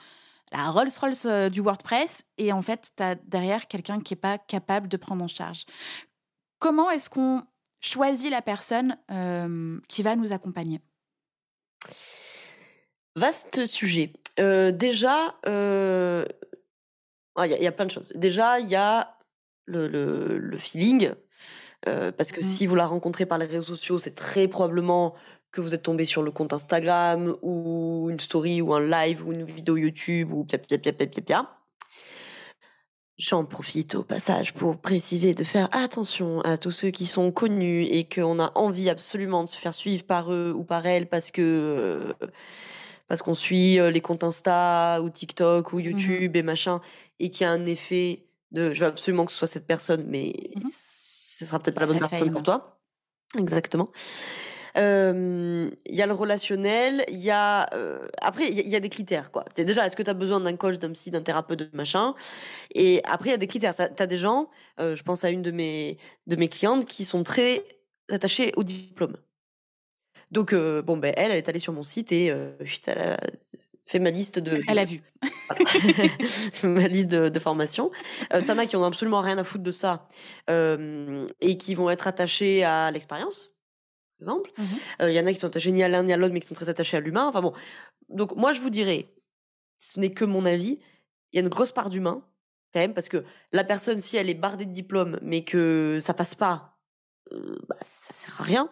la 0.52 0.70
Rolls-Royce 0.70 1.26
euh, 1.26 1.50
du 1.50 1.62
WordPress 1.62 2.26
et 2.38 2.52
en 2.52 2.62
fait, 2.62 2.92
tu 2.96 3.04
as 3.04 3.16
derrière 3.16 3.68
quelqu'un 3.68 4.02
qui 4.02 4.14
n'est 4.14 4.20
pas 4.20 4.38
capable 4.38 4.90
de 4.90 4.98
prendre 4.98 5.24
en 5.24 5.30
charge. 5.30 5.66
Comment 6.60 6.92
est-ce 6.92 7.10
qu'on 7.10 7.44
choisit 7.80 8.30
la 8.30 8.42
personne 8.42 8.98
euh, 9.12 9.80
qui 9.88 10.04
va 10.04 10.18
nous 10.18 10.34
accompagner? 10.34 10.82
Vaste 13.16 13.66
sujet. 13.66 14.12
Euh, 14.40 14.72
déjà, 14.72 15.36
il 15.46 15.50
euh... 15.50 16.26
oh, 17.36 17.44
y, 17.44 17.50
y, 17.50 17.68
a 17.68 17.72
plein 17.72 17.86
de 17.86 17.92
choses. 17.92 18.12
Déjà, 18.16 18.60
il 18.60 18.68
y 18.68 18.76
a 18.76 19.18
le, 19.66 19.88
le, 19.88 20.38
le 20.38 20.58
feeling. 20.58 21.12
Euh, 21.88 22.12
parce 22.12 22.32
que 22.32 22.40
mmh. 22.40 22.44
si 22.44 22.66
vous 22.66 22.76
la 22.76 22.88
rencontrez 22.88 23.26
par 23.26 23.38
les 23.38 23.46
réseaux 23.46 23.76
sociaux, 23.76 24.00
c'est 24.00 24.16
très 24.16 24.48
probablement 24.48 25.14
que 25.52 25.62
vous 25.62 25.76
êtes 25.76 25.84
tombé 25.84 26.06
sur 26.06 26.24
le 26.24 26.32
compte 26.32 26.52
Instagram 26.52 27.36
ou 27.42 28.08
une 28.10 28.20
story 28.20 28.62
ou 28.62 28.74
un 28.74 28.82
live 28.82 29.26
ou 29.26 29.34
une 29.34 29.44
vidéo 29.44 29.78
YouTube 29.78 30.34
ou 30.34 30.44
pia 30.44 30.58
pia 30.58 30.78
pia 30.78 30.94
pia 30.94 31.08
pia 31.08 31.22
pia. 31.22 31.50
J'en 33.18 33.46
profite 33.46 33.96
au 33.96 34.04
passage 34.04 34.54
pour 34.54 34.78
préciser 34.78 35.34
de 35.34 35.46
faire 35.46 35.70
attention 35.72 36.42
à 36.42 36.58
tous 36.58 36.72
ceux 36.72 36.90
qui 36.90 37.06
sont 37.06 37.32
connus 37.32 37.84
et 37.84 38.04
qu'on 38.10 38.40
a 38.40 38.52
envie 38.56 38.90
absolument 38.90 39.44
de 39.44 39.48
se 39.48 39.58
faire 39.58 39.74
suivre 39.74 40.04
par 40.04 40.34
eux 40.34 40.54
ou 40.54 40.66
par 40.66 40.86
elles 40.86 41.08
parce 41.08 41.32
que 41.32 41.42
euh, 41.42 42.28
parce 43.08 43.22
qu'on 43.22 43.34
suit 43.34 43.78
les 43.92 44.02
comptes 44.02 44.24
Insta 44.24 45.00
ou 45.02 45.10
TikTok 45.10 45.74
ou 45.74 45.80
YouTube 45.80 46.36
mmh. 46.36 46.40
et 46.40 46.44
machin 46.44 46.82
et 47.20 47.30
qu'il 47.30 47.44
y 47.46 47.48
a 47.48 47.52
un 47.52 47.66
effet 47.66 48.26
de 48.52 48.74
je 48.74 48.82
veux 48.82 48.90
absolument 48.90 49.26
que 49.26 49.32
ce 49.32 49.38
soit 49.38 49.48
cette 49.48 49.68
personne 49.68 50.06
mais 50.08 50.34
mmh. 50.56 50.62
ce 50.68 51.46
sera 51.46 51.60
peut-être 51.60 51.76
pas 51.76 51.82
la 51.82 51.88
bonne 51.88 52.00
la 52.00 52.08
personne 52.08 52.28
fame. 52.28 52.34
pour 52.34 52.44
toi. 52.44 52.80
Exactement. 53.38 53.90
Euh, 54.78 55.70
Il 55.86 55.96
y 55.96 56.02
a 56.02 56.08
le 56.08 56.14
relationnel, 56.14 57.06
il 57.08 57.20
y 57.20 57.32
a 57.32 57.74
euh, 57.74 58.08
après 58.22 58.48
il 58.50 58.56
y, 58.56 58.60
a- 58.60 58.64
il 58.64 58.70
y 58.70 58.76
a 58.76 58.80
des 58.82 58.90
critères 58.90 59.32
quoi. 59.32 59.46
C'est 59.56 59.64
déjà 59.66 59.86
est-ce 59.86 59.96
que 59.96 60.04
tu 60.04 60.10
as 60.10 60.14
besoin 60.14 60.40
d'un 60.42 60.56
coach, 60.58 60.80
d'un 60.80 60.92
psy, 60.92 61.12
d'un 61.12 61.22
thérapeute, 61.22 61.60
de 61.60 61.70
machin? 61.74 62.14
Et 62.74 63.02
après 63.06 63.30
il 63.30 63.32
y 63.32 63.36
a 63.36 63.38
des 63.38 63.48
critères. 63.48 63.74
Tu 63.76 63.82
as 64.04 64.08
des 64.08 64.18
gens, 64.18 64.50
euh, 64.80 64.96
je 64.96 65.04
pense 65.04 65.24
à 65.24 65.30
une 65.30 65.42
de 65.42 65.52
mes 65.52 65.98
de 66.28 66.36
mes 66.36 66.50
clientes 66.50 66.86
qui 66.86 67.06
sont 67.06 67.24
très 67.24 67.64
attachées 68.12 68.52
au 68.58 68.64
diplôme. 68.64 69.16
Donc 70.36 70.52
euh, 70.52 70.82
bon 70.82 70.98
ben 70.98 71.14
elle 71.16 71.32
elle 71.32 71.38
est 71.38 71.48
allée 71.48 71.60
sur 71.60 71.72
mon 71.72 71.84
site 71.84 72.12
et 72.12 72.30
euh, 72.30 72.52
elle 72.88 73.00
a 73.00 73.18
fait 73.86 74.00
ma 74.00 74.10
liste 74.10 74.38
de 74.40 74.60
Elle 74.68 74.80
a 74.80 74.86
vu. 74.86 75.02
ma 76.64 76.88
liste 76.88 77.10
de, 77.10 77.30
de 77.30 77.40
formations. 77.40 77.90
Euh, 78.34 78.42
T'en 78.46 78.58
as 78.58 78.66
qui 78.66 78.76
ont 78.76 78.84
absolument 78.84 79.22
rien 79.22 79.38
à 79.38 79.44
foutre 79.46 79.64
de 79.64 79.72
ça 79.72 80.10
euh, 80.50 81.26
et 81.40 81.58
qui 81.58 81.74
vont 81.74 81.90
être 81.90 82.08
attachés 82.08 82.64
à 82.64 82.92
l'expérience, 82.92 83.52
par 84.20 84.28
exemple. 84.28 84.52
Mhm. 84.58 84.66
Euh, 85.04 85.12
Il 85.12 85.16
y 85.16 85.20
en 85.20 85.26
a 85.26 85.32
qui 85.32 85.40
sont 85.40 85.48
attachés 85.48 85.72
ni 85.72 85.84
à 85.84 85.88
l'un 85.88 86.04
ni 86.04 86.12
à 86.12 86.18
l'autre, 86.18 86.34
mais 86.34 86.42
qui 86.42 86.48
sont 86.48 86.56
très 86.56 86.70
attachés 86.70 86.98
à 86.98 87.00
l'humain. 87.00 87.28
Enfin 87.28 87.42
bon. 87.42 87.54
Donc 88.10 88.36
moi, 88.36 88.52
je 88.52 88.60
vous 88.60 88.72
dirais, 88.72 89.14
ce 89.78 90.00
n'est 90.00 90.14
que 90.14 90.26
mon 90.26 90.46
avis, 90.46 90.80
il 91.32 91.38
y 91.38 91.40
a 91.40 91.42
une 91.44 91.50
grosse 91.50 91.72
part 91.72 91.90
d'humain, 91.90 92.26
quand 92.74 92.80
même, 92.82 92.94
parce 92.94 93.08
que 93.08 93.24
la 93.54 93.64
personne, 93.64 94.02
si 94.02 94.18
elle 94.18 94.30
est 94.30 94.34
bardée 94.34 94.66
de 94.66 94.74
diplômes, 94.74 95.18
mais 95.22 95.44
que 95.44 96.00
ça 96.02 96.14
passe 96.14 96.36
pas, 96.36 96.75
euh, 96.75 96.75
bah, 97.32 97.76
ça 97.82 98.14
sert 98.14 98.40
à 98.42 98.44
rien. 98.44 98.70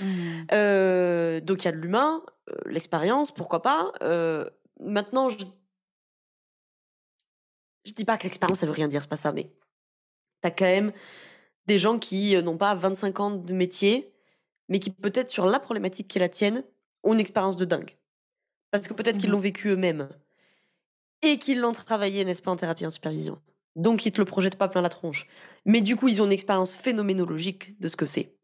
Mhm. 0.00 0.46
Euh, 0.52 1.40
donc 1.40 1.62
il 1.62 1.66
y 1.66 1.68
a 1.68 1.72
de 1.72 1.78
l'humain, 1.78 2.22
euh, 2.50 2.54
l'expérience, 2.66 3.32
pourquoi 3.32 3.62
pas. 3.62 3.92
Euh, 4.02 4.48
maintenant, 4.80 5.28
je 5.28 5.38
je 7.84 7.92
dis 7.92 8.04
pas 8.04 8.18
que 8.18 8.24
l'expérience 8.24 8.58
ça 8.58 8.66
veut 8.66 8.72
rien 8.72 8.88
dire, 8.88 9.02
c'est 9.02 9.08
pas 9.10 9.16
ça, 9.16 9.32
mais 9.32 9.52
t'as 10.42 10.50
quand 10.50 10.64
même 10.64 10.92
des 11.66 11.78
gens 11.78 11.98
qui 11.98 12.36
euh, 12.36 12.42
n'ont 12.42 12.58
pas 12.58 12.74
25 12.74 13.20
ans 13.20 13.30
de 13.30 13.52
métier, 13.52 14.12
mais 14.68 14.78
qui 14.80 14.90
peut-être 14.90 15.30
sur 15.30 15.46
la 15.46 15.60
problématique 15.60 16.08
qui 16.08 16.18
est 16.18 16.20
la 16.20 16.28
tienne 16.28 16.64
ont 17.04 17.12
une 17.14 17.20
expérience 17.20 17.56
de 17.56 17.64
dingue, 17.64 17.96
parce 18.72 18.88
que 18.88 18.94
peut-être 18.94 19.18
qu'ils 19.18 19.28
Mhm. 19.28 19.32
l'ont 19.34 19.40
vécu 19.40 19.68
eux-mêmes 19.70 20.08
et 21.22 21.38
qu'ils 21.38 21.60
l'ont 21.60 21.72
travaillé, 21.72 22.24
n'est-ce 22.24 22.42
pas, 22.42 22.50
en 22.50 22.56
thérapie 22.56 22.86
en 22.86 22.90
supervision. 22.90 23.40
Donc 23.76 24.04
ils 24.06 24.12
te 24.12 24.20
le 24.20 24.24
projettent 24.24 24.56
pas 24.58 24.68
plein 24.68 24.82
la 24.82 24.88
tronche, 24.88 25.28
mais 25.64 25.80
du 25.80 25.94
coup 25.94 26.08
ils 26.08 26.20
ont 26.20 26.26
une 26.26 26.32
expérience 26.32 26.72
phénoménologique 26.72 27.80
de 27.80 27.88
ce 27.88 27.96
que 27.96 28.06
c'est. 28.06 28.36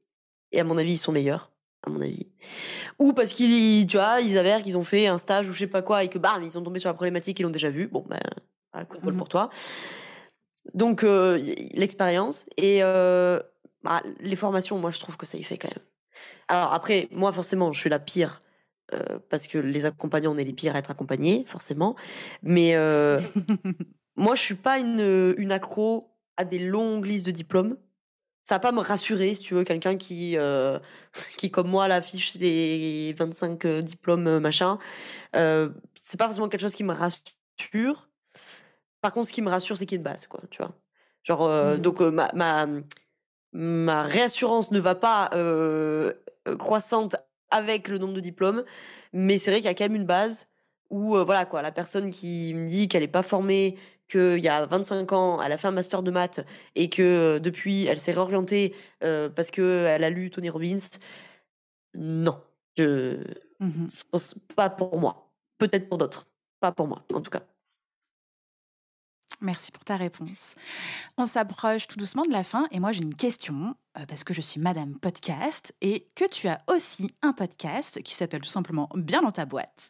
Et 0.52 0.60
à 0.60 0.64
mon 0.64 0.78
avis, 0.78 0.92
ils 0.92 0.98
sont 0.98 1.12
meilleurs 1.12 1.50
à 1.84 1.90
mon 1.90 2.00
avis. 2.00 2.28
Ou 2.98 3.12
parce 3.12 3.32
qu'ils, 3.32 3.86
tu 3.86 3.96
vois, 3.96 4.20
ils 4.20 4.38
avèrent 4.38 4.62
qu'ils 4.62 4.78
ont 4.78 4.84
fait 4.84 5.08
un 5.08 5.18
stage 5.18 5.48
ou 5.48 5.52
je 5.52 5.58
sais 5.58 5.66
pas 5.66 5.82
quoi 5.82 6.04
et 6.04 6.08
que 6.08 6.18
bam, 6.18 6.42
ils 6.44 6.52
sont 6.52 6.62
tombés 6.62 6.78
sur 6.78 6.88
la 6.88 6.94
problématique, 6.94 7.40
ils 7.40 7.42
l'ont 7.42 7.50
déjà 7.50 7.70
vu. 7.70 7.88
Bon, 7.88 8.04
ben, 8.08 8.20
voilà, 8.72 8.86
coup 8.86 8.98
de 8.98 9.02
bol 9.02 9.16
pour 9.16 9.28
toi. 9.28 9.50
Donc, 10.74 11.02
euh, 11.02 11.38
l'expérience 11.74 12.46
et 12.56 12.82
euh, 12.82 13.40
bah, 13.82 14.00
les 14.20 14.36
formations, 14.36 14.78
moi, 14.78 14.90
je 14.90 15.00
trouve 15.00 15.16
que 15.16 15.26
ça 15.26 15.38
y 15.38 15.42
fait 15.42 15.58
quand 15.58 15.70
même. 15.70 15.84
Alors 16.48 16.72
après, 16.72 17.08
moi, 17.10 17.32
forcément, 17.32 17.72
je 17.72 17.80
suis 17.80 17.90
la 17.90 17.98
pire. 17.98 18.42
euh, 18.92 19.18
parce 19.30 19.46
que 19.46 19.58
les 19.58 19.86
accompagnants, 19.86 20.34
on 20.34 20.38
est 20.38 20.44
les 20.44 20.52
pires 20.52 20.76
à 20.76 20.78
être 20.78 20.90
accompagnés, 20.90 21.44
forcément. 21.46 21.96
Mais 22.42 22.76
moi, 24.16 24.34
je 24.34 24.40
suis 24.42 24.54
pas 24.54 24.78
une, 24.78 25.34
une 25.38 25.52
accro 25.52 26.10
à 26.36 26.44
des 26.44 26.58
longues 26.58 27.06
listes 27.06 27.26
de 27.26 27.30
diplômes. 27.30 27.76
Ça 28.44 28.56
va 28.56 28.58
pas 28.60 28.72
me 28.72 28.80
rassurer, 28.80 29.34
si 29.34 29.42
tu 29.42 29.54
veux, 29.54 29.64
quelqu'un 29.64 29.96
qui, 29.96 30.36
euh, 30.36 30.78
qui, 31.38 31.50
comme 31.50 31.68
moi, 31.68 31.86
l'affiche 31.88 32.34
les 32.34 33.14
25 33.16 33.64
euh, 33.64 33.82
diplômes, 33.82 34.26
euh, 34.26 34.40
machin. 34.40 34.78
Euh, 35.36 35.70
c'est 35.94 36.18
pas 36.18 36.24
forcément 36.24 36.48
quelque 36.48 36.60
chose 36.60 36.74
qui 36.74 36.84
me 36.84 36.92
rassure. 36.92 38.08
Par 39.00 39.12
contre, 39.12 39.28
ce 39.28 39.32
qui 39.32 39.42
me 39.42 39.50
rassure, 39.50 39.76
c'est 39.76 39.86
qu'il 39.86 39.96
y 39.96 39.98
a 39.98 40.00
une 40.00 40.04
base, 40.04 40.26
quoi, 40.26 40.40
tu 40.50 40.58
vois. 40.62 40.72
Genre, 41.24 41.42
euh, 41.42 41.74
Mhm. 41.76 41.80
donc, 41.82 42.00
euh, 42.00 42.10
ma, 42.10 42.30
ma, 42.34 42.66
ma 43.52 44.02
réassurance 44.02 44.70
ne 44.72 44.80
va 44.80 44.94
pas 44.94 45.30
euh, 45.34 46.12
euh, 46.48 46.56
croissante 46.56 47.16
avec 47.50 47.88
le 47.88 47.98
nombre 47.98 48.14
de 48.14 48.20
diplômes, 48.20 48.64
mais 49.12 49.38
c'est 49.38 49.50
vrai 49.50 49.60
qu'il 49.60 49.66
y 49.66 49.70
a 49.70 49.74
quand 49.74 49.84
même 49.84 49.94
une 49.94 50.06
base 50.06 50.48
où, 50.90 51.16
euh, 51.16 51.24
voilà, 51.24 51.44
quoi, 51.44 51.62
la 51.62 51.72
personne 51.72 52.10
qui 52.10 52.54
me 52.54 52.66
dit 52.66 52.88
qu'elle 52.88 53.02
n'est 53.02 53.08
pas 53.08 53.22
formée, 53.22 53.76
qu'il 54.12 54.38
y 54.38 54.48
a 54.48 54.66
25 54.66 55.12
ans, 55.12 55.42
elle 55.42 55.52
a 55.52 55.58
fait 55.58 55.68
un 55.68 55.72
master 55.72 56.02
de 56.02 56.10
maths 56.10 56.40
et 56.74 56.90
que 56.90 57.38
depuis, 57.38 57.86
elle 57.86 57.98
s'est 57.98 58.12
réorientée 58.12 58.74
euh, 59.02 59.28
parce 59.28 59.50
qu'elle 59.50 60.04
a 60.04 60.10
lu 60.10 60.30
Tony 60.30 60.50
Robbins, 60.50 60.78
non, 61.94 62.40
je... 62.76 63.16
Mhm. 63.60 63.88
c'est 63.88 64.38
pas 64.54 64.70
pour 64.70 64.98
moi. 64.98 65.32
Peut-être 65.58 65.88
pour 65.88 65.98
d'autres, 65.98 66.26
pas 66.60 66.72
pour 66.72 66.88
moi, 66.88 67.04
en 67.12 67.20
tout 67.20 67.30
cas. 67.30 67.42
Merci 69.43 69.72
pour 69.72 69.84
ta 69.84 69.97
réponse. 69.97 70.55
On 71.18 71.26
s'approche 71.26 71.88
tout 71.88 71.99
doucement 71.99 72.24
de 72.24 72.30
la 72.30 72.45
fin 72.45 72.66
et 72.70 72.80
moi 72.80 72.93
j'ai 72.93 73.03
une 73.03 73.14
question 73.14 73.74
euh, 73.99 74.07
parce 74.07 74.24
que 74.24 74.32
je 74.32 74.40
suis 74.40 74.61
Madame 74.61 74.99
Podcast 74.99 75.74
et 75.80 76.07
que 76.14 76.26
tu 76.28 76.49
as 76.49 76.62
aussi 76.68 77.11
un 77.22 77.32
podcast 77.32 78.01
qui 78.03 78.14
s'appelle 78.14 78.40
tout 78.40 78.49
simplement 78.49 78.88
Bien 78.95 79.20
dans 79.20 79.32
ta 79.32 79.45
boîte. 79.45 79.88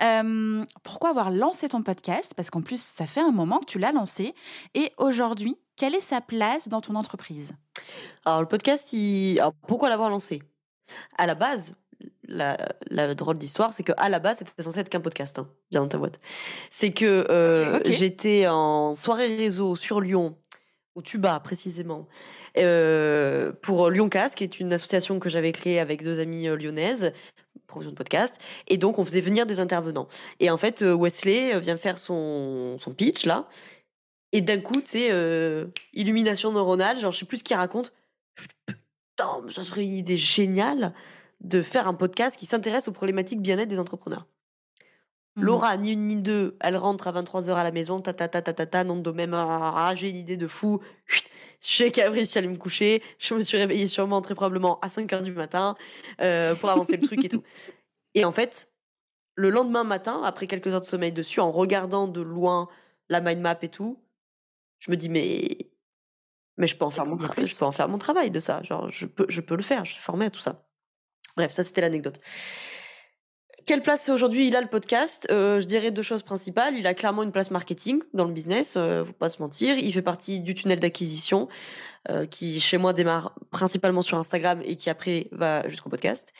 Euh, 0.00 0.64
pourquoi 0.84 1.10
avoir 1.10 1.30
lancé 1.30 1.68
ton 1.68 1.82
podcast? 1.82 2.32
Parce 2.34 2.50
qu'en 2.50 2.62
plus 2.62 2.80
ça 2.80 3.06
fait 3.06 3.20
un 3.20 3.32
moment 3.32 3.58
que 3.58 3.66
tu 3.66 3.78
l'as 3.78 3.92
lancé 3.92 4.34
et 4.74 4.92
aujourd'hui, 4.98 5.58
quelle 5.76 5.94
est 5.96 6.00
sa 6.00 6.20
place 6.20 6.68
dans 6.68 6.80
ton 6.80 6.94
entreprise? 6.94 7.54
Alors, 8.24 8.40
le 8.40 8.46
podcast, 8.46 8.94
pourquoi 9.66 9.88
l'avoir 9.88 10.10
lancé? 10.10 10.42
À 11.18 11.26
la 11.26 11.34
base, 11.34 11.74
la, 12.26 12.56
la 12.90 13.14
drôle 13.14 13.38
d'histoire, 13.38 13.72
c'est 13.72 13.82
que 13.82 13.92
à 13.96 14.08
la 14.08 14.18
base, 14.18 14.38
c'était 14.38 14.62
censé 14.62 14.80
être 14.80 14.88
qu'un 14.88 15.00
podcast, 15.00 15.38
hein, 15.38 15.48
bien 15.70 15.80
dans 15.80 15.88
ta 15.88 15.98
boîte. 15.98 16.18
C'est 16.70 16.92
que 16.92 17.26
euh, 17.30 17.80
j'étais 17.86 18.46
en 18.48 18.94
soirée 18.94 19.36
réseau 19.36 19.76
sur 19.76 20.00
Lyon, 20.00 20.36
au 20.94 21.02
Tuba 21.02 21.38
précisément, 21.40 22.08
euh, 22.58 23.52
pour 23.62 23.90
Lyon 23.90 24.08
qui 24.08 24.44
est 24.44 24.60
une 24.60 24.72
association 24.72 25.18
que 25.18 25.28
j'avais 25.28 25.52
créée 25.52 25.80
avec 25.80 26.02
deux 26.02 26.20
amies 26.20 26.48
euh, 26.48 26.56
lyonnaises, 26.56 27.12
promotion 27.66 27.90
de 27.90 27.96
podcast, 27.96 28.38
et 28.68 28.76
donc 28.76 28.98
on 28.98 29.04
faisait 29.04 29.20
venir 29.20 29.46
des 29.46 29.60
intervenants. 29.60 30.08
Et 30.40 30.50
en 30.50 30.58
fait, 30.58 30.82
Wesley 30.82 31.58
vient 31.60 31.76
faire 31.76 31.98
son, 31.98 32.76
son 32.78 32.92
pitch 32.92 33.24
là, 33.24 33.48
et 34.32 34.40
d'un 34.40 34.58
coup, 34.58 34.80
tu 34.80 34.90
sais, 34.92 35.08
euh, 35.10 35.66
illumination 35.92 36.52
neuronale, 36.52 36.98
genre 36.98 37.12
je 37.12 37.18
sais 37.18 37.26
plus 37.26 37.38
ce 37.38 37.44
qu'il 37.44 37.56
raconte. 37.56 37.92
Je 38.34 38.42
me 38.42 38.48
dis, 38.48 38.80
Putain, 39.10 39.42
mais 39.44 39.52
ça 39.52 39.62
serait 39.62 39.84
une 39.84 39.92
idée 39.92 40.16
géniale 40.16 40.94
de 41.42 41.60
faire 41.60 41.88
un 41.88 41.94
podcast 41.94 42.36
qui 42.36 42.46
s'intéresse 42.46 42.88
aux 42.88 42.92
problématiques 42.92 43.42
bien-être 43.42 43.68
des 43.68 43.78
entrepreneurs. 43.78 44.26
Mhm. 45.36 45.44
Laura, 45.44 45.76
ni 45.76 45.92
une 45.92 46.06
ni 46.06 46.16
deux, 46.16 46.56
elle 46.60 46.76
rentre 46.76 47.08
à 47.08 47.12
23h 47.12 47.54
à 47.54 47.64
la 47.64 47.72
maison, 47.72 48.00
ta 48.00 48.12
ta 48.12 48.28
ta 48.28 48.42
ta 48.42 48.52
ta 48.52 48.66
ta, 48.66 48.84
nom 48.84 48.96
de 48.96 49.02
domaine, 49.02 49.32
ah, 49.34 49.46
ah, 49.48 49.88
ah, 49.88 49.94
j'ai 49.94 50.10
une 50.10 50.16
idée 50.16 50.36
de 50.36 50.46
fou. 50.46 50.80
Chut, 51.06 51.26
Je 51.60 51.90
sais 51.90 52.08
réussi 52.08 52.38
à 52.38 52.40
aller 52.40 52.48
me 52.48 52.56
coucher, 52.56 53.02
je 53.18 53.34
me 53.34 53.42
suis 53.42 53.56
réveillée 53.56 53.86
sûrement 53.86 54.20
très 54.20 54.34
probablement 54.34 54.78
à 54.80 54.88
5h 54.88 55.22
du 55.22 55.32
matin 55.32 55.74
euh, 56.20 56.54
pour 56.54 56.70
avancer 56.70 56.96
le 56.96 57.02
truc 57.02 57.24
et 57.24 57.28
tout. 57.28 57.42
Et 58.14 58.26
en 58.26 58.32
fait, 58.32 58.70
le 59.36 59.48
lendemain 59.48 59.84
matin, 59.84 60.20
après 60.22 60.46
quelques 60.46 60.66
heures 60.66 60.80
de 60.80 60.86
sommeil 60.86 61.12
dessus, 61.12 61.40
en 61.40 61.50
regardant 61.50 62.08
de 62.08 62.20
loin 62.20 62.68
la 63.08 63.22
mind 63.22 63.40
map 63.40 63.56
et 63.62 63.68
tout, 63.68 64.02
je 64.80 64.90
me 64.90 64.96
dis 64.96 65.08
mais 65.08 65.70
mais 66.58 66.66
je 66.66 66.76
peux 66.76 66.84
en 66.84 66.90
faire 66.90 67.06
mon 67.06 67.18
je 67.18 67.56
peux 67.56 67.64
en 67.64 67.72
faire 67.72 67.88
mon 67.88 67.96
travail 67.96 68.30
de 68.30 68.38
ça, 68.38 68.62
genre 68.62 68.90
je 68.90 69.06
peux 69.06 69.24
je 69.30 69.40
peux 69.40 69.56
le 69.56 69.62
faire, 69.62 69.86
je 69.86 69.92
suis 69.92 70.02
formée 70.02 70.26
à 70.26 70.30
tout 70.30 70.40
ça. 70.40 70.66
Bref, 71.36 71.52
ça 71.52 71.64
c'était 71.64 71.80
l'anecdote. 71.80 72.20
Quelle 73.64 73.82
place 73.82 74.08
aujourd'hui? 74.08 74.48
Il 74.48 74.56
a 74.56 74.60
le 74.60 74.66
podcast 74.66 75.26
Euh, 75.30 75.60
Je 75.60 75.66
dirais 75.66 75.92
deux 75.92 76.02
choses 76.02 76.22
principales. 76.22 76.76
Il 76.76 76.86
a 76.86 76.94
clairement 76.94 77.22
une 77.22 77.30
place 77.30 77.50
marketing 77.50 78.02
dans 78.12 78.24
le 78.24 78.32
business, 78.32 78.74
euh, 78.76 79.04
faut 79.04 79.12
pas 79.12 79.28
se 79.28 79.40
mentir. 79.40 79.78
Il 79.78 79.92
fait 79.92 80.02
partie 80.02 80.40
du 80.40 80.54
tunnel 80.54 80.80
d'acquisition 80.80 81.48
euh, 82.10 82.26
qui 82.26 82.58
chez 82.60 82.76
moi 82.78 82.92
démarre 82.92 83.34
principalement 83.50 84.02
sur 84.02 84.18
Instagram 84.18 84.60
et 84.64 84.76
qui 84.76 84.90
après 84.90 85.28
va 85.30 85.68
jusqu'au 85.68 85.90
podcast. 85.90 86.32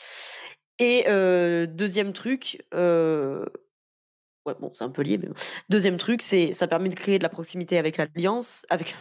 Et 0.79 1.05
euh, 1.07 1.65
deuxième 1.65 2.11
truc, 2.13 2.61
ouais 2.73 4.55
bon 4.59 4.71
c'est 4.73 4.83
un 4.83 4.89
peu 4.89 5.03
lié, 5.03 5.17
mais 5.17 5.29
deuxième 5.69 5.97
truc 5.97 6.21
c'est 6.21 6.53
ça 6.53 6.67
permet 6.67 6.89
de 6.89 6.95
créer 6.95 7.19
de 7.19 7.23
la 7.23 7.29
proximité 7.29 7.77
avec 7.77 7.95
l'alliance, 7.95 8.65
avec 8.69 8.95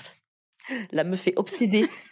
la 0.93 1.03
meuf 1.03 1.27
est 1.27 1.37
obsédée, 1.37 1.87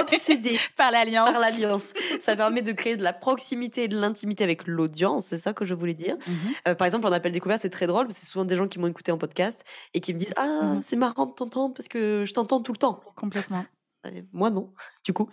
obsédée 0.00 0.58
Par 0.76 0.90
l'Alliance. 0.90 1.30
par 1.30 1.40
l'alliance. 1.40 1.92
Ça 2.20 2.36
permet 2.36 2.62
de 2.62 2.72
créer 2.72 2.96
de 2.96 3.02
la 3.02 3.12
proximité 3.12 3.84
et 3.84 3.88
de 3.88 3.98
l'intimité 3.98 4.44
avec 4.44 4.66
l'audience, 4.66 5.26
c'est 5.26 5.38
ça 5.38 5.52
que 5.52 5.64
je 5.64 5.74
voulais 5.74 5.94
dire. 5.94 6.16
Mhm. 6.26 6.34
Euh, 6.68 6.74
par 6.74 6.86
exemple, 6.86 7.06
en 7.06 7.12
appel 7.12 7.32
découvert, 7.32 7.58
c'est 7.58 7.70
très 7.70 7.86
drôle, 7.86 8.06
parce 8.06 8.18
que 8.18 8.24
c'est 8.24 8.30
souvent 8.30 8.44
des 8.44 8.56
gens 8.56 8.68
qui 8.68 8.78
m'ont 8.78 8.86
écouté 8.88 9.12
en 9.12 9.18
podcast 9.18 9.64
et 9.94 10.00
qui 10.00 10.14
me 10.14 10.18
disent 10.18 10.32
Ah, 10.36 10.46
Mhm. 10.74 10.82
c'est 10.82 10.96
marrant 10.96 11.26
de 11.26 11.32
t'entendre 11.32 11.74
parce 11.74 11.88
que 11.88 12.24
je 12.26 12.32
t'entends 12.32 12.60
tout 12.60 12.72
le 12.72 12.78
temps. 12.78 13.00
Complètement. 13.16 13.64
Moi, 14.32 14.50
non, 14.50 14.72
du 15.04 15.12
coup. 15.12 15.28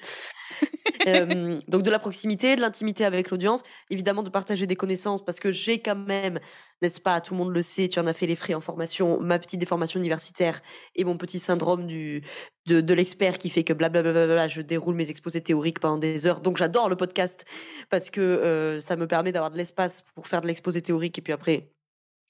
Euh, 1.06 1.62
donc, 1.70 1.84
de 1.84 1.92
la 1.92 2.00
proximité, 2.00 2.58
de 2.58 2.62
l'intimité 2.62 3.06
avec 3.06 3.30
l'audience, 3.30 3.64
évidemment, 3.90 4.24
de 4.24 4.30
partager 4.30 4.68
des 4.68 4.76
connaissances 4.76 5.24
parce 5.24 5.40
que 5.40 5.54
j'ai 5.54 5.80
quand 5.80 5.96
même, 5.96 6.40
n'est-ce 6.82 7.00
pas, 7.00 7.22
tout 7.22 7.34
le 7.34 7.38
monde 7.38 7.54
le 7.54 7.62
sait, 7.62 7.88
tu 7.88 8.00
en 8.00 8.08
as 8.08 8.14
fait 8.14 8.26
les 8.26 8.36
frais 8.36 8.56
en 8.56 8.60
formation, 8.60 9.18
ma 9.22 9.40
petite 9.40 9.60
déformation 9.60 10.00
universitaire 10.00 10.60
et 10.96 11.06
mon 11.06 11.16
petit 11.16 11.40
syndrome 11.40 11.88
du, 11.88 12.24
de, 12.66 12.82
de 12.82 12.94
l'expert 12.94 13.38
qui 13.38 13.50
fait 13.50 13.64
que 13.64 13.72
blablabla, 13.72 14.48
je 14.48 14.62
déroule 14.62 14.96
mes 14.96 15.10
exposés 15.10 15.42
théoriques 15.42 15.80
pendant 15.80 15.98
des 15.98 16.28
heures. 16.28 16.42
Donc, 16.42 16.58
j'adore 16.58 16.90
le 16.90 16.98
podcast 16.98 17.46
parce 17.90 18.10
que 18.10 18.20
euh, 18.20 18.82
ça 18.82 18.98
me 18.98 19.08
permet 19.08 19.32
d'avoir 19.32 19.52
de 19.52 19.58
l'espace 19.58 20.04
pour 20.14 20.28
faire 20.28 20.42
de 20.42 20.48
l'exposé 20.48 20.82
théorique 20.82 21.18
et 21.20 21.22
puis 21.22 21.32
après, 21.32 21.72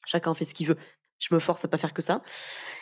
chacun 0.05 0.35
fait 0.35 0.45
ce 0.45 0.53
qu'il 0.53 0.67
veut. 0.67 0.77
Je 1.19 1.33
me 1.33 1.39
force 1.39 1.65
à 1.65 1.67
pas 1.67 1.77
faire 1.77 1.93
que 1.93 2.01
ça. 2.01 2.21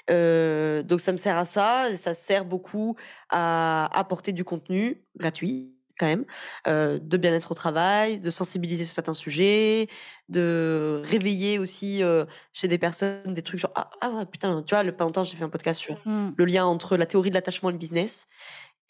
Euh, 0.10 0.84
donc 0.84 1.02
ça 1.02 1.12
me 1.12 1.18
sert 1.18 1.38
à 1.38 1.46
ça, 1.46 1.90
et 1.90 1.98
ça 1.98 2.14
sert 2.14 2.46
beaucoup 2.46 2.96
à 3.30 3.90
apporter 3.98 4.34
du 4.34 4.44
contenu 4.44 5.04
gratuit, 5.18 5.72
quand 5.98 6.06
même, 6.08 6.26
euh, 6.68 7.00
de 7.00 7.16
bien-être 7.18 7.52
au 7.52 7.56
travail, 7.56 8.20
de 8.20 8.30
sensibiliser 8.30 8.84
sur 8.84 8.94
certains 8.94 9.14
sujets, 9.14 9.88
de 10.28 11.02
réveiller 11.06 11.58
aussi 11.58 12.04
euh, 12.04 12.26
chez 12.52 12.68
des 12.68 12.78
personnes 12.78 13.34
des 13.34 13.42
trucs 13.42 13.62
genre 13.62 13.72
ah, 13.76 13.90
ah 14.02 14.26
putain 14.30 14.62
tu 14.64 14.76
vois 14.76 14.84
le 14.84 14.92
pas 14.92 15.06
longtemps 15.06 15.24
j'ai 15.24 15.38
fait 15.38 15.44
un 15.46 15.50
podcast 15.50 15.80
sur 15.80 15.96
Mm. 16.06 16.32
le 16.36 16.46
lien 16.46 16.66
entre 16.66 16.98
la 16.98 17.06
théorie 17.06 17.30
de 17.30 17.36
l'attachement 17.36 17.70
et 17.70 17.72
le 17.72 17.78
business 17.78 18.28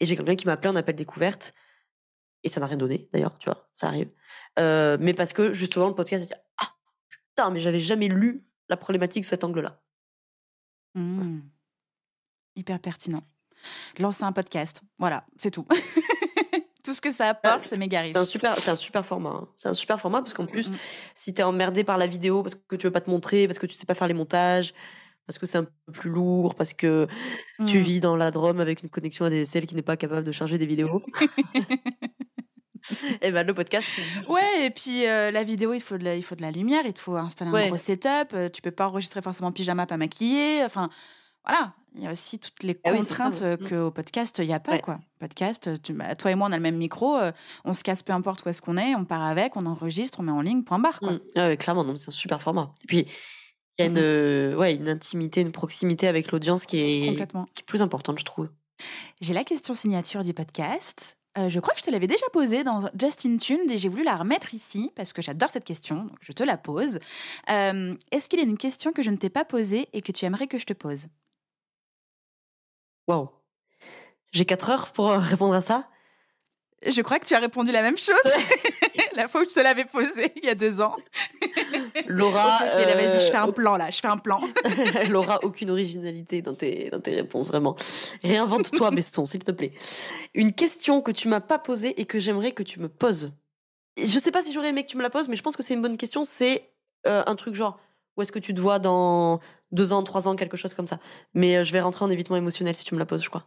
et 0.00 0.06
j'ai 0.06 0.16
quelqu'un 0.16 0.34
qui 0.34 0.46
m'a 0.46 0.54
appelé 0.54 0.70
en 0.70 0.76
appel 0.76 0.96
découverte 0.96 1.54
et 2.42 2.48
ça 2.48 2.58
n'a 2.60 2.66
rien 2.66 2.76
donné 2.76 3.08
d'ailleurs 3.12 3.38
tu 3.38 3.48
vois 3.48 3.68
ça 3.70 3.86
arrive 3.88 4.10
mais 4.56 5.14
parce 5.14 5.32
que 5.32 5.52
justement 5.52 5.86
le 5.88 5.94
podcast 5.94 6.24
a 6.24 6.26
dit 6.26 6.32
ah 6.58 6.70
putain 7.08 7.50
mais 7.50 7.60
j'avais 7.60 7.78
jamais 7.78 8.08
lu 8.08 8.44
la 8.68 8.76
problématique 8.76 9.24
sous 9.24 9.30
cet 9.30 9.44
angle 9.44 9.60
là 9.60 9.80
Mm. 10.94 11.40
Hyper 12.56 12.80
pertinent. 12.80 13.22
Lancer 13.98 14.24
un 14.24 14.32
podcast. 14.32 14.80
Voilà, 14.98 15.26
c'est 15.36 15.50
tout. 15.50 15.66
tout 16.84 16.94
ce 16.94 17.00
que 17.02 17.12
ça 17.12 17.28
apporte, 17.28 17.62
Ah, 17.64 17.66
c'est 17.68 17.76
méga 17.76 18.00
riche. 18.00 18.12
c'est 18.12 18.18
un 18.18 18.24
super 18.24 18.56
c'est 18.58 18.70
un 18.70 18.76
super 18.76 19.04
format 19.04 19.30
hein. 19.30 19.48
c'est 19.58 19.68
un 19.68 19.74
super 19.74 20.00
format 20.00 20.20
parce 20.20 20.32
qu'en 20.34 20.46
plus 20.46 20.70
Mm. 20.70 20.76
si 21.14 21.34
t'es 21.34 21.42
emmerdé 21.42 21.84
par 21.84 21.98
la 21.98 22.06
vidéo 22.06 22.42
parce 22.42 22.54
que 22.54 22.76
tu 22.76 22.86
veux 22.86 22.92
pas 22.92 23.00
te 23.00 23.10
montrer 23.10 23.46
parce 23.46 23.58
que 23.58 23.66
tu 23.66 23.74
sais 23.74 23.84
pas 23.86 23.94
faire 23.94 24.06
les 24.08 24.14
montages 24.14 24.72
parce 25.26 25.38
que 25.38 25.46
c'est 25.46 25.58
un 25.58 25.64
peu 25.64 25.92
plus 25.92 26.10
lourd 26.10 26.54
parce 26.54 26.72
que 26.74 27.08
tu 27.66 27.78
Mm. 27.78 27.82
vis 27.82 28.00
dans 28.00 28.14
la 28.16 28.30
Drôme 28.30 28.60
avec 28.60 28.82
une 28.82 28.88
connexion 28.88 29.24
ADSL 29.24 29.66
qui 29.66 29.74
n'est 29.74 29.82
pas 29.82 29.96
capable 29.96 30.24
de 30.24 30.32
charger 30.32 30.56
des 30.58 30.66
vidéos 30.66 31.02
et 33.22 33.30
ben 33.30 33.46
le 33.46 33.54
podcast 33.54 33.86
Ouais, 34.28 34.66
et 34.66 34.70
puis 34.70 35.06
euh, 35.06 35.30
la 35.30 35.42
vidéo, 35.44 35.72
il 35.72 35.80
faut, 35.80 35.98
de 35.98 36.04
la, 36.04 36.16
il 36.16 36.22
faut 36.22 36.34
de 36.34 36.42
la 36.42 36.50
lumière, 36.50 36.82
il 36.86 36.92
te 36.92 37.00
faut 37.00 37.16
installer 37.16 37.50
Ouais. 37.50 37.64
un 37.64 37.68
gros 37.68 37.76
setup, 37.78 38.32
euh, 38.34 38.48
tu 38.48 38.62
peux 38.62 38.70
pas 38.70 38.86
enregistrer 38.88 39.22
forcément 39.22 39.48
en 39.48 39.52
pyjama, 39.52 39.86
pas 39.86 39.96
maquillé. 39.96 40.62
Enfin, 40.64 40.88
voilà, 41.44 41.74
il 41.94 42.02
y 42.02 42.06
a 42.06 42.12
aussi 42.12 42.38
toutes 42.38 42.62
les 42.64 42.78
Ah 42.84 42.90
oui, 42.92 42.98
contraintes 42.98 43.40
ouais. 43.40 43.46
euh, 43.46 43.56
Mm. 43.58 43.68
qu'au 43.68 43.90
podcast, 43.92 44.36
il 44.38 44.46
n'y 44.48 44.52
a 44.54 44.60
pas. 44.60 44.72
Ouais. 44.72 44.80
quoi. 44.80 44.98
Podcast, 45.18 45.80
tu, 45.82 45.92
bah, 45.92 46.14
toi 46.16 46.30
et 46.30 46.34
moi, 46.34 46.48
on 46.48 46.52
a 46.52 46.56
le 46.56 46.62
même 46.62 46.76
micro, 46.76 47.16
euh, 47.16 47.32
on 47.64 47.72
se 47.72 47.82
casse 47.82 48.02
peu 48.02 48.12
importe 48.12 48.44
où 48.44 48.48
est-ce 48.48 48.60
qu'on 48.60 48.76
est, 48.76 48.94
on 48.94 49.04
part 49.04 49.22
avec, 49.22 49.56
on 49.56 49.64
enregistre, 49.66 50.20
on 50.20 50.24
met 50.24 50.32
en 50.32 50.40
ligne, 50.40 50.62
point 50.64 50.78
barre. 50.78 50.98
Quoi. 50.98 51.12
Mm. 51.12 51.20
Ah 51.36 51.46
ouais, 51.48 51.56
clairement 51.56 51.84
c'est 51.96 52.08
un 52.08 52.12
super 52.12 52.42
format 52.42 52.74
et 52.82 52.86
puis 52.86 53.06
il 53.78 53.82
y 53.84 53.88
a 53.88 53.90
une 53.90 54.54
ouais 54.56 54.74
une 54.74 54.88
intimité 54.88 55.42
une 55.42 55.52
proximité 55.52 56.08
avec 56.08 56.32
l'audience 56.32 56.64
qui 56.64 56.78
est 56.80 57.08
Complètement. 57.08 57.46
qui 57.54 57.60
est 57.62 57.66
plus 57.66 57.82
importante 57.82 58.18
je 58.18 58.24
trouve 58.24 58.48
J'ai 59.20 59.34
la 59.34 59.44
question 59.44 59.74
signature 59.74 60.22
du 60.22 60.32
podcast. 60.32 61.18
Euh, 61.38 61.50
je 61.50 61.60
crois 61.60 61.74
que 61.74 61.80
je 61.80 61.84
te 61.84 61.90
l'avais 61.90 62.06
déjà 62.06 62.26
posée 62.32 62.64
dans 62.64 62.88
Justin 62.98 63.36
Tune 63.36 63.70
et 63.70 63.76
j'ai 63.76 63.88
voulu 63.88 64.04
la 64.04 64.16
remettre 64.16 64.54
ici 64.54 64.90
parce 64.94 65.12
que 65.12 65.20
j'adore 65.20 65.50
cette 65.50 65.64
question, 65.64 66.04
donc 66.04 66.16
je 66.20 66.32
te 66.32 66.42
la 66.42 66.56
pose. 66.56 66.98
Euh, 67.50 67.94
Est-ce 68.10 68.28
qu'il 68.28 68.38
y 68.38 68.42
a 68.42 68.46
une 68.46 68.56
question 68.56 68.92
que 68.92 69.02
je 69.02 69.10
ne 69.10 69.16
t'ai 69.16 69.28
pas 69.28 69.44
posée 69.44 69.88
et 69.92 70.00
que 70.00 70.12
tu 70.12 70.24
aimerais 70.24 70.46
que 70.46 70.58
je 70.58 70.64
te 70.64 70.72
pose? 70.72 71.06
Waouh 73.06 73.28
j'ai 74.32 74.44
4 74.44 74.70
heures 74.70 74.92
pour 74.92 75.10
euh, 75.10 75.18
répondre 75.18 75.54
à 75.54 75.62
ça? 75.62 75.88
Je 76.86 77.00
crois 77.00 77.18
que 77.18 77.24
tu 77.26 77.34
as 77.34 77.38
répondu 77.38 77.72
la 77.72 77.80
même 77.80 77.96
chose 77.96 78.16
la 79.14 79.28
fois 79.28 79.42
où 79.42 79.48
je 79.48 79.54
te 79.54 79.60
l'avais 79.60 79.86
posée 79.86 80.32
il 80.36 80.44
y 80.44 80.48
a 80.50 80.54
deux 80.54 80.80
ans. 80.80 80.96
Laura 82.06 82.56
ok, 82.66 82.84
vas-y, 82.84 83.20
je 83.20 83.30
fais 83.30 83.36
un 83.36 83.48
euh, 83.48 83.52
plan 83.52 83.76
là, 83.76 83.90
je 83.90 83.98
fais 84.00 84.08
un 84.08 84.18
plan. 84.18 84.40
Elle 84.94 85.16
aura 85.16 85.42
aucune 85.44 85.70
originalité 85.70 86.42
dans 86.42 86.54
tes, 86.54 86.90
dans 86.90 87.00
tes 87.00 87.14
réponses, 87.14 87.48
vraiment. 87.48 87.76
Réinvente-toi, 88.22 88.90
Beston, 88.92 89.26
s'il 89.26 89.44
te 89.44 89.52
plaît. 89.52 89.72
Une 90.34 90.52
question 90.52 91.00
que 91.02 91.10
tu 91.10 91.28
m'as 91.28 91.40
pas 91.40 91.58
posée 91.58 92.00
et 92.00 92.04
que 92.04 92.18
j'aimerais 92.18 92.52
que 92.52 92.62
tu 92.62 92.80
me 92.80 92.88
poses. 92.88 93.32
Je 93.98 94.18
sais 94.18 94.30
pas 94.30 94.42
si 94.42 94.52
j'aurais 94.52 94.68
aimé 94.68 94.82
que 94.84 94.90
tu 94.90 94.96
me 94.96 95.02
la 95.02 95.10
poses, 95.10 95.28
mais 95.28 95.36
je 95.36 95.42
pense 95.42 95.56
que 95.56 95.62
c'est 95.62 95.74
une 95.74 95.82
bonne 95.82 95.96
question. 95.96 96.22
C'est 96.24 96.70
euh, 97.06 97.22
un 97.26 97.34
truc 97.34 97.54
genre, 97.54 97.78
où 98.16 98.22
est-ce 98.22 98.32
que 98.32 98.38
tu 98.38 98.52
te 98.52 98.60
vois 98.60 98.78
dans 98.78 99.40
deux 99.72 99.92
ans, 99.92 100.02
trois 100.02 100.28
ans, 100.28 100.36
quelque 100.36 100.56
chose 100.56 100.74
comme 100.74 100.86
ça. 100.86 100.98
Mais 101.34 101.56
euh, 101.56 101.64
je 101.64 101.72
vais 101.72 101.80
rentrer 101.80 102.04
en 102.04 102.10
évitement 102.10 102.36
émotionnel 102.36 102.76
si 102.76 102.84
tu 102.84 102.94
me 102.94 102.98
la 102.98 103.06
poses, 103.06 103.22
je 103.22 103.28
crois. 103.30 103.46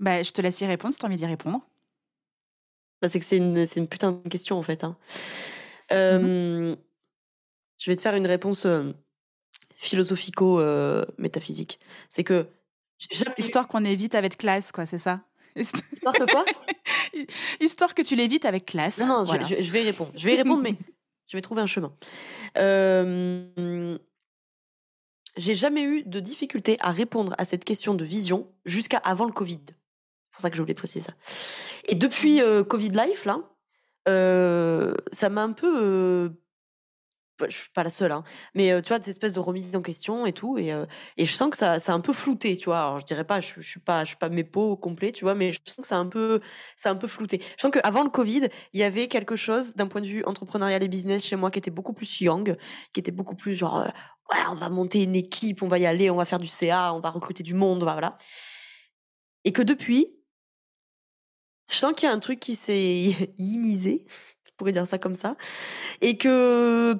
Bah, 0.00 0.22
je 0.22 0.30
te 0.32 0.40
laisse 0.40 0.60
y 0.60 0.66
répondre 0.66 0.92
si 0.94 1.00
tu 1.00 1.06
as 1.06 1.08
envie 1.08 1.16
d'y 1.16 1.26
répondre. 1.26 1.60
Bah, 3.02 3.08
c'est 3.08 3.18
que 3.18 3.24
c'est 3.24 3.36
une, 3.36 3.66
une 3.76 3.88
putain 3.88 4.12
de 4.12 4.28
question, 4.28 4.56
en 4.58 4.62
fait. 4.62 4.84
hein. 4.84 4.96
Euh, 5.92 6.74
Je 7.78 7.90
vais 7.90 7.96
te 7.96 8.02
faire 8.02 8.14
une 8.14 8.26
réponse 8.26 8.66
euh, 8.66 8.92
philosophico-métaphysique. 9.76 11.78
c'est 12.10 12.24
que 12.24 12.46
Histoire 13.38 13.68
qu'on 13.68 13.84
évite 13.84 14.14
avec 14.14 14.38
classe, 14.38 14.72
quoi, 14.72 14.86
c'est 14.86 14.98
ça? 14.98 15.20
Histoire 15.56 16.14
que 16.14 16.30
quoi? 16.30 16.44
Histoire 17.60 17.94
que 17.94 18.02
tu 18.02 18.16
l'évites 18.16 18.44
avec 18.44 18.66
classe. 18.66 18.98
Non, 18.98 19.06
non, 19.06 19.20
je- 19.24 19.26
voilà. 19.26 19.44
je, 19.46 19.60
je 19.60 19.70
vais 19.72 19.82
y 19.82 19.86
répondre. 19.86 20.12
Je 20.16 20.24
vais 20.24 20.34
y 20.34 20.36
répondre, 20.36 20.62
mais 20.62 20.76
je 21.28 21.36
vais 21.36 21.42
trouver 21.42 21.62
un 21.62 21.66
chemin. 21.66 21.92
Euh, 22.56 23.98
J'ai 25.36 25.54
jamais 25.54 25.82
eu 25.82 26.02
de 26.04 26.20
difficulté 26.20 26.76
à 26.80 26.90
répondre 26.92 27.34
à 27.38 27.44
cette 27.44 27.64
question 27.64 27.94
de 27.94 28.04
vision 28.04 28.50
jusqu'à 28.64 28.98
avant 28.98 29.26
le 29.26 29.32
Covid. 29.32 29.60
C'est 29.66 30.32
pour 30.32 30.40
ça 30.42 30.50
que 30.50 30.56
je 30.56 30.62
voulais 30.62 30.74
préciser 30.74 31.00
ça. 31.04 31.12
Et 31.86 31.94
depuis 31.94 32.40
euh, 32.40 32.64
Covid 32.64 32.90
Life, 32.90 33.24
là, 33.24 33.38
euh, 34.08 34.94
ça 35.12 35.28
m'a 35.28 35.42
un 35.42 35.52
peu. 35.52 36.32
Je 37.48 37.56
suis 37.56 37.70
pas 37.70 37.82
la 37.82 37.90
seule, 37.90 38.12
hein, 38.12 38.24
mais 38.54 38.80
tu 38.82 38.88
vois, 38.88 38.98
des 38.98 39.10
espèces 39.10 39.34
de 39.34 39.40
remise 39.40 39.74
en 39.76 39.82
question 39.82 40.26
et 40.26 40.32
tout, 40.32 40.58
et, 40.58 40.72
et 41.16 41.24
je 41.24 41.32
sens 41.32 41.50
que 41.50 41.56
ça, 41.56 41.72
a 41.74 41.92
un 41.92 42.00
peu 42.00 42.12
flouté, 42.12 42.56
tu 42.56 42.66
vois. 42.66 42.78
Alors, 42.78 42.98
je 42.98 43.04
dirais 43.04 43.24
pas, 43.24 43.40
je, 43.40 43.54
je 43.60 43.68
suis 43.68 43.80
pas, 43.80 44.04
je 44.04 44.08
suis 44.08 44.16
pas 44.16 44.28
mépo 44.28 44.70
au 44.72 44.76
complet, 44.76 45.12
tu 45.12 45.24
vois, 45.24 45.34
mais 45.34 45.52
je 45.52 45.60
sens 45.64 45.76
que 45.76 45.86
c'est 45.86 45.94
un 45.94 46.06
peu, 46.06 46.40
c'est 46.76 46.88
un 46.88 46.96
peu 46.96 47.08
flouté. 47.08 47.42
Je 47.56 47.62
sens 47.62 47.70
qu'avant 47.72 48.02
le 48.02 48.10
Covid, 48.10 48.48
il 48.72 48.80
y 48.80 48.82
avait 48.82 49.08
quelque 49.08 49.36
chose 49.36 49.74
d'un 49.74 49.86
point 49.86 50.00
de 50.00 50.06
vue 50.06 50.24
entrepreneurial 50.24 50.82
et 50.82 50.88
business 50.88 51.24
chez 51.24 51.36
moi 51.36 51.50
qui 51.50 51.58
était 51.58 51.70
beaucoup 51.70 51.92
plus 51.92 52.20
young, 52.20 52.56
qui 52.92 53.00
était 53.00 53.12
beaucoup 53.12 53.36
plus 53.36 53.54
genre, 53.56 53.86
ouais, 54.32 54.38
on 54.50 54.54
va 54.54 54.68
monter 54.68 55.02
une 55.02 55.16
équipe, 55.16 55.62
on 55.62 55.68
va 55.68 55.78
y 55.78 55.86
aller, 55.86 56.10
on 56.10 56.16
va 56.16 56.24
faire 56.24 56.38
du 56.38 56.46
CA, 56.46 56.94
on 56.94 57.00
va 57.00 57.10
recruter 57.10 57.42
du 57.42 57.54
monde, 57.54 57.82
voilà. 57.82 58.18
Et 59.44 59.52
que 59.52 59.62
depuis, 59.62 60.08
je 61.70 61.76
sens 61.76 61.92
qu'il 61.94 62.08
y 62.08 62.12
a 62.12 62.14
un 62.14 62.18
truc 62.18 62.40
qui 62.40 62.54
s'est 62.54 63.34
yinisé, 63.38 64.04
je 64.44 64.50
pourrais 64.56 64.72
dire 64.72 64.86
ça 64.86 64.98
comme 64.98 65.14
ça, 65.14 65.36
et 66.00 66.16
que 66.16 66.96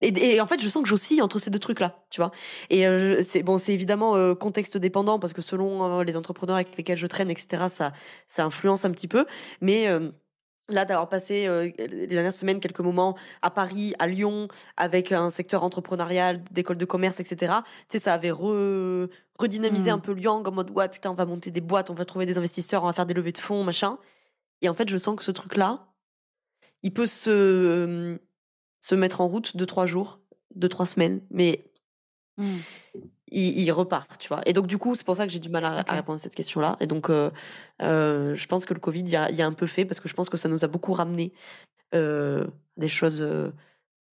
et, 0.00 0.34
et 0.34 0.40
en 0.40 0.46
fait, 0.46 0.60
je 0.60 0.68
sens 0.68 0.82
que 0.82 0.88
j'oscille 0.88 1.22
entre 1.22 1.38
ces 1.38 1.50
deux 1.50 1.58
trucs-là, 1.58 2.04
tu 2.10 2.20
vois. 2.20 2.30
Et 2.70 2.86
euh, 2.86 3.22
c'est 3.22 3.42
bon, 3.42 3.58
c'est 3.58 3.72
évidemment 3.74 4.14
euh, 4.16 4.34
contexte 4.34 4.76
dépendant 4.76 5.18
parce 5.18 5.32
que 5.32 5.42
selon 5.42 6.00
euh, 6.00 6.04
les 6.04 6.16
entrepreneurs 6.16 6.56
avec 6.56 6.76
lesquels 6.76 6.98
je 6.98 7.06
traîne, 7.06 7.30
etc., 7.30 7.64
ça, 7.68 7.92
ça 8.28 8.44
influence 8.44 8.84
un 8.84 8.90
petit 8.92 9.08
peu. 9.08 9.26
Mais 9.60 9.86
là, 10.68 10.84
d'avoir 10.84 11.08
passé 11.08 11.48
les 11.78 12.06
dernières 12.06 12.34
semaines 12.34 12.60
quelques 12.60 12.80
moments 12.80 13.16
à 13.42 13.50
Paris, 13.50 13.94
à 13.98 14.06
Lyon, 14.06 14.48
avec 14.76 15.12
un 15.12 15.30
secteur 15.30 15.64
entrepreneurial, 15.64 16.44
d'école 16.50 16.76
de 16.76 16.84
commerce, 16.84 17.20
etc., 17.20 17.54
tu 17.88 17.98
sais, 17.98 18.04
ça 18.04 18.14
avait 18.14 18.30
re- 18.30 19.08
redynamisé 19.38 19.90
Mm. 19.90 19.94
un 19.94 19.98
peu 19.98 20.12
Lyon 20.12 20.42
en 20.44 20.52
mode 20.52 20.70
ouais, 20.70 20.88
putain, 20.88 21.10
on 21.10 21.14
va 21.14 21.24
monter 21.24 21.50
des 21.50 21.60
boîtes, 21.62 21.88
on 21.90 21.94
va 21.94 22.04
trouver 22.04 22.26
des 22.26 22.36
investisseurs, 22.38 22.82
on 22.82 22.86
va 22.86 22.92
faire 22.92 23.06
des 23.06 23.14
levées 23.14 23.32
de 23.32 23.38
fonds, 23.38 23.64
machin. 23.64 23.98
Et 24.60 24.68
en 24.68 24.74
fait, 24.74 24.88
je 24.90 24.98
sens 24.98 25.16
que 25.16 25.24
ce 25.24 25.30
truc-là, 25.30 25.86
il 26.82 26.92
peut 26.92 27.06
se 27.06 28.18
se 28.80 28.94
mettre 28.94 29.20
en 29.20 29.28
route 29.28 29.56
deux 29.56 29.66
trois 29.66 29.86
jours, 29.86 30.20
deux 30.54 30.68
trois 30.68 30.86
semaines, 30.86 31.20
mais 31.30 31.64
Mm. 32.38 32.58
il, 33.32 33.58
il 33.58 33.72
repart, 33.72 34.16
tu 34.16 34.28
vois. 34.28 34.42
Et 34.46 34.52
donc 34.52 34.68
du 34.68 34.78
coup, 34.78 34.94
c'est 34.94 35.04
pour 35.04 35.16
ça 35.16 35.26
que 35.26 35.32
j'ai 35.32 35.40
du 35.40 35.48
mal 35.48 35.64
à, 35.64 35.82
répondre 35.82 36.14
à 36.14 36.18
cette 36.18 36.36
question-là. 36.36 36.76
Et 36.78 36.86
donc, 36.86 37.10
euh, 37.10 37.30
euh, 37.82 38.34
je 38.36 38.46
pense 38.46 38.64
que 38.64 38.74
le 38.74 38.80
Covid, 38.80 39.00
il 39.00 39.08
y 39.10 39.16
a, 39.16 39.28
y 39.32 39.42
a 39.42 39.46
un 39.46 39.52
peu 39.52 39.66
fait 39.66 39.84
parce 39.84 39.98
que 39.98 40.08
je 40.08 40.14
pense 40.14 40.30
que 40.30 40.36
ça 40.36 40.48
nous 40.48 40.64
a 40.64 40.68
beaucoup 40.68 40.92
ramené 40.92 41.32
euh, 41.96 42.46
des 42.76 42.86
choses 42.86 43.26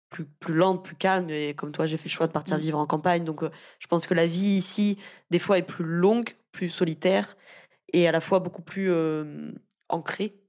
plus 0.09 0.25
plus 0.25 0.53
lentes, 0.53 0.85
plus 0.85 0.95
calmes. 0.95 1.29
Et 1.29 1.53
comme 1.53 1.71
toi, 1.71 1.85
j'ai 1.85 1.97
fait 1.97 2.05
le 2.07 2.11
choix 2.13 2.27
de 2.27 2.31
partir 2.31 2.57
Mm. 2.57 2.61
vivre 2.61 2.79
en 2.79 2.85
campagne, 2.85 3.23
donc 3.25 3.43
euh, 3.43 3.49
je 3.79 3.87
pense 3.87 4.07
que 4.07 4.13
la 4.13 4.27
vie 4.27 4.55
ici, 4.57 4.97
des 5.31 5.39
fois, 5.39 5.57
est 5.57 5.63
plus 5.63 5.85
longue, 5.85 6.29
plus 6.53 6.69
solitaire 6.69 7.35
et 7.91 8.07
à 8.07 8.11
la 8.11 8.21
fois 8.21 8.39
beaucoup 8.39 8.61
plus 8.61 8.89
euh, 8.89 9.51
ancrée 9.89 10.39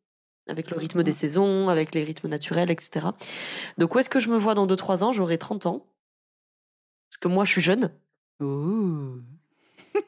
avec 0.49 0.71
le 0.71 0.77
rythme 0.77 1.03
des 1.03 1.13
saisons, 1.13 1.69
avec 1.69 1.95
les 1.95 2.05
rythmes 2.05 2.29
naturels, 2.29 2.71
etc. 2.71 3.07
Donc 3.79 3.95
où 3.95 3.99
est-ce 3.99 4.11
que 4.11 4.21
je 4.21 4.29
me 4.29 4.37
vois 4.37 4.55
dans 4.55 4.67
2-3 4.67 5.05
ans? 5.05 5.13
J'aurai 5.13 5.39
30 5.39 5.67
ans. 5.67 5.87
Parce 7.11 7.19
que 7.21 7.29
moi, 7.29 7.45
je 7.45 7.51
suis 7.53 7.63
jeune. 7.63 7.91
Ouh. 8.41 9.21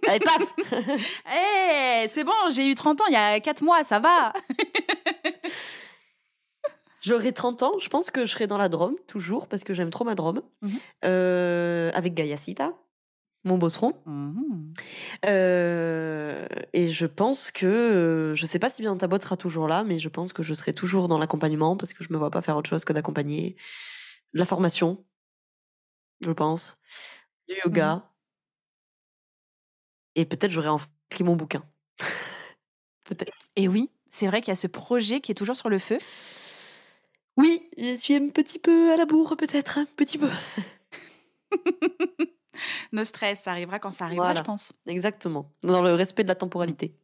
Allez, 0.09 0.18
paf 0.18 0.43
Eh, 0.72 2.09
c'est 2.09 2.24
bon, 2.24 2.32
j'ai 2.51 2.68
eu 2.68 2.74
30 2.74 3.01
ans 3.03 3.05
il 3.09 3.12
y 3.12 3.16
a 3.16 3.39
4 3.39 3.62
mois, 3.62 3.84
ça 3.84 4.01
va. 4.01 4.32
J'aurai 7.01 7.32
30 7.32 7.62
ans. 7.62 7.78
Je 7.78 7.89
pense 7.89 8.11
que 8.11 8.26
je 8.26 8.32
serai 8.32 8.49
dans 8.49 8.59
la 8.59 8.68
Drôme, 8.68 8.97
toujours, 9.07 9.47
parce 9.47 9.62
que 9.62 9.74
j'aime 9.74 9.91
trop 9.91 10.05
ma 10.05 10.16
Drôme. 10.16 10.43
Mhm. 10.62 10.78
Euh, 11.05 11.93
avec 11.95 12.14
Gaïa 12.14 12.37
Sita, 12.37 12.72
mon 13.47 13.59
bosseron. 13.59 13.94
Mhm. 14.07 14.72
Euh, 15.26 16.47
et 16.72 16.90
je 16.90 17.07
pense 17.07 17.51
que, 17.53 17.66
euh, 17.66 18.34
je 18.34 18.47
sais 18.47 18.59
pas 18.59 18.70
si 18.70 18.82
bien 18.82 18.97
ta 18.97 19.07
boîte 19.07 19.22
sera 19.22 19.36
toujours 19.36 19.68
là, 19.68 19.84
mais 19.84 19.99
je 19.99 20.09
pense 20.09 20.32
que 20.32 20.42
je 20.42 20.55
serai 20.55 20.72
toujours 20.74 21.09
dans 21.09 21.18
l'accompagnement 21.18 21.76
parce 21.76 21.94
que 21.94 22.05
je 22.05 22.12
me 22.12 22.18
vois 22.18 22.30
pas 22.30 22.42
faire 22.42 22.57
autre 22.57 22.68
chose 22.70 22.84
que 22.84 22.92
d'accompagner. 22.92 23.57
De 24.34 24.40
la 24.40 24.47
formation, 24.47 25.05
je 26.20 26.30
pense. 26.32 26.78
Du 27.49 27.57
yoga. 27.64 28.03
Et 30.14 30.24
peut-être 30.24 30.51
j'aurai 30.51 30.68
enfin 30.68 30.88
mon 31.20 31.36
bouquin. 31.36 31.62
peut-être. 33.05 33.32
Et 33.57 33.68
oui, 33.68 33.90
c'est 34.11 34.26
vrai 34.26 34.40
qu'il 34.40 34.49
y 34.51 34.53
a 34.53 34.57
ce 34.57 34.66
projet 34.66 35.20
qui 35.20 35.32
est 35.32 35.34
toujours 35.34 35.57
sur 35.57 35.68
le 35.68 35.78
feu. 35.78 35.99
Oui, 37.36 37.68
je 37.78 37.97
suis 37.97 38.14
un 38.14 38.28
petit 38.28 38.59
peu 38.59 38.92
à 38.92 38.97
la 38.97 39.05
bourre, 39.07 39.36
peut-être. 39.36 39.78
Un 39.78 39.86
petit 39.97 40.18
peu. 40.18 40.28
No 42.92 43.04
stress, 43.04 43.42
ça 43.42 43.50
arrivera 43.50 43.78
quand 43.78 43.92
ça 43.92 44.04
arrivera, 44.07 44.26
Voilà. 44.26 44.40
je 44.40 44.46
pense. 44.46 44.72
Exactement. 44.86 45.50
Dans 45.62 45.82
le 45.82 45.94
respect 45.94 46.22
de 46.22 46.28
la 46.28 46.34
temporalité. 46.34 46.94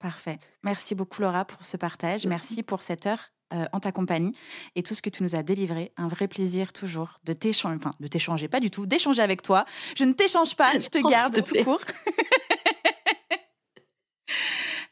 Parfait. 0.00 0.38
Merci 0.64 0.94
beaucoup 0.94 1.22
Laura 1.22 1.44
pour 1.44 1.64
ce 1.64 1.76
partage. 1.76 2.26
Merci 2.26 2.62
pour 2.64 2.82
cette 2.82 3.06
heure 3.06 3.30
euh, 3.54 3.66
en 3.72 3.78
ta 3.80 3.92
compagnie 3.92 4.34
et 4.74 4.82
tout 4.82 4.94
ce 4.94 5.02
que 5.02 5.10
tu 5.10 5.22
nous 5.22 5.36
as 5.36 5.42
délivré. 5.44 5.92
Un 5.96 6.08
vrai 6.08 6.26
plaisir 6.26 6.72
toujours 6.72 7.20
de 7.24 7.32
t'échanger, 7.32 7.76
enfin 7.76 7.92
de 8.00 8.06
t'échanger, 8.08 8.48
pas 8.48 8.58
du 8.60 8.70
tout, 8.70 8.86
d'échanger 8.86 9.22
avec 9.22 9.42
toi. 9.42 9.64
Je 9.96 10.04
ne 10.04 10.12
t'échange 10.12 10.56
pas, 10.56 10.72
je 10.80 10.88
te 10.88 10.98
Oh, 11.04 11.08
garde 11.08 11.34
te 11.34 11.40
tout 11.40 11.62
court. 11.64 11.80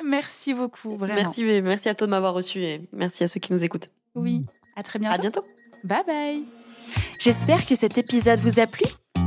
merci 0.05 0.55
beaucoup, 0.55 0.97
vraiment. 0.97 1.15
Merci, 1.23 1.45
merci 1.63 1.89
à 1.89 1.95
toi 1.95 2.07
de 2.07 2.11
m'avoir 2.13 2.35
reçu 2.35 2.63
et 2.63 2.89
merci 2.93 3.25
à 3.25 3.29
ceux 3.29 3.41
qui 3.41 3.53
nous 3.53 3.63
écoutent. 3.65 3.89
Oui, 4.15 4.43
à 4.77 4.83
très 4.83 4.99
bientôt. 4.99 5.15
À 5.15 5.19
bientôt. 5.19 5.45
Bye 5.85 6.05
bye. 6.07 6.45
J'espère 7.19 7.67
que 7.67 7.75
cet 7.75 7.99
épisode 7.99 8.39
vous 8.41 8.61
a 8.61 8.67
plu. 8.67 8.85